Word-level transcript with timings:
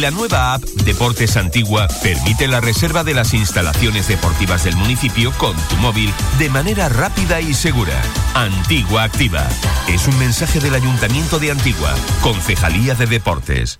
La 0.00 0.10
nueva 0.10 0.54
app 0.54 0.64
Deportes 0.86 1.36
Antigua 1.36 1.86
permite 2.02 2.48
la 2.48 2.62
reserva 2.62 3.04
de 3.04 3.12
las 3.12 3.34
instalaciones 3.34 4.08
deportivas 4.08 4.64
del 4.64 4.74
municipio 4.74 5.30
con 5.32 5.54
tu 5.68 5.76
móvil 5.76 6.10
de 6.38 6.48
manera 6.48 6.88
rápida 6.88 7.42
y 7.42 7.52
segura. 7.52 8.00
Antigua 8.32 9.02
Activa. 9.02 9.46
Es 9.88 10.08
un 10.08 10.18
mensaje 10.18 10.58
del 10.58 10.74
Ayuntamiento 10.74 11.38
de 11.38 11.50
Antigua, 11.50 11.94
Concejalía 12.22 12.94
de 12.94 13.06
Deportes. 13.08 13.78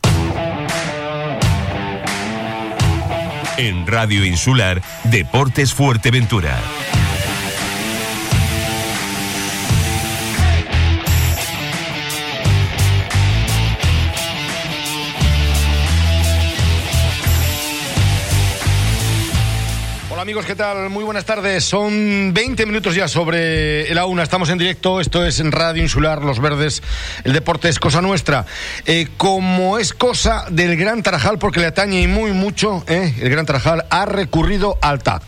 En 3.57 3.87
Radio 3.87 4.27
Insular, 4.27 4.83
Deportes 5.05 5.73
Fuerteventura. 5.73 6.59
Amigos, 20.21 20.45
¿qué 20.45 20.55
tal? 20.55 20.91
Muy 20.91 21.03
buenas 21.03 21.25
tardes. 21.25 21.65
Son 21.65 22.35
20 22.35 22.67
minutos 22.67 22.95
ya 22.95 23.09
sobre 23.09 23.91
el 23.91 23.97
A1. 23.97 24.23
Estamos 24.23 24.51
en 24.51 24.59
directo. 24.59 25.01
Esto 25.01 25.25
es 25.25 25.41
en 25.41 25.51
Radio 25.51 25.83
Insular, 25.83 26.23
Los 26.23 26.41
Verdes. 26.41 26.83
El 27.25 27.33
deporte 27.33 27.71
es 27.71 27.79
cosa 27.79 28.03
nuestra. 28.03 28.45
Eh, 28.85 29.09
como 29.17 29.79
es 29.79 29.95
cosa 29.95 30.45
del 30.51 30.77
Gran 30.77 31.03
Tarajal, 31.03 31.39
porque 31.39 31.61
le 31.61 31.67
atañe 31.67 32.03
y 32.03 32.07
muy 32.07 32.33
mucho, 32.33 32.85
eh, 32.87 33.15
el 33.19 33.31
Gran 33.31 33.47
Tarajal 33.47 33.87
ha 33.89 34.05
recurrido 34.05 34.77
al 34.83 35.03
TAC. 35.03 35.23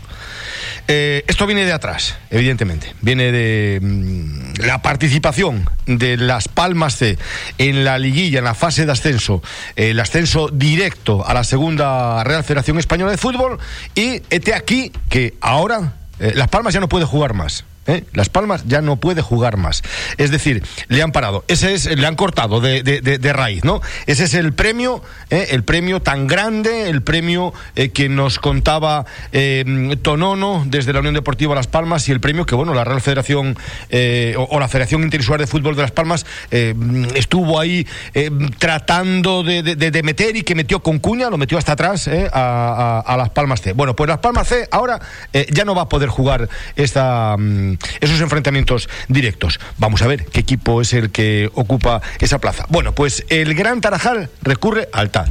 Eh, 0.89 1.25
esto 1.27 1.47
viene 1.47 1.65
de 1.65 1.73
atrás, 1.73 2.17
evidentemente. 2.31 2.95
Viene 3.01 3.33
de 3.33 3.79
mm, 3.81 4.65
la 4.65 4.83
participación 4.83 5.69
de 5.87 6.17
Las 6.17 6.49
Palmas 6.49 6.97
C 6.97 7.19
en 7.59 7.85
la 7.85 7.99
liguilla, 7.99 8.41
en 8.41 8.45
la 8.45 8.55
fase 8.55 8.85
de 8.87 8.93
ascenso, 8.93 9.43
el 9.77 9.99
ascenso 10.01 10.49
directo 10.49 11.27
a 11.27 11.35
la 11.35 11.45
segunda 11.45 12.25
Real 12.25 12.45
Federación 12.45 12.79
Española 12.79 13.13
de 13.13 13.19
Fútbol. 13.19 13.59
Y 13.95 14.23
este 14.31 14.55
aquí 14.55 14.93
que 15.09 15.35
ahora 15.41 15.95
eh, 16.19 16.33
Las 16.35 16.49
Palmas 16.49 16.74
ya 16.74 16.80
no 16.80 16.89
puede 16.89 17.05
jugar 17.05 17.35
más. 17.35 17.65
¿Eh? 17.87 18.05
Las 18.13 18.29
Palmas 18.29 18.65
ya 18.66 18.80
no 18.80 18.97
puede 18.97 19.23
jugar 19.23 19.57
más. 19.57 19.83
Es 20.19 20.30
decir, 20.30 20.63
le 20.88 21.02
han 21.02 21.13
parado. 21.13 21.45
Ese 21.49 21.75
es, 21.75 21.87
le 21.87 22.07
han 22.07 22.16
cortado 22.16 22.61
de, 22.61 23.33
raíz, 23.33 23.65
¿no? 23.65 23.80
Ese 24.07 24.24
es 24.24 24.35
el 24.35 24.52
premio, 24.52 25.02
¿eh? 25.30 25.49
el 25.51 25.65
premio 25.65 26.01
tan 26.01 26.27
grande, 26.27 26.89
el 26.89 27.02
premio 27.02 27.52
eh, 27.77 27.91
que 27.91 28.09
nos 28.09 28.39
contaba 28.39 29.07
Tonono 30.02 30.65
desde 30.66 30.93
la 30.93 31.01
Unión 31.01 31.15
Deportiva 31.15 31.55
Las 31.55 31.66
Palmas 31.66 32.09
y 32.09 32.13
el 32.13 32.21
premio 32.21 32.47
que, 32.47 32.55
bueno, 32.55 32.74
la 32.74 32.85
Real 32.85 33.01
Federación 33.01 33.57
o, 34.37 34.61
la 34.61 34.69
Federación 34.69 35.02
Interinsular 35.02 35.41
de 35.41 35.46
Fútbol 35.46 35.74
de 35.77 35.83
Las 35.83 35.91
Palmas 35.91 36.27
estuvo 36.51 37.59
ahí 37.59 37.87
tratando 38.59 39.43
de, 39.43 40.02
meter 40.02 40.37
y 40.37 40.43
que 40.43 40.55
metió 40.55 40.83
con 40.83 40.99
cuña, 40.99 41.30
lo 41.30 41.39
metió 41.39 41.59
hasta 41.59 41.73
atrás 41.73 42.09
a, 42.33 43.01
a, 43.01 43.17
Las 43.17 43.30
Palmas 43.30 43.61
C. 43.63 43.73
Bueno, 43.73 43.96
pues 43.96 44.09
Las 44.09 44.19
Palmas 44.19 44.49
C 44.49 44.69
ahora 44.71 45.01
ya 45.51 45.65
no 45.65 45.74
va 45.74 45.83
a 45.83 45.89
poder 45.89 46.09
jugar 46.09 46.49
esta 46.77 47.37
mm, 47.39 47.71
esos 48.01 48.20
enfrentamientos 48.20 48.88
directos. 49.09 49.60
Vamos 49.78 50.02
a 50.02 50.06
ver 50.06 50.26
qué 50.26 50.40
equipo 50.40 50.80
es 50.80 50.92
el 50.92 51.10
que 51.10 51.51
ocupa 51.54 52.02
esa 52.18 52.38
plaza. 52.38 52.66
Bueno, 52.68 52.95
pues 52.95 53.24
el 53.28 53.54
Gran 53.54 53.80
Tarajal 53.80 54.30
recurre 54.42 54.88
al 54.92 55.10
TAD 55.10 55.28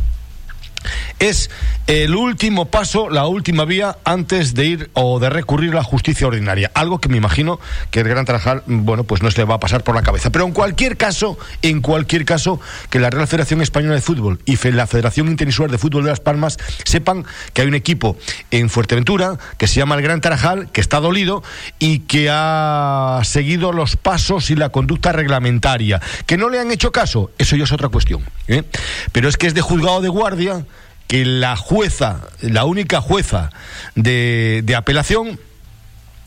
es 1.19 1.49
el 1.87 2.15
último 2.15 2.65
paso, 2.65 3.09
la 3.09 3.27
última 3.27 3.65
vía 3.65 3.97
antes 4.05 4.53
de 4.53 4.65
ir 4.65 4.91
o 4.93 5.19
de 5.19 5.29
recurrir 5.29 5.71
a 5.71 5.75
la 5.75 5.83
justicia 5.83 6.27
ordinaria. 6.27 6.71
Algo 6.73 6.99
que 6.99 7.09
me 7.09 7.17
imagino 7.17 7.59
que 7.89 8.01
el 8.01 8.07
Gran 8.07 8.25
Tarajal, 8.25 8.63
bueno, 8.65 9.03
pues 9.03 9.21
no 9.21 9.29
se 9.29 9.39
le 9.39 9.45
va 9.45 9.55
a 9.55 9.59
pasar 9.59 9.83
por 9.83 9.95
la 9.95 10.03
cabeza. 10.03 10.29
Pero 10.29 10.45
en 10.45 10.51
cualquier 10.51 10.97
caso, 10.97 11.37
en 11.61 11.81
cualquier 11.81 12.25
caso, 12.25 12.59
que 12.89 12.99
la 12.99 13.09
Real 13.09 13.27
Federación 13.27 13.61
Española 13.61 13.95
de 13.95 14.01
Fútbol 14.01 14.39
y 14.45 14.57
la 14.71 14.87
Federación 14.87 15.27
Interinsular 15.27 15.69
de 15.69 15.77
Fútbol 15.77 16.03
de 16.03 16.11
Las 16.11 16.19
Palmas 16.19 16.57
sepan 16.85 17.25
que 17.53 17.61
hay 17.61 17.67
un 17.67 17.75
equipo 17.75 18.17
en 18.51 18.69
Fuerteventura 18.69 19.37
que 19.57 19.67
se 19.67 19.75
llama 19.75 19.95
el 19.95 20.01
Gran 20.01 20.21
Tarajal, 20.21 20.71
que 20.71 20.81
está 20.81 20.99
dolido 20.99 21.43
y 21.79 21.99
que 21.99 22.29
ha 22.31 23.21
seguido 23.23 23.73
los 23.73 23.97
pasos 23.97 24.49
y 24.49 24.55
la 24.55 24.69
conducta 24.69 25.11
reglamentaria. 25.11 26.01
Que 26.25 26.37
no 26.37 26.49
le 26.49 26.59
han 26.59 26.71
hecho 26.71 26.91
caso, 26.91 27.31
eso 27.37 27.55
ya 27.55 27.65
es 27.65 27.71
otra 27.71 27.89
cuestión. 27.89 28.23
¿eh? 28.47 28.63
Pero 29.11 29.29
es 29.29 29.37
que 29.37 29.47
es 29.47 29.53
de 29.53 29.61
juzgado 29.61 30.01
de 30.01 30.09
guardia 30.09 30.65
que 31.07 31.25
la 31.25 31.55
jueza, 31.55 32.21
la 32.41 32.65
única 32.65 33.01
jueza 33.01 33.49
de, 33.95 34.73
apelación, 34.75 35.39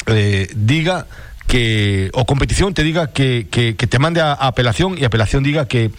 eh, 0.07 0.49
diga 0.55 1.07
que, 1.47 2.11
o 2.15 2.27
competición 2.27 2.75
te 2.75 2.83
diga 2.83 3.09
que, 3.13 3.47
te 3.51 3.99
mande 3.99 4.21
a, 4.21 4.33
apelación 4.33 4.99
y 4.99 5.05
apelación 5.05 5.43
diga 5.43 5.67
que, 5.67 5.91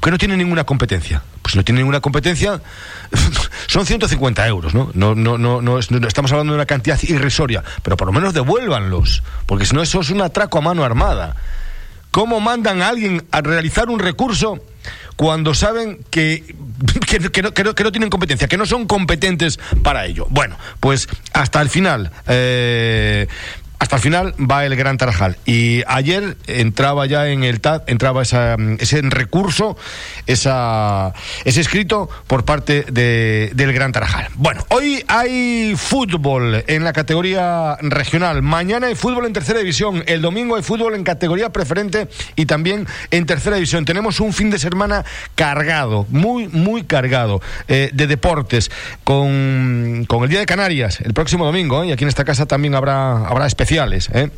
que 0.00 0.10
no 0.10 0.18
tiene 0.18 0.36
ninguna 0.36 0.64
competencia. 0.64 1.22
Pues 1.42 1.56
no 1.56 1.64
tiene 1.64 1.80
ninguna 1.80 2.00
competencia, 2.00 2.62
son 3.66 3.84
150 3.84 4.46
euros, 4.46 4.74
¿no? 4.74 4.90
No, 4.94 5.14
no, 5.14 5.38
no, 5.38 5.60
no, 5.60 5.78
estamos 5.78 6.30
hablando 6.30 6.52
de 6.52 6.58
una 6.58 6.66
cantidad 6.66 6.98
irrisoria, 7.02 7.64
pero 7.82 7.96
por 7.96 8.06
lo 8.06 8.12
menos 8.12 8.32
devuélvanlos, 8.32 9.22
porque 9.46 9.66
si 9.66 9.74
no 9.74 9.82
eso 9.82 10.00
es 10.00 10.10
un 10.10 10.22
atraco 10.22 10.58
a 10.58 10.60
mano 10.60 10.84
armada. 10.84 11.36
¿Cómo 12.12 12.38
mandan 12.40 12.82
a 12.82 12.88
alguien 12.88 13.24
a 13.32 13.40
realizar 13.40 13.88
un 13.88 13.98
recurso 13.98 14.60
cuando 15.16 15.54
saben 15.54 16.04
que, 16.10 16.54
que, 17.32 17.42
no, 17.42 17.52
no, 17.64 17.92
tienen 17.92 18.10
competencia, 18.10 18.48
que 18.48 18.56
no 18.56 18.66
son 18.66 18.86
competentes 18.86 19.58
para 19.82 20.06
ello. 20.06 20.26
Bueno, 20.30 20.56
pues 20.80 21.08
hasta 21.32 21.60
el 21.60 21.68
final. 21.68 22.10
Eh, 22.28 23.26
hasta 23.82 23.96
el 23.96 24.02
final 24.02 24.32
va 24.38 24.64
el 24.64 24.76
Gran 24.76 24.96
Tarajal. 24.96 25.38
Y 25.44 25.82
ayer 25.88 26.36
entraba 26.46 27.04
ya 27.06 27.26
en 27.26 27.42
el 27.42 27.60
TAD, 27.60 27.82
entraba 27.88 28.22
ese 28.22 29.02
recurso, 29.02 29.76
esa, 30.28 31.12
ese 31.44 31.60
escrito 31.60 32.08
por 32.28 32.44
parte 32.44 32.82
del 32.84 33.72
Gran 33.72 33.90
Tarajal. 33.90 34.28
Bueno, 34.36 34.64
hoy 34.68 35.04
hay 35.08 35.74
fútbol 35.76 36.62
en 36.68 36.84
la 36.84 36.92
categoría 36.92 37.76
regional. 37.80 38.42
Mañana 38.42 38.86
hay 38.86 38.94
fútbol 38.94 39.26
en 39.26 39.32
tercera 39.32 39.58
división. 39.58 40.04
El 40.06 40.22
domingo 40.22 40.54
hay 40.54 40.62
fútbol 40.62 40.94
en 40.94 41.02
categoría 41.02 41.50
preferente 41.50 42.06
y 42.36 42.46
también 42.46 42.86
en 43.10 43.26
tercera 43.26 43.56
división. 43.56 43.84
Tenemos 43.84 44.20
un 44.20 44.32
fin 44.32 44.50
de 44.50 44.60
semana 44.60 45.04
cargado, 45.34 46.06
muy, 46.08 46.46
muy 46.46 46.84
cargado 46.84 47.42
eh, 47.66 47.90
de 47.92 48.06
deportes, 48.06 48.70
con, 49.02 50.04
con, 50.06 50.22
el 50.22 50.28
Día 50.28 50.38
de 50.38 50.46
Canarias 50.46 51.00
el 51.00 51.14
próximo 51.14 51.44
domingo. 51.44 51.82
¿eh? 51.82 51.88
Y 51.88 51.92
aquí 51.92 52.04
en 52.04 52.08
esta 52.08 52.24
casa 52.24 52.46
también 52.46 52.76
habrá, 52.76 53.26
habrá 53.26 53.46
¿eh? 54.12 54.28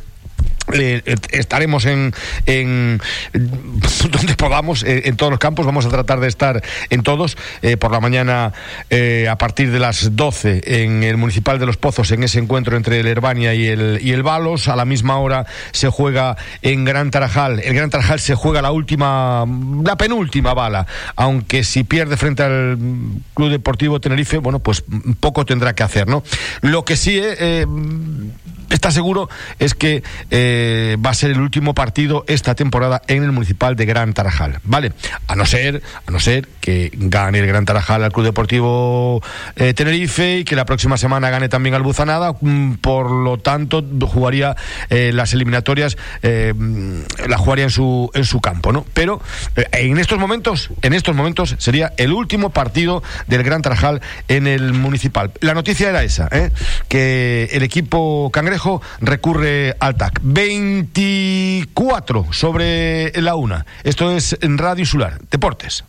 Eh, 0.73 1.01
estaremos 1.31 1.85
en, 1.85 2.13
en, 2.45 3.01
donde 4.11 4.35
podamos, 4.35 4.83
eh, 4.83 5.03
en 5.05 5.15
todos 5.15 5.31
los 5.31 5.39
campos, 5.39 5.65
vamos 5.65 5.85
a 5.85 5.89
tratar 5.89 6.19
de 6.19 6.27
estar 6.27 6.63
en 6.89 7.03
todos, 7.03 7.37
por 7.79 7.91
la 7.91 7.99
mañana 7.99 8.53
a 9.29 9.37
partir 9.37 9.71
de 9.71 9.79
las 9.79 10.15
12 10.15 10.83
en 10.83 11.03
el 11.03 11.17
Municipal 11.17 11.59
de 11.59 11.65
Los 11.65 11.77
Pozos, 11.77 12.11
en 12.11 12.23
ese 12.23 12.39
encuentro 12.39 12.77
entre 12.77 12.99
el 12.99 13.07
Herbania 13.07 13.53
y 13.53 13.67
el, 13.67 13.99
y 14.01 14.11
el 14.11 14.23
Balos, 14.23 14.67
a 14.67 14.75
la 14.75 14.85
misma 14.85 15.17
hora 15.17 15.45
se 15.71 15.89
juega 15.89 16.37
en 16.61 16.85
Gran 16.85 17.11
Tarajal, 17.11 17.59
el 17.59 17.73
Gran 17.73 17.89
Tarajal 17.89 18.19
se 18.19 18.35
juega 18.35 18.61
la 18.61 18.71
última, 18.71 19.45
la 19.83 19.97
penúltima 19.97 20.53
bala, 20.53 20.85
aunque 21.15 21.63
si 21.63 21.83
pierde 21.83 22.17
frente 22.17 22.43
al 22.43 22.77
Club 23.33 23.49
Deportivo 23.49 23.99
Tenerife, 23.99 24.37
bueno, 24.37 24.59
pues 24.59 24.83
poco 25.19 25.45
tendrá 25.45 25.73
que 25.73 25.83
hacer, 25.83 26.07
¿no? 26.07 26.23
Lo 26.61 26.85
que 26.85 26.95
sí 26.95 27.21
está 28.69 28.91
seguro 28.91 29.29
es 29.59 29.73
que 29.73 30.03
eh, 30.55 30.95
va 31.05 31.09
a 31.09 31.13
ser 31.13 31.31
el 31.31 31.41
último 31.41 31.73
partido 31.73 32.23
esta 32.27 32.55
temporada 32.55 33.01
en 33.07 33.23
el 33.23 33.33
municipal 33.33 33.75
de 33.75 33.85
Gran 33.85 34.13
Tarajal, 34.13 34.59
¿vale? 34.63 34.93
A 35.27 35.35
no 35.35 35.45
ser, 35.45 35.81
a 36.05 36.11
no 36.11 36.19
ser 36.19 36.47
que 36.61 36.91
gane 36.93 37.39
el 37.39 37.47
Gran 37.47 37.65
Tarajal 37.65 38.03
al 38.03 38.13
Club 38.13 38.25
Deportivo 38.25 39.21
eh, 39.57 39.73
Tenerife 39.73 40.39
y 40.39 40.43
que 40.45 40.55
la 40.55 40.65
próxima 40.65 40.97
semana 40.97 41.29
gane 41.29 41.49
también 41.49 41.75
al 41.75 41.81
Buzanada, 41.81 42.35
mm, 42.39 42.75
por 42.75 43.11
lo 43.11 43.37
tanto 43.37 43.83
jugaría 44.07 44.55
eh, 44.89 45.11
las 45.13 45.33
eliminatorias, 45.33 45.97
la 46.21 47.37
jugaría 47.37 47.65
en 47.65 47.69
su 47.69 48.09
en 48.13 48.23
su 48.23 48.39
campo, 48.39 48.71
¿no? 48.71 48.85
Pero 48.93 49.21
en 49.55 49.97
estos 49.97 50.19
momentos, 50.19 50.69
en 50.81 50.93
estos 50.93 51.15
momentos 51.15 51.55
sería 51.57 51.91
el 51.97 52.13
último 52.13 52.51
partido 52.51 53.03
del 53.27 53.43
Gran 53.43 53.61
Tarajal 53.61 54.01
en 54.29 54.47
el 54.47 54.73
municipal. 54.73 55.31
La 55.41 55.53
noticia 55.53 55.89
era 55.89 56.03
esa, 56.03 56.29
que 56.87 57.49
el 57.51 57.63
equipo 57.63 58.29
cangrejo 58.31 58.81
recurre 59.01 59.75
al 59.79 59.95
TAC. 59.95 60.19
24 60.45 62.27
sobre 62.31 63.11
la 63.19 63.33
una. 63.33 63.65
Esto 63.83 64.11
es 64.11 64.37
Radio 64.41 64.81
Insular. 64.81 65.19
Deportes. 65.31 65.83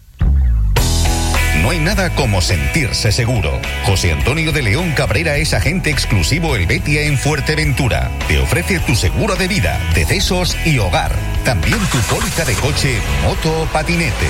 No 1.61 1.71
hay 1.71 1.79
nada 1.79 2.15
como 2.15 2.41
sentirse 2.41 3.13
seguro. 3.13 3.61
José 3.85 4.13
Antonio 4.13 4.53
de 4.53 4.63
León 4.63 4.93
Cabrera 4.97 5.37
es 5.37 5.53
agente 5.53 5.91
exclusivo 5.91 6.57
El 6.57 6.67
Betia 6.67 7.03
en 7.03 7.19
Fuerteventura. 7.19 8.11
Te 8.29 8.39
ofrece 8.39 8.79
tu 8.81 8.95
seguro 8.95 9.37
de 9.37 9.47
vida, 9.47 9.79
decesos 9.95 10.57
y 10.65 10.79
hogar. 10.79 11.13
También 11.45 11.79
tu 11.93 11.99
póliza 12.15 12.47
de 12.47 12.55
coche, 12.55 12.99
moto 13.25 13.63
o 13.63 13.67
patinete. 13.67 14.27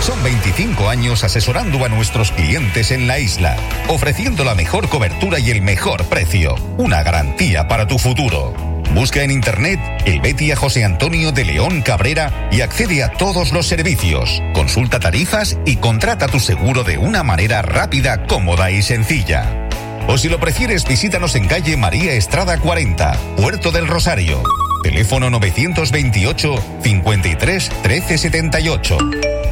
Son 0.00 0.20
25 0.24 0.88
años 0.88 1.22
asesorando 1.22 1.84
a 1.84 1.88
nuestros 1.88 2.32
clientes 2.32 2.90
en 2.90 3.06
la 3.06 3.20
isla, 3.20 3.56
ofreciendo 3.88 4.42
la 4.42 4.56
mejor 4.56 4.88
cobertura 4.88 5.38
y 5.38 5.50
el 5.50 5.62
mejor 5.62 6.04
precio. 6.06 6.56
Una 6.78 7.04
garantía 7.04 7.68
para 7.68 7.86
tu 7.86 7.98
futuro. 7.98 8.77
Busca 8.94 9.22
en 9.22 9.30
internet 9.30 9.78
el 10.06 10.20
Betia 10.20 10.56
José 10.56 10.84
Antonio 10.84 11.30
de 11.30 11.44
León 11.44 11.82
Cabrera 11.82 12.48
y 12.50 12.62
accede 12.62 13.02
a 13.02 13.12
todos 13.12 13.52
los 13.52 13.66
servicios. 13.66 14.42
Consulta 14.54 14.98
tarifas 14.98 15.58
y 15.66 15.76
contrata 15.76 16.26
tu 16.26 16.40
seguro 16.40 16.84
de 16.84 16.98
una 16.98 17.22
manera 17.22 17.62
rápida, 17.62 18.26
cómoda 18.26 18.70
y 18.70 18.82
sencilla. 18.82 19.68
O 20.08 20.16
si 20.16 20.28
lo 20.28 20.40
prefieres, 20.40 20.86
visítanos 20.86 21.34
en 21.34 21.46
calle 21.46 21.76
María 21.76 22.12
Estrada 22.14 22.58
40, 22.58 23.12
Puerto 23.36 23.70
del 23.70 23.86
Rosario. 23.86 24.42
Teléfono 24.82 25.28
928 25.28 26.80
53 26.82 27.70
13 27.82 28.18
78 28.18 28.98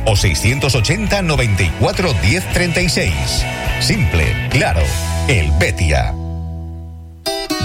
o 0.07 0.17
680 0.17 1.23
94 1.23 2.13
10 2.15 2.45
36. 2.53 3.13
Simple, 3.81 4.49
claro, 4.51 4.83
el 5.29 5.51
Betia. 5.59 6.16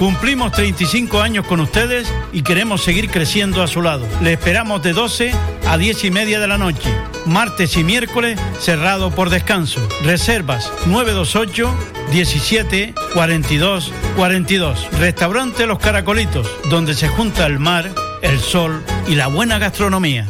Cumplimos 0.00 0.52
35 0.52 1.20
años 1.20 1.44
con 1.44 1.60
ustedes 1.60 2.10
y 2.32 2.40
queremos 2.40 2.82
seguir 2.82 3.10
creciendo 3.10 3.62
a 3.62 3.66
su 3.66 3.82
lado. 3.82 4.08
Le 4.22 4.32
esperamos 4.32 4.82
de 4.82 4.94
12 4.94 5.30
a 5.68 5.76
10 5.76 6.04
y 6.04 6.10
media 6.10 6.40
de 6.40 6.46
la 6.46 6.56
noche. 6.56 6.90
Martes 7.26 7.76
y 7.76 7.84
miércoles 7.84 8.40
cerrado 8.58 9.10
por 9.10 9.28
descanso. 9.28 9.86
Reservas 10.02 10.72
928 10.86 11.70
17 12.12 12.94
42 13.12 13.92
42. 14.16 14.88
Restaurante 14.92 15.66
Los 15.66 15.78
Caracolitos, 15.78 16.48
donde 16.70 16.94
se 16.94 17.08
junta 17.08 17.44
el 17.44 17.58
mar, 17.58 17.90
el 18.22 18.40
sol 18.40 18.82
y 19.06 19.16
la 19.16 19.26
buena 19.26 19.58
gastronomía. 19.58 20.26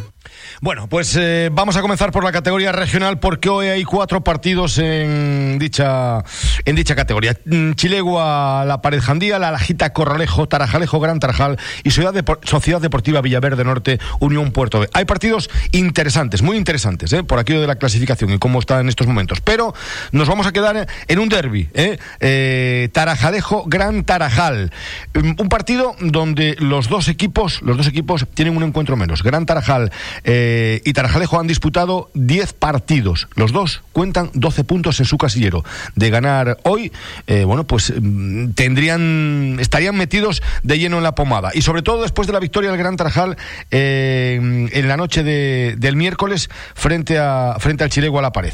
Bueno, 0.62 0.90
pues 0.90 1.16
eh, 1.16 1.48
vamos 1.50 1.78
a 1.78 1.80
comenzar 1.80 2.12
por 2.12 2.22
la 2.22 2.32
categoría 2.32 2.70
regional 2.70 3.18
porque 3.18 3.48
hoy 3.48 3.68
hay 3.68 3.82
cuatro 3.82 4.22
partidos 4.22 4.76
en 4.76 5.58
dicha 5.58 6.22
en 6.66 6.76
dicha 6.76 6.94
categoría. 6.94 7.34
Mm, 7.46 7.72
Chilegua, 7.72 8.66
La 8.66 8.82
Pared 8.82 9.00
Jandía, 9.00 9.38
La 9.38 9.52
Lajita, 9.52 9.94
Corralejo, 9.94 10.48
Tarajalejo, 10.48 11.00
Gran 11.00 11.18
Tarajal 11.18 11.58
y 11.82 11.92
Sociedad, 11.92 12.82
Deportiva 12.82 13.22
Villaverde 13.22 13.64
Norte, 13.64 14.00
Unión 14.18 14.52
Puerto 14.52 14.80
B. 14.80 14.88
Hay 14.92 15.06
partidos 15.06 15.48
interesantes, 15.72 16.42
muy 16.42 16.58
interesantes, 16.58 17.10
¿eh? 17.14 17.24
por 17.24 17.38
aquello 17.38 17.62
de 17.62 17.66
la 17.66 17.76
clasificación 17.76 18.30
y 18.30 18.38
cómo 18.38 18.58
está 18.58 18.80
en 18.80 18.90
estos 18.90 19.06
momentos. 19.06 19.40
Pero 19.40 19.72
nos 20.12 20.28
vamos 20.28 20.46
a 20.46 20.52
quedar 20.52 20.86
en 21.08 21.18
un 21.18 21.30
derby, 21.30 21.70
¿eh? 21.72 21.96
eh 22.20 22.90
Tarajalejo, 22.92 23.64
Gran 23.66 24.04
Tarajal. 24.04 24.72
Mm, 25.14 25.40
un 25.40 25.48
partido 25.48 25.96
donde 26.00 26.54
los 26.58 26.90
dos 26.90 27.08
equipos, 27.08 27.62
los 27.62 27.78
dos 27.78 27.86
equipos 27.86 28.26
tienen 28.34 28.58
un 28.58 28.62
encuentro 28.62 28.94
menos. 28.98 29.22
Gran 29.22 29.46
Tarajal 29.46 29.90
eh, 30.24 30.49
eh, 30.52 30.82
y 30.84 30.92
Tarajalejo 30.94 31.38
han 31.38 31.46
disputado 31.46 32.10
10 32.14 32.54
partidos. 32.54 33.28
Los 33.36 33.52
dos 33.52 33.82
cuentan 33.92 34.30
12 34.34 34.64
puntos 34.64 34.98
en 34.98 35.06
su 35.06 35.16
casillero. 35.16 35.64
De 35.94 36.10
ganar 36.10 36.58
hoy, 36.64 36.90
eh, 37.28 37.44
bueno, 37.44 37.64
pues 37.64 37.92
mm, 37.96 38.50
tendrían, 38.50 39.58
estarían 39.60 39.94
metidos 39.96 40.42
de 40.64 40.78
lleno 40.80 40.96
en 40.96 41.04
la 41.04 41.14
pomada. 41.14 41.50
Y 41.54 41.62
sobre 41.62 41.82
todo 41.82 42.02
después 42.02 42.26
de 42.26 42.32
la 42.32 42.40
victoria 42.40 42.70
del 42.70 42.78
Gran 42.80 42.96
Tarajal 42.96 43.36
eh, 43.70 44.68
en 44.72 44.88
la 44.88 44.96
noche 44.96 45.22
del 45.22 45.96
miércoles 45.96 46.50
frente, 46.74 47.18
a, 47.18 47.56
frente 47.60 47.84
al 47.84 47.90
Chilego 47.90 48.18
a 48.18 48.22
la 48.22 48.32
pared. 48.32 48.52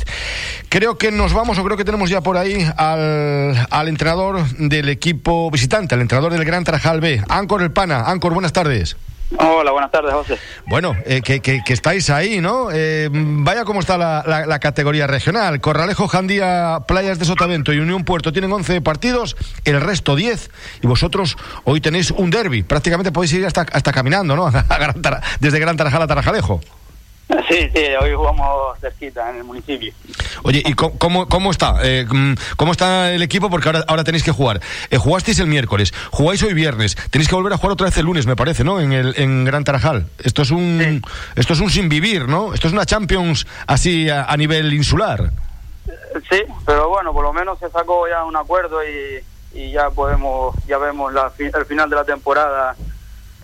Creo 0.69 0.99
que 0.99 1.11
nos 1.11 1.33
vamos, 1.33 1.59
o 1.59 1.65
creo 1.65 1.79
que 1.79 1.85
tenemos 1.85 2.11
ya 2.11 2.21
por 2.21 2.37
ahí 2.37 2.67
al, 2.77 3.67
al 3.71 3.89
entrenador 3.89 4.47
del 4.59 4.91
equipo 4.91 5.51
visitante, 5.51 5.95
al 5.95 6.03
entrenador 6.03 6.33
del 6.33 6.45
Gran 6.45 6.65
Tarajal 6.65 7.01
B, 7.01 7.23
Ancor 7.29 7.63
El 7.63 7.71
Pana. 7.71 8.03
Ancor, 8.03 8.35
buenas 8.35 8.53
tardes. 8.53 8.97
Hola, 9.39 9.73
buenas 9.73 9.91
tardes, 9.91 10.13
José. 10.13 10.39
Bueno, 10.67 10.95
eh, 11.05 11.21
que, 11.21 11.63
estáis 11.67 12.11
ahí, 12.11 12.41
¿no? 12.41 12.69
Eh, 12.73 13.09
vaya 13.11 13.65
cómo 13.65 13.81
está 13.81 13.99
la, 13.99 14.23
la, 14.47 14.59
categoría 14.61 15.09
regional. 15.09 15.61
Corralejo, 15.61 16.07
Jandía, 16.07 16.81
Playas 16.87 17.19
de 17.19 17.25
Sotavento 17.25 17.73
y 17.73 17.79
Unión 17.79 18.05
Puerto 18.05 18.33
tienen 18.33 18.53
11 18.53 18.81
partidos, 18.83 19.37
el 19.65 19.81
resto 19.81 20.15
10. 20.15 20.51
Y 20.83 20.87
vosotros 20.87 21.37
hoy 21.65 21.81
tenéis 21.81 22.13
un 22.13 22.31
derby. 22.31 22.63
Prácticamente 22.63 23.11
podéis 23.11 23.33
ir 23.33 23.47
hasta, 23.47 23.63
hasta 23.73 23.93
caminando, 23.93 24.37
¿no? 24.37 24.51
Desde 25.41 25.59
Gran 25.59 25.77
Tarajal 25.77 26.03
a 26.03 26.07
Tarajalejo. 26.07 26.61
Sí, 27.49 27.71
sí, 27.73 27.85
hoy 28.01 28.13
jugamos 28.15 28.79
cerquita 28.81 29.31
en 29.31 29.37
el 29.37 29.45
municipio. 29.45 29.93
Oye, 30.43 30.63
¿y 30.65 30.75
cómo, 30.75 31.29
cómo 31.29 31.51
está? 31.51 31.77
Eh, 31.83 32.05
mm, 32.09 32.35
¿Cómo 32.57 32.73
está 32.73 33.13
el 33.13 33.23
equipo? 33.23 33.49
Porque 33.51 33.69
ahora, 33.69 33.85
ahora 33.87 34.03
tenéis 34.03 34.25
que 34.25 34.33
jugar. 34.33 34.61
Eh, 34.91 34.99
jugasteis 34.99 35.39
el 35.39 35.47
miércoles, 35.47 35.95
jugáis 36.11 36.43
hoy 36.43 36.55
viernes, 36.55 36.97
tenéis 37.11 37.29
que 37.29 37.37
volver 37.37 37.53
a 37.53 37.57
jugar 37.57 37.73
otra 37.73 37.87
vez 37.87 37.97
el 37.99 38.07
lunes, 38.07 38.27
me 38.27 38.35
parece, 38.35 38.65
¿no? 38.65 38.81
En, 38.81 38.93
el, 38.93 39.15
en 39.17 39.45
Gran 39.45 39.63
Tarajal. 39.63 40.09
Esto 40.19 40.43
es 40.43 40.51
un 40.51 41.03
esto 41.37 41.53
es 41.53 41.61
un 41.61 41.71
sin 41.71 41.89
vivir, 41.89 42.29
¿no? 42.29 42.53
Esto 42.53 42.67
es 42.67 42.73
una 42.73 42.85
Champions 42.85 43.47
así 43.67 44.11
a, 44.11 44.37
nivel 44.37 44.73
insular. 44.73 45.31
Sí, 46.31 46.43
pero 46.65 46.89
bueno, 46.89 47.13
por 47.13 47.23
lo 47.23 47.33
menos 47.33 47.59
se 47.59 47.71
sacó 47.71 48.09
ya 48.09 48.25
un 48.25 48.37
acuerdo 48.37 48.81
y, 48.83 49.59
y 49.59 49.71
ya 49.71 49.91
podemos, 49.91 50.57
ya 50.67 50.79
vemos 50.79 51.13
la, 51.13 51.31
el 51.39 51.65
final 51.67 51.89
de 51.89 51.97
la 51.97 52.05
temporada 52.05 52.75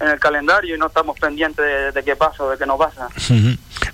en 0.02 0.08
el 0.08 0.18
calendario 0.18 0.74
y 0.74 0.78
no 0.78 0.86
estamos 0.86 1.18
pendientes 1.18 1.94
de, 1.94 2.02
qué 2.02 2.16
pasa 2.16 2.42
o 2.44 2.50
de 2.50 2.58
qué 2.58 2.66
no 2.66 2.76
pasa. 2.76 3.08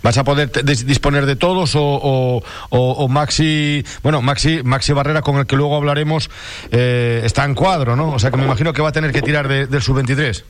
¿Vas 0.02 0.18
a 0.18 0.24
poder 0.24 0.50
disponer 0.64 1.26
de 1.26 1.36
todos 1.36 1.74
o, 1.76 2.42
o, 2.70 3.08
Maxi, 3.08 3.84
bueno, 4.02 4.22
Maxi, 4.22 4.62
Maxi 4.62 4.92
Barrera, 4.92 5.22
con 5.22 5.36
el 5.36 5.46
que 5.46 5.56
luego 5.56 5.76
hablaremos, 5.76 6.30
eh, 6.70 7.22
está 7.24 7.44
en 7.44 7.54
cuadro, 7.54 7.96
¿no? 7.96 8.12
O 8.12 8.18
sea 8.18 8.30
que 8.30 8.36
me 8.36 8.44
imagino 8.44 8.72
que 8.72 8.82
va 8.82 8.90
a 8.90 8.92
tener 8.92 9.12
que 9.12 9.22
tirar 9.22 9.48
del 9.48 9.82
sub-23. 9.82 10.44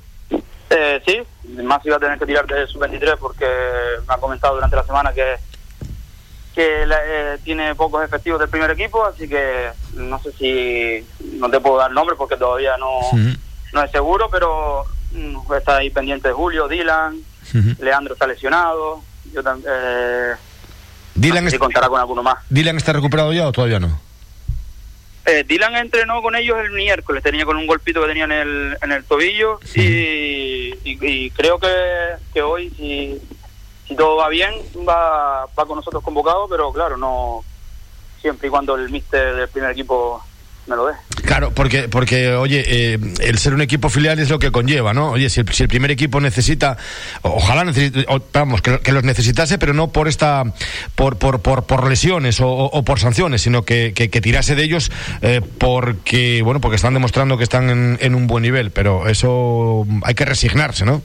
Eh, 0.71 1.03
sí, 1.07 1.19
Maxi 1.63 1.89
va 1.89 1.97
a 1.97 2.01
tener 2.01 2.19
que 2.19 2.27
tirar 2.27 2.47
del 2.47 2.69
sub-23 2.69 3.17
porque 3.19 3.47
me 4.07 4.15
ha 4.15 4.19
comentado 4.19 4.55
durante 4.55 4.77
la 4.77 4.85
semana 4.85 5.13
que 5.13 5.37
que 6.55 6.83
eh, 6.83 7.39
tiene 7.45 7.77
pocos 7.77 8.05
efectivos 8.05 8.41
del 8.41 8.49
primer 8.49 8.69
equipo, 8.73 9.05
así 9.05 9.29
que 9.29 9.69
no 9.95 10.21
sé 10.21 10.33
si 10.33 11.07
no 11.39 11.49
te 11.49 11.61
puedo 11.61 11.79
dar 11.79 11.93
nombre 11.93 12.17
porque 12.17 12.37
todavía 12.37 12.77
no, 12.77 12.99
no 13.73 13.83
es 13.85 13.91
seguro, 13.93 14.29
pero 14.29 14.85
Mm, 15.13 15.37
está 15.57 15.79
ahí 15.79 15.91
pendiente 15.91 16.31
Julio, 16.33 16.69
Dylan, 16.69 17.19
Leandro 17.81 18.13
está 18.13 18.27
lesionado, 18.27 19.03
yo 19.33 19.43
también... 19.43 19.71
Eh, 19.73 20.35
Dylan 21.15 21.51
contará 21.59 21.89
con 21.89 22.01
alguno 22.01 22.23
más. 22.23 22.39
¿Dylan 22.49 22.77
está 22.77 22.93
recuperado 22.93 23.33
ya 23.33 23.49
o 23.49 23.53
todavía 23.53 23.81
no? 23.81 24.01
Eh, 25.27 25.45
Dylan 25.47 25.77
entrenó 25.77 26.23
con 26.23 26.37
ellos 26.37 26.57
el 26.59 26.71
miércoles, 26.71 27.23
tenía 27.23 27.45
con 27.45 27.57
un 27.57 27.67
golpito 27.67 28.01
que 28.01 28.09
tenía 28.09 28.25
en 28.25 28.33
el, 28.33 28.79
en 28.81 28.93
el 28.93 29.05
tobillo 29.05 29.61
y, 29.75 31.31
creo 31.31 31.59
que, 31.59 31.69
que 32.33 32.41
hoy, 32.41 32.71
si, 32.71 33.21
si 33.87 33.95
todo 33.95 34.17
va 34.17 34.29
bien, 34.29 34.55
va, 34.89 35.45
va 35.47 35.67
con 35.67 35.77
nosotros 35.77 36.03
convocado, 36.03 36.49
pero 36.49 36.73
claro, 36.73 36.97
no 36.97 37.45
siempre 38.21 38.49
y 38.49 38.51
cuando 38.51 38.77
el 38.77 38.89
mister 38.91 39.35
del 39.37 39.49
primer 39.49 39.71
equipo 39.73 40.25
me 40.69 40.77
lo 40.77 40.87
dé. 40.87 40.95
Claro, 41.25 41.51
porque, 41.53 41.89
porque 41.89 42.33
oye, 42.35 42.65
eh, 42.67 42.99
el 43.21 43.39
ser 43.39 43.55
un 43.55 43.61
equipo 43.61 43.89
filial 43.89 44.19
es 44.19 44.31
lo 44.31 44.39
que 44.39 44.51
conlleva, 44.53 44.95
¿no? 44.95 45.11
Oye, 45.11 45.31
si 45.31 45.41
el, 45.41 45.69
primer 45.69 45.91
equipo 45.91 46.21
necesita, 46.21 46.77
ojalá 47.23 47.65
necesite, 47.65 48.07
vamos, 48.33 48.63
que, 48.63 48.93
los 48.93 49.05
necesitase, 49.05 49.59
pero 49.59 49.75
no 49.75 49.89
por 49.89 50.09
esta, 50.09 50.45
por, 50.95 51.19
por, 51.19 51.41
por, 51.41 51.65
por 51.65 51.89
lesiones 51.89 52.41
o, 52.43 52.83
por 52.85 53.01
sanciones, 53.01 53.43
sino 53.43 53.63
que, 53.63 53.93
que, 53.95 54.21
tirase 54.21 54.55
de 54.55 54.65
ellos 54.65 54.91
eh, 55.23 55.41
porque, 55.59 56.43
bueno, 56.43 56.61
porque 56.61 56.77
están 56.77 56.95
demostrando 56.95 57.37
que 57.39 57.45
están 57.45 57.71
en, 57.71 57.99
en 58.01 58.15
un 58.15 58.27
buen 58.27 58.43
nivel, 58.43 58.71
pero 58.71 59.09
eso 59.09 59.87
hay 60.03 60.15
que 60.15 60.25
resignarse, 60.25 60.85
¿no? 60.85 61.03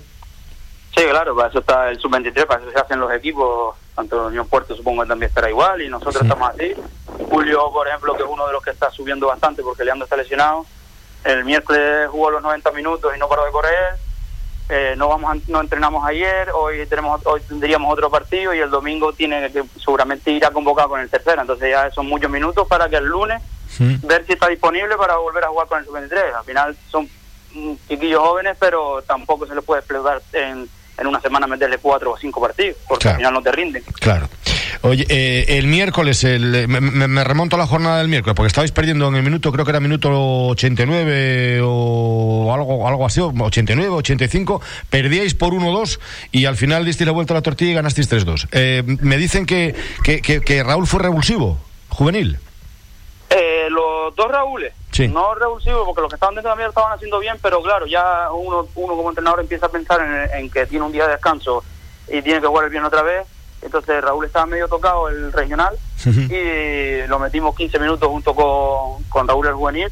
Sí, 0.96 1.04
claro, 1.10 1.36
para 1.36 1.50
eso 1.50 1.60
está 1.60 1.90
el 1.90 2.00
sub-23, 2.00 2.46
para 2.46 2.62
eso 2.62 2.72
se 2.72 2.80
hacen 2.80 3.00
los 3.00 3.12
equipos, 3.12 3.76
tanto 3.96 4.28
Unión 4.28 4.48
Puerto 4.48 4.76
supongo 4.76 5.04
que 5.04 5.10
también 5.10 5.30
estará 5.30 5.50
igual 5.50 5.82
y 5.82 5.90
nosotros 5.90 6.22
estamos 6.22 6.50
así. 6.50 6.74
Julio, 7.30 7.72
por 7.72 7.88
ejemplo, 7.88 8.16
que 8.16 8.24
es 8.24 8.30
uno 8.30 8.48
de 8.48 8.54
los 8.54 8.64
que 8.64 8.72
está 8.72 8.90
subiendo 8.92 9.28
bastante 9.28 9.62
porque 9.62 9.84
Leandro 9.84 10.06
está 10.06 10.18
lesionado, 10.18 10.66
el 11.24 11.46
miércoles 11.46 12.08
jugó 12.10 12.32
los 12.32 12.42
90 12.42 12.72
minutos 12.72 13.14
y 13.16 13.20
no 13.20 13.30
paró 13.30 13.46
de 13.46 13.52
correr 13.52 14.04
eh, 14.70 14.96
no 14.98 15.10
vamos 15.10 15.48
no 15.50 15.60
entrenamos 15.60 16.06
ayer, 16.08 16.50
hoy 16.52 16.86
tenemos 16.86 17.20
hoy 17.26 17.42
tendríamos 17.42 17.92
otro 17.92 18.10
partido 18.10 18.54
y 18.54 18.60
el 18.60 18.70
domingo 18.70 19.12
tiene 19.12 19.52
que 19.52 19.64
seguramente 19.78 20.32
ir 20.32 20.46
a 20.46 20.52
convocar 20.52 20.88
con 20.88 21.02
el 21.02 21.10
tercero, 21.10 21.42
entonces 21.42 21.70
ya 21.70 21.92
son 21.92 22.08
muchos 22.08 22.32
minutos 22.32 22.66
para 22.68 22.88
que 22.88 22.96
el 22.96 23.06
lunes 23.06 23.42
ver 23.78 24.26
si 24.26 24.34
está 24.34 24.48
disponible 24.48 24.96
para 24.96 25.18
volver 25.18 25.44
a 25.44 25.50
jugar 25.50 25.68
con 25.68 25.80
el 25.80 25.86
sub-23. 25.86 26.34
Al 26.34 26.46
final 26.46 26.78
son 26.90 27.10
chiquillos 27.90 28.22
jóvenes, 28.22 28.56
pero 28.58 29.02
tampoco 29.02 29.46
se 29.46 29.56
les 29.56 29.64
puede 29.66 29.80
explotar 29.82 30.22
en, 30.32 30.70
en 30.98 31.08
una 31.08 31.20
semana 31.20 31.48
meterle 31.48 31.78
cuatro 31.78 32.12
o 32.12 32.18
cinco 32.18 32.42
partidos, 32.42 32.78
porque 32.88 33.10
al 33.10 33.18
final 33.18 33.34
no 33.34 33.42
te 33.42 33.52
rinden. 33.52 33.84
Claro. 34.00 34.30
Oye, 34.82 35.06
eh, 35.10 35.46
el 35.58 35.68
miércoles, 35.68 36.24
el, 36.24 36.68
me, 36.68 37.24
remonto 37.24 37.56
a 37.56 37.60
la 37.60 37.68
jornada 37.68 38.00
del 38.00 38.10
miércoles, 38.10 38.36
porque 38.36 38.48
estabais 38.48 38.72
perdiendo 38.72 39.08
en 39.08 39.16
el 39.16 39.24
minuto, 39.24 39.52
creo 39.52 39.66
que 39.66 39.72
era 39.72 39.80
minuto 39.80 40.10
89 40.48 41.62
o 41.64 42.54
algo, 42.54 42.88
algo 42.88 43.06
así, 43.06 43.22
89, 43.22 43.90
85, 43.90 44.62
perdíais 44.90 45.36
por 45.36 45.54
1-2 45.54 46.00
y 46.32 46.46
al 46.46 46.58
final 46.58 46.86
disteis 46.86 47.06
la 47.06 47.14
vuelta 47.14 47.34
a 47.34 47.36
la 47.36 47.42
tortilla 47.42 47.72
y 47.72 47.76
ganasteis 47.76 48.12
3-2. 48.12 48.48
Eh, 48.52 48.84
me 48.86 49.18
dicen 49.18 49.46
que, 49.46 49.76
que, 50.04 50.22
que, 50.22 50.64
Raúl 50.64 50.86
fue 50.86 51.00
revulsivo, 51.02 51.58
juvenil. 51.90 52.40
Eh, 53.30 53.68
los 53.70 54.16
dos 54.16 54.30
Raúles, 54.30 54.74
no 55.10 55.36
revulsivos, 55.36 55.86
porque 55.86 56.02
los 56.02 56.10
que 56.10 56.16
estaban 56.16 56.36
dentro 56.36 56.50
de 56.50 56.56
la 56.56 56.58
mierda 56.58 56.70
estaban 56.70 56.94
haciendo 56.94 57.20
bien, 57.20 57.38
pero 57.42 57.62
claro, 57.62 57.86
ya 57.86 58.30
uno, 58.32 58.68
uno 58.76 58.96
como 58.96 59.10
entrenador 59.10 59.40
empieza 59.40 59.66
a 59.66 59.70
pensar 59.70 60.02
en, 60.02 60.40
en 60.40 60.50
que 60.50 60.66
tiene 60.66 60.86
un 60.86 60.92
día 60.92 61.06
de 61.06 61.14
descanso 61.14 61.64
y 62.08 62.22
tiene 62.22 62.42
que 62.42 62.48
jugar 62.48 62.70
bien 62.70 62.84
otra 62.84 63.02
vez. 63.02 63.26
Entonces 63.62 64.04
Raúl 64.04 64.26
estaba 64.26 64.46
medio 64.46 64.68
tocado 64.68 65.08
el 65.08 65.32
regional 65.32 65.78
y 66.06 67.08
lo 67.08 67.18
metimos 67.18 67.56
15 67.56 67.80
minutos 67.80 68.10
junto 68.10 68.36
con, 68.36 69.04
con 69.04 69.28
Raúl 69.28 69.48
el 69.48 69.54
juvenil 69.54 69.90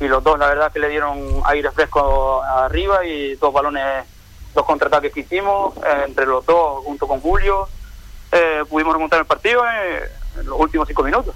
y 0.00 0.08
los 0.08 0.24
dos 0.24 0.38
la 0.38 0.46
verdad 0.46 0.72
que 0.72 0.80
le 0.80 0.88
dieron 0.88 1.42
aire 1.44 1.70
fresco 1.70 2.42
arriba 2.42 3.04
y 3.04 3.34
dos 3.36 3.52
balones, 3.52 4.06
dos 4.54 4.64
contraataques 4.64 5.12
que 5.12 5.20
hicimos 5.20 5.76
eh, 5.76 6.04
entre 6.08 6.26
los 6.26 6.44
dos 6.46 6.82
junto 6.84 7.06
con 7.06 7.20
Julio. 7.20 7.68
Eh, 8.32 8.64
pudimos 8.68 8.94
remontar 8.94 9.20
el 9.20 9.26
partido. 9.26 9.62
Eh, 9.64 10.08
en 10.38 10.46
los 10.46 10.58
últimos 10.58 10.88
cinco 10.88 11.02
minutos. 11.02 11.34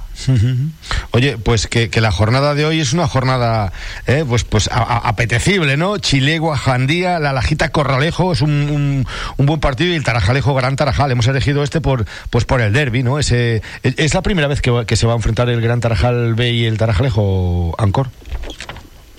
Oye, 1.13 1.39
pues 1.39 1.67
que, 1.67 1.91
la 2.01 2.13
jornada 2.13 2.55
de 2.55 2.65
hoy 2.65 2.81
es 2.81 2.93
una 2.93 3.09
jornada 3.09 3.73
eh, 4.07 4.25
pues 4.29 4.45
pues 4.45 4.69
apetecible, 4.73 5.77
¿no? 5.77 5.99
Chilegua, 5.99 6.57
Jandía, 6.57 7.19
la 7.19 7.33
Lajita 7.33 7.71
Corralejo 7.71 8.33
es 8.33 8.43
un, 8.43 9.07
un, 9.37 9.47
buen 9.47 9.61
partido 9.61 9.93
y 9.93 9.97
el 9.97 10.05
Tarajalejo, 10.05 10.55
Gran 10.55 10.77
Tarajal. 10.77 11.11
Hemos 11.11 11.27
elegido 11.27 11.63
este 11.63 11.81
por 11.81 12.05
pues 12.31 12.45
por 12.45 12.61
el 12.61 12.73
derby, 12.73 13.03
¿no? 13.03 13.19
Ese, 13.19 13.63
¿Es 13.83 14.15
la 14.15 14.23
primera 14.23 14.49
vez 14.49 14.61
que, 14.61 14.85
que 14.87 14.97
se 14.97 15.07
va 15.07 15.13
a 15.13 15.17
enfrentar 15.17 15.49
el 15.49 15.61
Gran 15.61 15.81
Tarajal 15.81 16.35
B 16.35 16.51
y 16.53 16.65
el 16.67 16.79
Tarajalejo, 16.79 17.75
Ancor? 17.79 18.09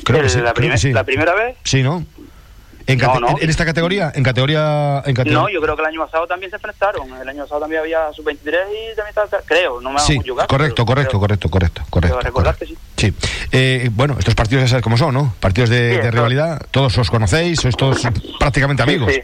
Creo 0.03 0.21
que, 0.21 0.29
sí, 0.29 0.37
la, 0.37 0.53
¿La 0.93 1.03
primera 1.03 1.35
vez? 1.35 1.57
Sí, 1.63 1.83
¿no? 1.83 2.05
¿En, 2.87 3.01
¿En, 3.41 3.49
esta 3.49 3.65
categoría? 3.65 4.13
¿En 4.15 4.23
categoría, 4.23 5.03
en 5.05 5.13
categoría? 5.13 5.33
No, 5.33 5.49
yo 5.49 5.59
creo 5.59 5.75
que 5.75 5.81
el 5.81 5.87
año 5.89 6.05
pasado 6.05 6.25
también 6.25 6.49
se 6.49 6.55
enfrentaron. 6.55 7.13
El 7.21 7.27
año 7.27 7.43
pasado 7.43 7.59
también 7.59 7.81
había 7.81 8.13
sub-23 8.13 8.37
y 8.37 8.95
también 8.95 9.09
estaba, 9.09 9.27
creo, 9.45 9.81
no 9.81 9.91
me 9.91 9.99
sí, 9.99 10.17
jugar, 10.25 10.47
correcto, 10.47 10.85
correcto, 10.85 11.19
correcto, 11.19 11.49
correcto, 11.49 11.83
correcto. 11.89 12.21
Recordarte, 12.21 12.65
sí. 12.65 12.77
Sí. 12.95 13.13
Eh, 13.51 13.89
bueno, 13.91 14.15
estos 14.17 14.35
partidos 14.35 14.63
ya 14.63 14.69
sabes 14.69 14.83
cómo 14.83 14.97
son, 14.97 15.13
¿no? 15.13 15.33
Partidos 15.41 15.69
de, 15.69 16.09
rivalidad, 16.11 16.65
todos 16.71 16.97
os 16.97 17.09
conocéis, 17.09 17.59
sois 17.59 17.75
todos 17.75 18.01
prácticamente 18.39 18.83
amigos. 18.83 19.11
Sí, 19.11 19.21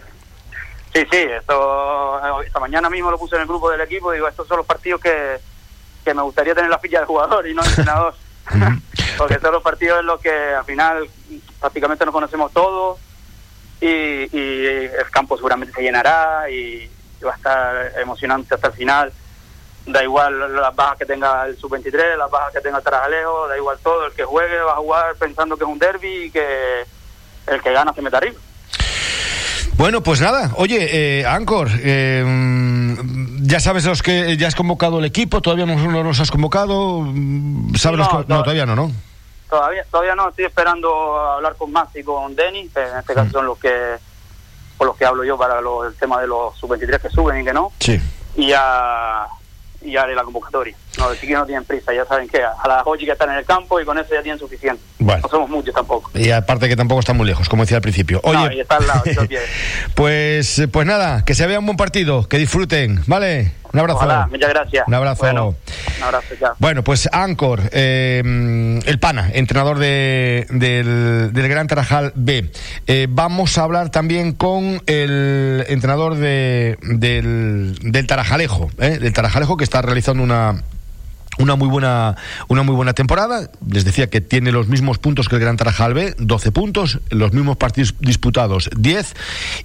sí, 0.93 1.07
sí, 1.09 1.17
esto, 1.39 2.41
esta 2.45 2.59
mañana 2.59 2.89
mismo 2.89 3.11
lo 3.11 3.17
puse 3.17 3.37
en 3.37 3.43
el 3.43 3.47
grupo 3.47 3.71
del 3.71 3.79
equipo, 3.79 4.11
digo, 4.11 4.27
estos 4.27 4.45
son 4.45 4.57
los 4.57 4.65
partidos 4.65 4.99
que, 4.99 5.37
que 6.03 6.13
me 6.13 6.21
gustaría 6.21 6.53
tener 6.53 6.69
la 6.69 6.79
ficha 6.79 6.99
de 6.99 7.05
jugador 7.05 7.47
y 7.47 7.53
no 7.53 7.63
entrenador. 7.63 8.13
Porque 9.17 9.39
son 9.39 9.53
los 9.53 9.63
partidos 9.63 10.01
en 10.01 10.05
los 10.07 10.19
que 10.19 10.29
al 10.29 10.65
final 10.65 11.07
prácticamente 11.61 12.03
nos 12.03 12.13
conocemos 12.13 12.51
todos 12.51 12.99
y, 13.83 14.65
el 14.65 15.09
campo 15.11 15.35
seguramente 15.35 15.73
se 15.73 15.81
llenará 15.81 16.49
y 16.49 16.89
va 17.25 17.33
a 17.33 17.35
estar 17.35 17.99
emocionante 17.99 18.55
hasta 18.55 18.67
el 18.67 18.73
final. 18.73 19.13
Da 19.85 20.01
igual 20.01 20.55
las 20.55 20.73
bajas 20.75 20.97
que 20.97 21.05
tenga 21.05 21.45
el 21.45 21.57
sub-23, 21.57 22.17
las 22.17 22.31
bajas 22.31 22.53
que 22.53 22.61
tenga 22.61 22.77
el 22.77 22.83
Tarajalejo, 22.83 23.47
da 23.49 23.57
igual 23.57 23.77
todo. 23.83 24.07
El 24.07 24.13
que 24.13 24.23
juegue 24.23 24.57
va 24.59 24.73
a 24.73 24.77
jugar 24.77 25.15
pensando 25.15 25.57
que 25.57 25.63
es 25.65 25.69
un 25.69 25.79
derby 25.79 26.25
y 26.25 26.31
que 26.31 26.85
el 27.47 27.61
que 27.61 27.73
gana 27.73 27.93
se 27.93 28.01
mete 28.01 28.15
arriba. 28.15 28.39
Bueno, 29.75 30.01
pues 30.01 30.21
nada. 30.21 30.51
Oye, 30.55 31.19
eh, 31.19 31.25
Ancor, 31.25 31.67
eh, 31.79 32.23
ya 33.41 33.59
sabes 33.59 33.83
los 33.85 34.01
que 34.01 34.37
ya 34.37 34.47
has 34.47 34.55
convocado 34.55 34.99
el 34.99 35.05
equipo, 35.05 35.41
todavía 35.41 35.65
no, 35.65 35.75
no 35.75 36.03
los 36.03 36.19
has 36.21 36.31
convocado. 36.31 37.05
¿Sabes 37.75 37.99
no, 37.99 38.25
no, 38.27 38.43
todavía 38.43 38.65
no, 38.65 38.75
¿no? 38.75 38.91
Todavía, 39.53 39.85
todavía 39.91 40.15
no, 40.15 40.29
estoy 40.29 40.45
esperando 40.45 41.15
hablar 41.15 41.55
con 41.55 41.71
Max 41.71 41.91
y 41.93 42.01
con 42.01 42.35
Denny, 42.35 42.69
que 42.69 42.79
en 42.79 42.97
este 42.97 43.13
caso 43.13 43.29
son 43.29 43.45
los 43.45 43.59
que 43.59 43.97
por 44.79 44.87
los 44.87 44.97
que 44.97 45.05
hablo 45.05 45.23
yo 45.23 45.37
para 45.37 45.59
el 45.59 45.93
tema 45.99 46.19
de 46.19 46.25
los 46.25 46.57
sub-23 46.57 46.99
que 46.99 47.09
suben 47.11 47.39
y 47.39 47.45
que 47.45 47.53
no. 47.53 47.71
Sí. 47.79 48.01
Y 48.35 48.47
ya, 48.47 49.27
y 49.83 49.95
haré 49.95 50.15
la 50.15 50.23
convocatoria. 50.23 50.75
No, 50.97 51.07
los 51.07 51.19
chiquillos 51.19 51.41
no 51.41 51.45
tienen 51.45 51.65
prisa, 51.65 51.93
ya 51.93 52.03
saben 52.05 52.27
que 52.27 52.41
a 52.41 52.67
las 52.67 52.81
8 52.83 53.05
que 53.05 53.11
están 53.11 53.29
en 53.29 53.37
el 53.37 53.45
campo 53.45 53.79
y 53.79 53.85
con 53.85 53.95
eso 53.99 54.11
ya 54.11 54.23
tienen 54.23 54.39
suficiente. 54.39 54.81
No 54.97 55.29
somos 55.29 55.47
muchos 55.51 55.75
tampoco. 55.75 56.09
Y 56.15 56.31
aparte 56.31 56.67
que 56.67 56.75
tampoco 56.75 57.01
están 57.01 57.17
muy 57.17 57.27
lejos, 57.27 57.47
como 57.47 57.61
decía 57.61 57.77
al 57.77 57.83
principio. 57.83 58.21
Oye, 58.23 58.61
está 58.61 58.77
al 58.77 58.87
lado, 58.87 59.03
pues, 59.93 60.63
pues 60.71 60.87
nada, 60.87 61.23
que 61.25 61.35
se 61.35 61.45
vea 61.45 61.59
un 61.59 61.67
buen 61.67 61.77
partido, 61.77 62.27
que 62.27 62.39
disfruten, 62.39 63.03
¿vale? 63.05 63.51
Un 63.73 63.79
abrazo. 63.79 64.27
muchas 64.29 64.49
gracias. 64.49 64.87
Un 64.87 64.93
abrazo. 64.93 65.23
Bueno, 65.23 65.55
un 65.97 66.03
abrazo 66.03 66.35
ya. 66.39 66.53
Bueno, 66.59 66.83
pues 66.83 67.09
Ancor, 67.11 67.61
eh, 67.71 68.21
el 68.85 68.99
Pana, 68.99 69.31
entrenador 69.33 69.79
de, 69.79 70.45
del, 70.51 71.31
Gran 71.33 71.67
Tarajal 71.67 72.13
B. 72.15 72.51
Eh, 72.85 73.07
vamos 73.09 73.57
a 73.57 73.63
hablar 73.63 73.89
también 73.89 74.33
con 74.33 74.81
el 74.85 75.65
entrenador 75.67 76.15
de, 76.15 76.77
del, 76.83 77.79
del 77.81 78.07
Tarajalejo, 78.07 78.69
¿eh? 78.77 78.99
del 78.99 79.11
Tarajalejo 79.11 79.57
que 79.57 79.63
está 79.63 79.81
realizando 79.81 80.21
una 80.21 80.63
una 81.37 81.55
muy 81.55 81.67
buena 81.67 82.15
una 82.47 82.63
muy 82.63 82.75
buena 82.75 82.93
temporada. 82.93 83.49
Les 83.67 83.85
decía 83.85 84.09
que 84.09 84.21
tiene 84.21 84.51
los 84.51 84.67
mismos 84.67 84.97
puntos 84.97 85.29
que 85.29 85.35
el 85.35 85.41
Gran 85.41 85.57
Tarajal 85.57 85.93
B 85.93 86.15
12 86.17 86.51
puntos 86.51 86.99
los 87.09 87.33
mismos 87.33 87.57
partidos 87.57 87.95
disputados 87.99 88.69
10 88.75 89.13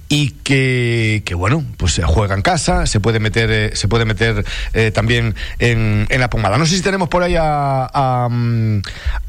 y 0.09 0.31
que, 0.31 1.23
que 1.25 1.35
bueno 1.35 1.63
pues 1.77 2.01
juega 2.05 2.35
en 2.35 2.41
casa 2.41 2.85
se 2.85 2.99
puede 2.99 3.19
meter 3.19 3.51
eh, 3.51 3.71
se 3.75 3.87
puede 3.87 4.05
meter 4.05 4.45
eh, 4.73 4.91
también 4.91 5.35
en, 5.59 6.07
en, 6.09 6.19
la 6.19 6.29
pomada. 6.29 6.57
No 6.57 6.65
sé 6.65 6.75
si 6.75 6.81
tenemos 6.81 7.09
por 7.09 7.23
ahí 7.23 7.35
a, 7.37 8.27
mm, 8.29 8.81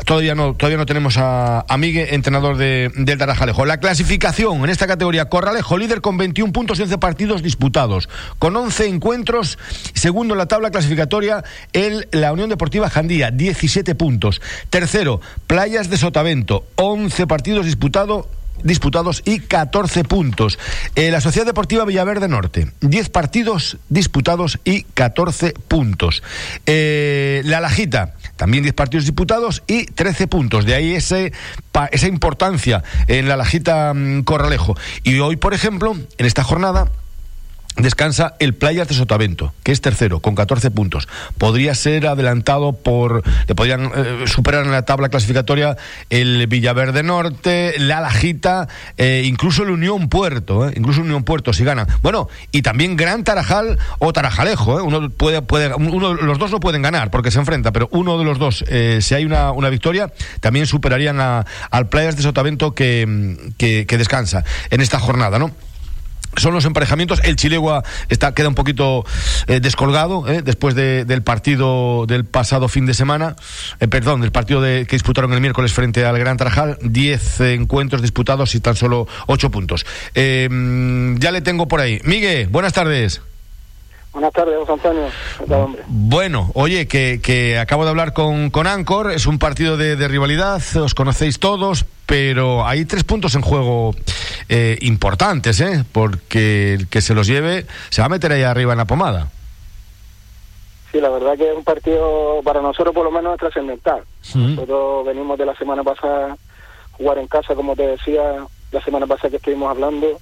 todavía 0.05 0.35
no 0.35 0.55
todavía 0.55 0.79
no 0.79 0.87
tenemos 0.87 1.17
a, 1.19 1.65
a 1.69 1.77
Miguel 1.77 2.09
entrenador 2.11 2.57
de, 2.57 2.91
del 2.95 3.19
Tarajalejo. 3.19 3.65
La 3.65 3.79
clasificación 3.79 4.65
en 4.65 4.71
esta 4.71 4.87
categoría 4.87 5.29
Corralejo 5.29 5.79
líder 5.79 6.01
con 6.01 6.17
21 6.17 6.53
puntos 6.53 6.79
y 6.79 6.83
11 6.83 6.99
partidos 6.99 7.43
disputados 7.43 8.09
con 8.39 8.57
11 8.57 8.87
encuentros 8.87 9.59
segundo 9.95 10.35
en 10.35 10.39
la 10.39 10.47
tabla 10.47 10.71
clasificatoria 10.71 11.45
el 11.73 12.09
la 12.13 12.30
Unión 12.33 12.49
Deportiva 12.49 12.91
Jandía, 12.91 13.31
17 13.31 13.95
puntos. 13.95 14.41
Tercero, 14.71 15.21
Playas 15.47 15.91
de 15.91 15.97
Sotavento, 15.97 16.65
11 16.77 17.27
partidos 17.27 17.67
disputados 17.67 18.27
disputados 18.63 19.23
y 19.25 19.41
14 19.41 20.05
puntos. 20.05 20.59
Eh, 20.95 21.11
la 21.11 21.21
Sociedad 21.21 21.47
Deportiva 21.47 21.85
Villaverde 21.85 22.29
Norte, 22.29 22.71
10 22.81 23.09
partidos 23.09 23.79
disputados 23.89 24.59
y 24.65 24.83
14 24.83 25.55
puntos. 25.69 26.23
Eh, 26.67 27.43
la 27.45 27.61
Lajita, 27.61 28.15
también 28.37 28.63
10 28.63 28.75
partidos 28.75 29.05
disputados 29.05 29.63
y 29.67 29.87
13 29.87 30.27
puntos. 30.27 30.65
De 30.65 30.75
ahí 30.75 30.95
ese, 30.95 31.33
esa 31.91 32.07
importancia 32.07 32.83
en 33.09 33.29
la 33.29 33.37
Lajita 33.37 33.93
mm, 33.95 34.23
Corralejo. 34.23 34.77
Y 35.03 35.19
hoy, 35.21 35.37
por 35.37 35.55
ejemplo, 35.55 35.97
en 36.19 36.27
esta 36.27 36.45
jornada, 36.45 36.91
descansa 37.77 38.35
el 38.39 38.55
Playas 38.55 38.89
de 38.89 38.95
Sotavento, 38.95 39.55
que 39.63 39.73
es 39.73 39.81
tercero, 39.81 40.21
con 40.21 40.35
14 40.35 40.71
puntos. 40.71 41.09
Podría 41.39 41.75
ser 41.75 42.07
adelantado 42.07 42.73
por. 42.73 43.23
Le 43.47 43.55
podrían 43.55 43.91
eh, 43.95 44.25
superar 44.27 44.65
en 44.65 44.73
la 44.73 44.85
tabla 44.85 45.09
clasificatoria 45.09 45.77
el 46.11 46.47
Villaverde 46.47 47.03
Norte, 47.03 47.75
la 47.79 48.01
Lajita, 48.01 48.69
eh, 48.97 49.23
incluso 49.25 49.63
el 49.63 49.71
Unión 49.71 50.09
Puerto, 50.09 50.69
eh, 50.69 50.75
incluso 50.77 51.01
Unión 51.01 51.25
Puerto 51.25 51.53
si 51.53 51.65
gana. 51.65 51.87
Bueno, 52.03 52.29
y 52.53 52.63
también 52.63 52.97
Gran 52.97 53.25
Tarajal 53.25 53.79
o 53.99 54.13
Tarajalejo, 54.13 54.83
uno 54.83 55.11
puede, 55.11 55.43
puede, 55.43 55.75
uno, 55.75 56.15
los 56.15 56.39
dos 56.39 56.51
no 56.51 56.61
pueden 56.61 56.83
ganar 56.83 57.11
porque 57.11 57.31
se 57.31 57.39
enfrenta, 57.39 57.73
pero 57.73 57.89
uno 57.93 58.19
de 58.19 58.25
los 58.25 58.39
dos, 58.39 58.65
si 59.01 59.15
hay 59.15 59.25
una, 59.25 59.53
una 59.53 59.69
victoria, 59.69 60.13
también 60.41 60.67
superarían 60.67 61.21
a, 61.21 61.47
al 61.71 61.89
Playas 61.89 62.17
de 62.17 62.23
Sotavento 62.23 62.75
que, 62.75 63.37
que 63.59 63.99
descansa 63.99 64.45
en 64.71 64.81
esta 64.81 64.99
jornada, 64.99 65.39
¿no? 65.39 65.51
Son 66.41 66.55
los 66.55 66.65
emparejamientos. 66.65 67.21
El 67.25 67.37
Chilegua 67.37 67.85
está, 68.09 68.35
queda 68.35 68.49
un 68.49 68.55
poquito 68.55 69.05
eh, 69.47 69.61
descolgado 69.61 70.29
eh, 70.29 70.43
después 70.43 70.75
del 70.75 71.23
partido 71.23 72.07
del 72.07 72.25
pasado 72.25 72.69
fin 72.69 72.87
de 72.87 72.95
semana, 72.95 73.37
eh, 73.79 73.89
perdón, 73.89 74.21
del 74.21 74.33
partido 74.33 74.61
de, 74.61 74.87
que 74.87 74.97
disputaron 74.97 75.33
el 75.33 75.41
miércoles 75.41 75.73
frente 75.73 76.05
al 76.05 76.19
Gran 76.19 76.37
Tarajal. 76.37 76.79
Diez 76.83 77.41
encuentros 77.41 78.03
disputados 78.03 78.55
y 78.55 78.61
tan 78.61 78.77
solo 78.77 79.07
ocho 79.27 79.51
puntos. 79.51 79.85
ya 80.15 81.31
le 81.31 81.41
tengo 81.43 81.69
por 81.69 81.81
ahí. 81.81 82.01
Miguel, 82.05 82.49
buenas 82.49 82.73
tardes. 82.73 83.21
Buenas 84.13 84.33
tardes, 84.33 84.57
José 84.59 84.73
Antonio. 84.73 85.07
Hombre? 85.49 85.83
Bueno, 85.87 86.51
oye, 86.55 86.89
que, 86.89 87.21
que, 87.23 87.59
acabo 87.59 87.85
de 87.85 87.91
hablar 87.91 88.13
con, 88.13 88.51
con 88.51 88.67
Ancor, 88.67 89.13
es 89.13 89.27
un 89.27 89.39
partido 89.39 89.77
de, 89.77 89.95
de, 89.95 90.09
rivalidad, 90.09 90.61
os 90.77 90.95
conocéis 90.95 91.39
todos, 91.39 91.87
pero 92.07 92.67
hay 92.67 92.85
tres 92.87 93.05
puntos 93.05 93.37
en 93.37 93.43
juego 93.43 93.95
eh, 94.49 94.79
importantes, 94.81 95.61
¿eh? 95.61 95.85
Porque 95.93 96.75
el 96.75 96.89
que 96.89 97.03
se 97.03 97.15
los 97.15 97.29
lleve 97.29 97.67
se 97.91 98.03
va 98.03 98.07
a 98.07 98.09
meter 98.09 98.33
ahí 98.33 98.43
arriba 98.43 98.73
en 98.73 98.79
la 98.79 98.85
pomada. 98.85 99.29
Sí, 100.91 101.01
la 101.01 101.09
verdad 101.09 101.37
que 101.37 101.49
es 101.49 101.57
un 101.57 101.63
partido 101.63 102.41
para 102.43 102.61
nosotros 102.61 102.93
por 102.93 103.05
lo 103.05 103.13
menos 103.13 103.39
trascendental. 103.39 104.03
Nosotros 104.35 105.07
venimos 105.07 105.39
de 105.39 105.47
la 105.47 105.55
semana 105.55 105.85
pasada 105.85 106.37
jugar 106.93 107.19
en 107.19 107.29
casa, 107.29 107.55
como 107.55 107.77
te 107.77 107.87
decía, 107.87 108.23
la 108.73 108.83
semana 108.83 109.07
pasada 109.07 109.31
que 109.31 109.37
estuvimos 109.37 109.71
hablando, 109.71 110.19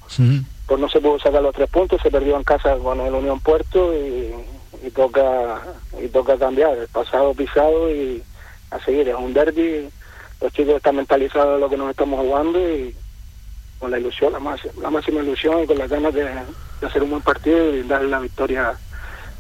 pues 0.69 0.81
no 0.81 0.89
se 0.91 1.01
pudo 1.01 1.19
sacar 1.19 1.43
los 1.43 1.55
tres 1.55 1.71
puntos, 1.71 2.01
se 2.03 2.11
perdió 2.11 2.37
en 2.37 2.45
casa 2.45 2.77
con 2.77 3.01
el 3.01 3.15
Unión 3.15 3.41
Puerto 3.41 3.93
y, 3.95 4.35
toca 4.95 5.63
y 6.01 6.09
toca 6.09 6.37
cambiar, 6.37 6.77
el 6.77 6.89
pasado 6.89 7.33
pisado 7.33 7.91
y 7.91 8.23
a 8.71 8.79
seguir, 8.85 9.09
es 9.09 9.15
un 9.15 9.33
derby, 9.33 9.89
los 10.43 10.53
chicos 10.53 10.77
están 10.77 10.97
mentalizados 10.97 11.55
de 11.55 11.61
lo 11.61 11.71
que 11.71 11.79
nos 11.79 11.91
estamos 11.91 12.21
jugando 12.21 12.61
y 12.61 12.95
con 13.79 13.91
la 13.91 13.99
ilusión, 13.99 14.33
la, 14.33 14.41
más, 14.41 14.61
la 14.77 14.91
máxima 14.91 15.23
ilusión 15.23 15.63
y 15.63 15.67
con 15.67 15.79
las 15.79 15.89
ganas 15.89 16.13
de, 16.13 16.25
de 16.25 16.87
hacer 16.87 17.03
un 17.03 17.11
buen 17.11 17.23
partido 17.23 17.75
y 17.75 17.83
darle 17.85 18.11
la 18.11 18.21
victoria 18.21 18.75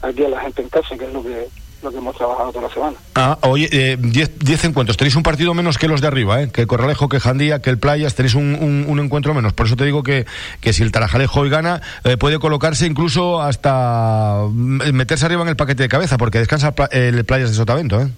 aquí 0.01 0.25
a 0.25 0.31
la 0.31 0.41
gente 0.41 0.63
en 0.63 0.71
casa, 0.71 0.97
que 0.97 1.05
es 1.05 1.13
lo 1.13 1.23
que 1.23 1.47
lo 1.83 1.91
que 1.91 1.99
hemos 1.99 2.17
trabajado 2.17 2.51
toda 2.51 2.69
la 2.69 2.75
semana. 2.75 2.97
Ah, 3.15 3.39
oye, 3.43 3.97
10 3.99 4.29
eh, 4.29 4.67
encuentros. 4.67 4.97
Tenéis 4.97 5.15
un 5.17 5.23
partido 5.23 5.55
menos 5.55 5.79
que 5.79 5.87
los 5.87 6.01
de 6.01 6.09
arriba, 6.09 6.43
¿eh? 6.43 6.51
que 6.51 6.63
el 6.63 6.67
Corralejo, 6.67 7.09
que 7.09 7.21
Jandía, 7.21 7.61
que 7.61 7.71
el 7.71 7.79
Playas. 7.79 8.15
Tenéis 8.15 8.35
un, 8.35 8.87
un, 8.89 8.99
encuentro 8.99 9.33
menos. 9.35 9.53
Por 9.53 9.67
eso 9.67 9.77
te 9.77 9.85
digo 9.85 10.03
que, 10.03 10.27
que 10.61 10.73
si 10.73 10.83
el 10.83 10.93
Tarajalejo 10.93 11.41
hoy 11.41 11.51
gana, 11.51 11.81
eh, 12.05 12.17
puede 12.17 12.39
colocarse 12.39 12.87
incluso 12.87 13.41
hasta 13.41 14.43
mm, 14.51 14.93
meterse 14.93 15.27
arriba 15.27 15.43
en 15.43 15.49
el 15.49 15.57
paquete 15.57 15.85
de 15.85 15.89
cabeza, 15.89 16.19
porque 16.19 16.39
descansa 16.39 16.75
el 16.91 17.25
Playas 17.25 17.51
de 17.51 17.57
Sotavento. 17.57 18.01
¿eh? 18.01 18.09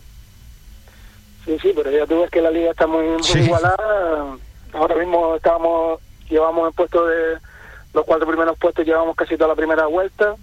Sí, 1.45 1.57
sí, 1.61 1.73
pero 1.75 1.91
ya 1.91 2.07
tú 2.07 2.21
ves 2.21 2.31
que 2.31 2.41
la 2.41 2.51
liga 2.51 2.71
está 2.71 2.87
muy, 2.87 3.05
igualada. 3.35 4.37
Ahora 4.73 4.95
mismo 4.95 5.37
estamos, 5.37 6.01
llevamos 6.31 6.69
en 6.69 6.75
puesto 6.75 7.05
de 7.07 7.39
los 7.93 8.05
cuatro 8.07 8.27
primeros 8.27 8.57
puestos, 8.57 8.87
llevamos 8.87 9.17
casi 9.17 9.37
toda 9.37 9.49
la 9.49 9.57
primera 9.57 9.87
vuelta 9.87 10.37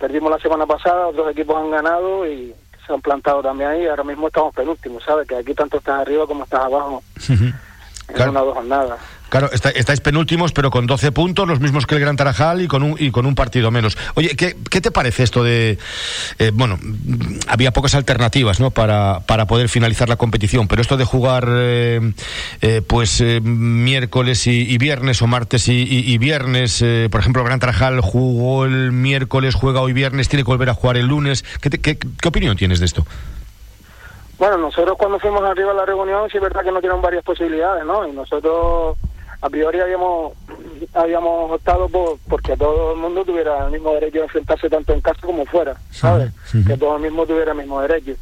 perdimos 0.00 0.30
la 0.30 0.38
semana 0.38 0.66
pasada, 0.66 1.08
otros 1.08 1.30
equipos 1.30 1.56
han 1.56 1.70
ganado 1.70 2.26
y 2.26 2.54
se 2.86 2.92
han 2.92 3.02
plantado 3.02 3.42
también 3.42 3.70
ahí. 3.70 3.86
Ahora 3.86 4.02
mismo 4.02 4.28
estamos 4.28 4.54
penúltimos, 4.54 5.04
¿sabes? 5.04 5.28
Que 5.28 5.36
aquí 5.36 5.54
tanto 5.54 5.76
estás 5.76 6.00
arriba 6.00 6.26
como 6.26 6.44
estás 6.44 6.60
abajo. 6.60 7.02
en 7.28 8.28
una 8.28 8.42
o 8.42 8.46
dos 8.46 8.54
jornadas. 8.54 8.98
Claro, 9.30 9.48
estáis 9.52 10.00
penúltimos, 10.00 10.52
pero 10.52 10.72
con 10.72 10.86
12 10.86 11.12
puntos, 11.12 11.46
los 11.46 11.60
mismos 11.60 11.86
que 11.86 11.94
el 11.94 12.00
Gran 12.00 12.16
Tarajal 12.16 12.62
y 12.62 12.66
con 12.66 12.82
un, 12.82 12.96
y 12.98 13.12
con 13.12 13.26
un 13.26 13.36
partido 13.36 13.70
menos. 13.70 13.96
Oye, 14.16 14.30
¿qué, 14.36 14.80
te 14.80 14.90
parece 14.90 15.22
esto 15.22 15.44
de... 15.44 15.78
Eh, 16.40 16.50
bueno, 16.52 16.78
había 17.46 17.70
pocas 17.70 17.94
alternativas 17.94 18.58
¿no? 18.58 18.72
para, 18.72 19.20
poder 19.46 19.68
finalizar 19.68 20.08
la 20.08 20.16
competición, 20.16 20.66
pero 20.66 20.82
esto 20.82 20.96
de 20.96 21.04
jugar 21.04 21.46
eh, 21.48 22.12
eh, 22.60 22.82
pues 22.84 23.22
miércoles 23.42 24.48
y, 24.48 24.76
viernes 24.78 25.22
o 25.22 25.28
martes 25.28 25.68
y, 25.68 26.18
viernes, 26.18 26.84
por 27.10 27.20
ejemplo, 27.20 27.42
el 27.42 27.46
Gran 27.46 27.60
Tarajal 27.60 28.00
jugó 28.00 28.64
el 28.64 28.90
miércoles, 28.90 29.54
juega 29.54 29.80
hoy 29.80 29.92
viernes, 29.92 30.28
tiene 30.28 30.42
que 30.42 30.50
volver 30.50 30.70
a 30.70 30.74
jugar 30.74 30.96
el 30.96 31.06
lunes. 31.06 31.44
¿Qué, 31.60 31.70
qué, 31.70 31.96
qué 31.96 32.28
opinión 32.28 32.56
tienes 32.56 32.80
de 32.80 32.86
esto? 32.86 33.06
Bueno, 34.40 34.56
nosotros 34.56 34.96
cuando 34.98 35.20
fuimos 35.20 35.42
arriba 35.44 35.70
a 35.70 35.74
la 35.74 35.84
reunión, 35.84 36.28
sí 36.30 36.38
es 36.38 36.42
verdad 36.42 36.64
que 36.64 36.72
no 36.72 36.80
tienen 36.80 37.00
varias 37.02 37.22
posibilidades, 37.22 37.84
¿no? 37.84 38.08
Y 38.08 38.12
nosotros 38.12 38.96
a 39.42 39.48
priori 39.48 39.80
habíamos 39.80 40.34
habíamos 40.94 41.52
optado 41.52 41.88
por 41.88 42.18
porque 42.28 42.56
todo 42.56 42.92
el 42.92 42.98
mundo 42.98 43.24
tuviera 43.24 43.66
el 43.66 43.72
mismo 43.72 43.92
derecho 43.94 44.18
de 44.18 44.24
enfrentarse 44.24 44.68
tanto 44.68 44.92
en 44.92 45.00
casa 45.00 45.20
como 45.22 45.44
fuera, 45.46 45.76
¿sabes? 45.90 46.32
Que 46.66 46.76
todo 46.76 46.96
el 46.96 47.02
mismo 47.02 47.26
tuviera 47.26 47.52
el 47.52 47.58
mismo 47.58 47.80
derecho. 47.80 48.14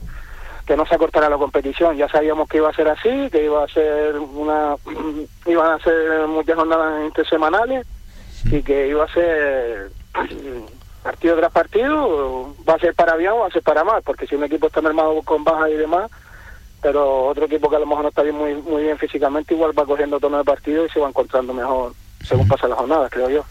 Que 0.66 0.76
no 0.76 0.84
se 0.84 0.94
acortara 0.94 1.30
la 1.30 1.38
competición. 1.38 1.96
Ya 1.96 2.08
sabíamos 2.08 2.46
que 2.46 2.58
iba 2.58 2.68
a 2.68 2.74
ser 2.74 2.88
así, 2.88 3.30
que 3.30 3.42
iba 3.44 3.64
a 3.64 3.68
ser 3.68 4.18
una 4.18 4.76
iban 5.46 5.72
a 5.72 5.78
ser 5.82 6.26
muchas 6.28 6.56
jornadas 6.56 7.06
intersemanales 7.06 7.86
y 8.44 8.62
que 8.62 8.88
iba 8.88 9.04
a 9.04 9.12
ser 9.12 9.90
partido 11.02 11.36
tras 11.36 11.52
partido, 11.52 12.54
va 12.68 12.74
a 12.74 12.78
ser 12.78 12.94
para 12.94 13.16
bien 13.16 13.32
o 13.32 13.38
va 13.38 13.46
a 13.46 13.50
ser 13.50 13.62
para 13.62 13.82
mal, 13.82 14.02
porque 14.02 14.26
si 14.26 14.34
un 14.34 14.44
equipo 14.44 14.66
está 14.66 14.80
mermado 14.82 15.20
con 15.22 15.42
bajas 15.42 15.70
y 15.70 15.74
demás, 15.74 16.10
pero 16.80 17.26
otro 17.26 17.46
equipo 17.46 17.68
que 17.68 17.76
a 17.76 17.80
lo 17.80 17.86
mejor 17.86 18.02
no 18.02 18.08
está 18.08 18.22
bien 18.22 18.36
muy, 18.36 18.54
muy 18.54 18.82
bien 18.82 18.98
físicamente, 18.98 19.54
igual 19.54 19.78
va 19.78 19.84
cogiendo 19.84 20.20
tono 20.20 20.38
de 20.38 20.44
partido 20.44 20.86
y 20.86 20.90
se 20.90 21.00
va 21.00 21.08
encontrando 21.08 21.52
mejor 21.52 21.92
según 22.26 22.48
pasan 22.48 22.70
las 22.70 22.78
jornadas, 22.78 23.10
creo 23.10 23.30
yo. 23.30 23.44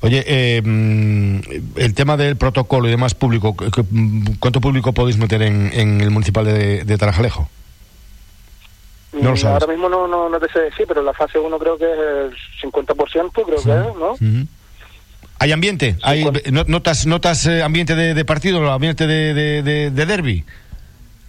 Oye, 0.00 0.24
eh, 0.26 0.62
mm, 0.62 1.40
el 1.76 1.94
tema 1.94 2.16
del 2.16 2.36
protocolo 2.36 2.88
y 2.88 2.90
demás 2.90 3.14
público, 3.14 3.54
¿cuánto 4.40 4.60
público 4.60 4.92
podéis 4.92 5.18
meter 5.18 5.42
en, 5.42 6.00
el 6.00 6.10
municipal 6.10 6.44
de, 6.44 6.98
Tarajalejo? 6.98 7.48
No 9.12 9.34
mm, 9.34 9.46
Ahora 9.46 9.66
mismo 9.66 9.88
no, 9.88 10.06
no, 10.06 10.28
no, 10.28 10.40
te 10.40 10.52
sé 10.52 10.60
decir, 10.60 10.86
pero 10.86 11.02
la 11.02 11.12
fase 11.12 11.38
1 11.38 11.58
creo 11.58 11.78
que 11.78 11.84
es 11.84 11.98
el 11.98 12.70
50%, 12.70 13.30
creo 13.32 13.46
que 13.46 13.54
es, 13.54 13.66
¿no? 13.96 14.46
¿Hay 15.40 15.52
ambiente? 15.52 15.96
¿Hay, 16.02 16.24
¿Notas, 16.66 17.06
notas 17.06 17.46
eh, 17.46 17.62
ambiente 17.62 17.94
de, 17.94 18.12
de 18.12 18.24
partido, 18.24 18.70
ambiente 18.70 19.06
de, 19.06 19.62
de, 19.62 19.90
de 19.90 20.06
derby? 20.06 20.44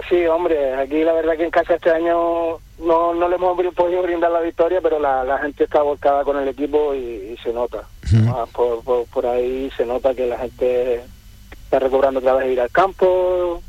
Sí, 0.07 0.25
hombre, 0.27 0.75
aquí 0.75 1.03
la 1.03 1.13
verdad 1.13 1.35
que 1.35 1.43
en 1.43 1.51
casa 1.51 1.75
este 1.75 1.89
año 1.89 2.59
no, 2.79 3.13
no 3.13 3.27
le 3.27 3.35
hemos 3.35 3.57
podido 3.73 4.01
brindar 4.01 4.31
la 4.31 4.39
victoria, 4.39 4.79
pero 4.81 4.99
la, 4.99 5.23
la 5.23 5.39
gente 5.39 5.65
está 5.65 5.81
volcada 5.81 6.23
con 6.23 6.37
el 6.37 6.47
equipo 6.47 6.95
y, 6.95 7.37
se 7.43 7.51
nota. 7.51 7.83
Ah, 8.27 8.45
por, 8.51 8.81
por, 8.83 9.25
ahí 9.25 9.69
se 9.75 9.85
nota 9.85 10.15
que 10.15 10.25
la 10.25 10.37
gente 10.37 11.01
está 11.63 11.79
recobrando 11.79 12.19
otra 12.19 12.35
vez 12.35 12.51
ir 12.51 12.61
al 12.61 12.71
campo 12.71 13.61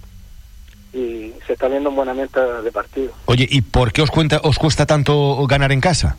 y 0.93 1.33
se 1.47 1.53
está 1.53 1.69
viendo 1.69 1.91
un 1.91 1.97
buen 1.97 2.09
ambiente 2.09 2.41
de 2.41 2.73
partido. 2.73 3.13
Oye, 3.27 3.47
¿y 3.49 3.61
por 3.61 3.93
qué 3.93 4.03
os, 4.03 4.11
cuenta, 4.11 4.41
os 4.43 4.59
cuesta 4.59 4.87
tanto 4.87 5.47
ganar 5.47 5.73
en 5.73 5.81
casa? 5.81 6.17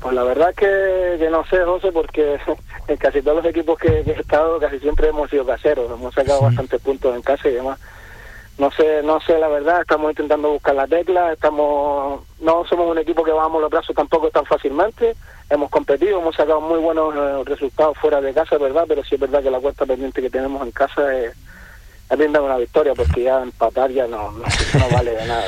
Pues 0.00 0.14
la 0.14 0.22
verdad 0.22 0.54
que, 0.54 1.16
que 1.18 1.28
no 1.30 1.44
sé, 1.46 1.62
José, 1.64 1.92
porque 1.92 2.38
en 2.88 2.96
casi 2.96 3.20
todos 3.20 3.38
los 3.38 3.46
equipos 3.46 3.78
que, 3.78 3.88
he 3.88 4.12
estado 4.12 4.58
casi 4.58 4.78
siempre 4.78 5.08
hemos 5.08 5.28
sido 5.28 5.44
caseros, 5.44 5.90
hemos 5.90 6.14
sacado 6.14 6.42
bastantes 6.42 6.80
puntos 6.80 7.14
en 7.14 7.22
casa 7.22 7.48
y 7.48 7.52
demás 7.52 7.78
no 8.60 8.70
sé, 8.70 9.02
no 9.02 9.18
sé 9.22 9.38
la 9.38 9.48
verdad, 9.48 9.80
estamos 9.80 10.10
intentando 10.10 10.50
buscar 10.50 10.74
la 10.74 10.86
tecla, 10.86 11.32
estamos, 11.32 12.20
no 12.42 12.64
somos 12.66 12.90
un 12.90 12.98
equipo 12.98 13.24
que 13.24 13.32
bajamos 13.32 13.62
los 13.62 13.70
brazos 13.70 13.96
tampoco 13.96 14.30
tan 14.30 14.44
fácilmente, 14.44 15.16
hemos 15.48 15.70
competido, 15.70 16.20
hemos 16.20 16.36
sacado 16.36 16.60
muy 16.60 16.78
buenos 16.78 17.14
eh, 17.16 17.42
resultados 17.46 17.96
fuera 17.96 18.20
de 18.20 18.34
casa, 18.34 18.58
verdad, 18.58 18.84
pero 18.86 19.02
sí 19.02 19.14
es 19.14 19.20
verdad 19.20 19.42
que 19.42 19.50
la 19.50 19.60
cuesta 19.60 19.86
pendiente 19.86 20.20
que 20.20 20.28
tenemos 20.28 20.62
en 20.62 20.72
casa 20.72 21.16
es, 21.16 21.32
es 22.10 22.18
brindar 22.18 22.42
una 22.42 22.58
victoria, 22.58 22.92
porque 22.94 23.22
ya 23.22 23.42
empatar 23.42 23.90
ya 23.92 24.06
no, 24.06 24.30
no, 24.30 24.88
vale 24.92 25.12
de 25.12 25.26
nada. 25.26 25.44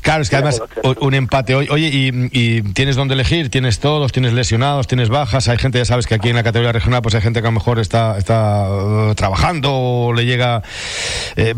Claro, 0.00 0.22
es 0.22 0.30
que 0.30 0.36
además 0.36 0.62
un 1.00 1.14
empate 1.14 1.56
hoy, 1.56 1.66
oye, 1.70 1.88
y, 1.88 2.10
y, 2.30 2.62
tienes 2.72 2.94
dónde 2.94 3.14
elegir, 3.14 3.50
tienes 3.50 3.80
todos, 3.80 4.12
tienes 4.12 4.32
lesionados, 4.32 4.86
tienes 4.86 5.08
bajas, 5.08 5.48
hay 5.48 5.58
gente, 5.58 5.78
ya 5.78 5.86
sabes 5.86 6.06
que 6.06 6.14
aquí 6.14 6.28
en 6.28 6.36
la 6.36 6.44
categoría 6.44 6.70
regional 6.70 7.02
pues 7.02 7.16
hay 7.16 7.20
gente 7.20 7.40
que 7.40 7.48
a 7.48 7.50
lo 7.50 7.54
mejor 7.54 7.80
está, 7.80 8.16
está 8.16 8.68
uh, 8.70 9.14
trabajando 9.16 9.72
o 9.72 10.12
le 10.12 10.24
llega... 10.24 10.62
Eh, 11.34 11.54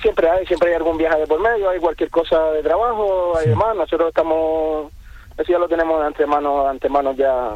siempre 0.00 0.28
hay 0.30 0.46
siempre 0.46 0.70
hay 0.70 0.76
algún 0.76 0.96
viaje 0.96 1.18
de 1.20 1.26
por 1.26 1.40
medio 1.40 1.70
hay 1.70 1.80
cualquier 1.80 2.10
cosa 2.10 2.50
de 2.52 2.62
trabajo 2.62 3.36
hay 3.36 3.48
demás. 3.48 3.76
Nosotros 3.76 4.08
estamos 4.08 4.92
eso 5.38 5.52
ya 5.52 5.58
lo 5.58 5.68
tenemos 5.68 6.00
de 6.00 6.06
antemano 6.06 6.68
antemano 6.68 7.12
ya 7.12 7.54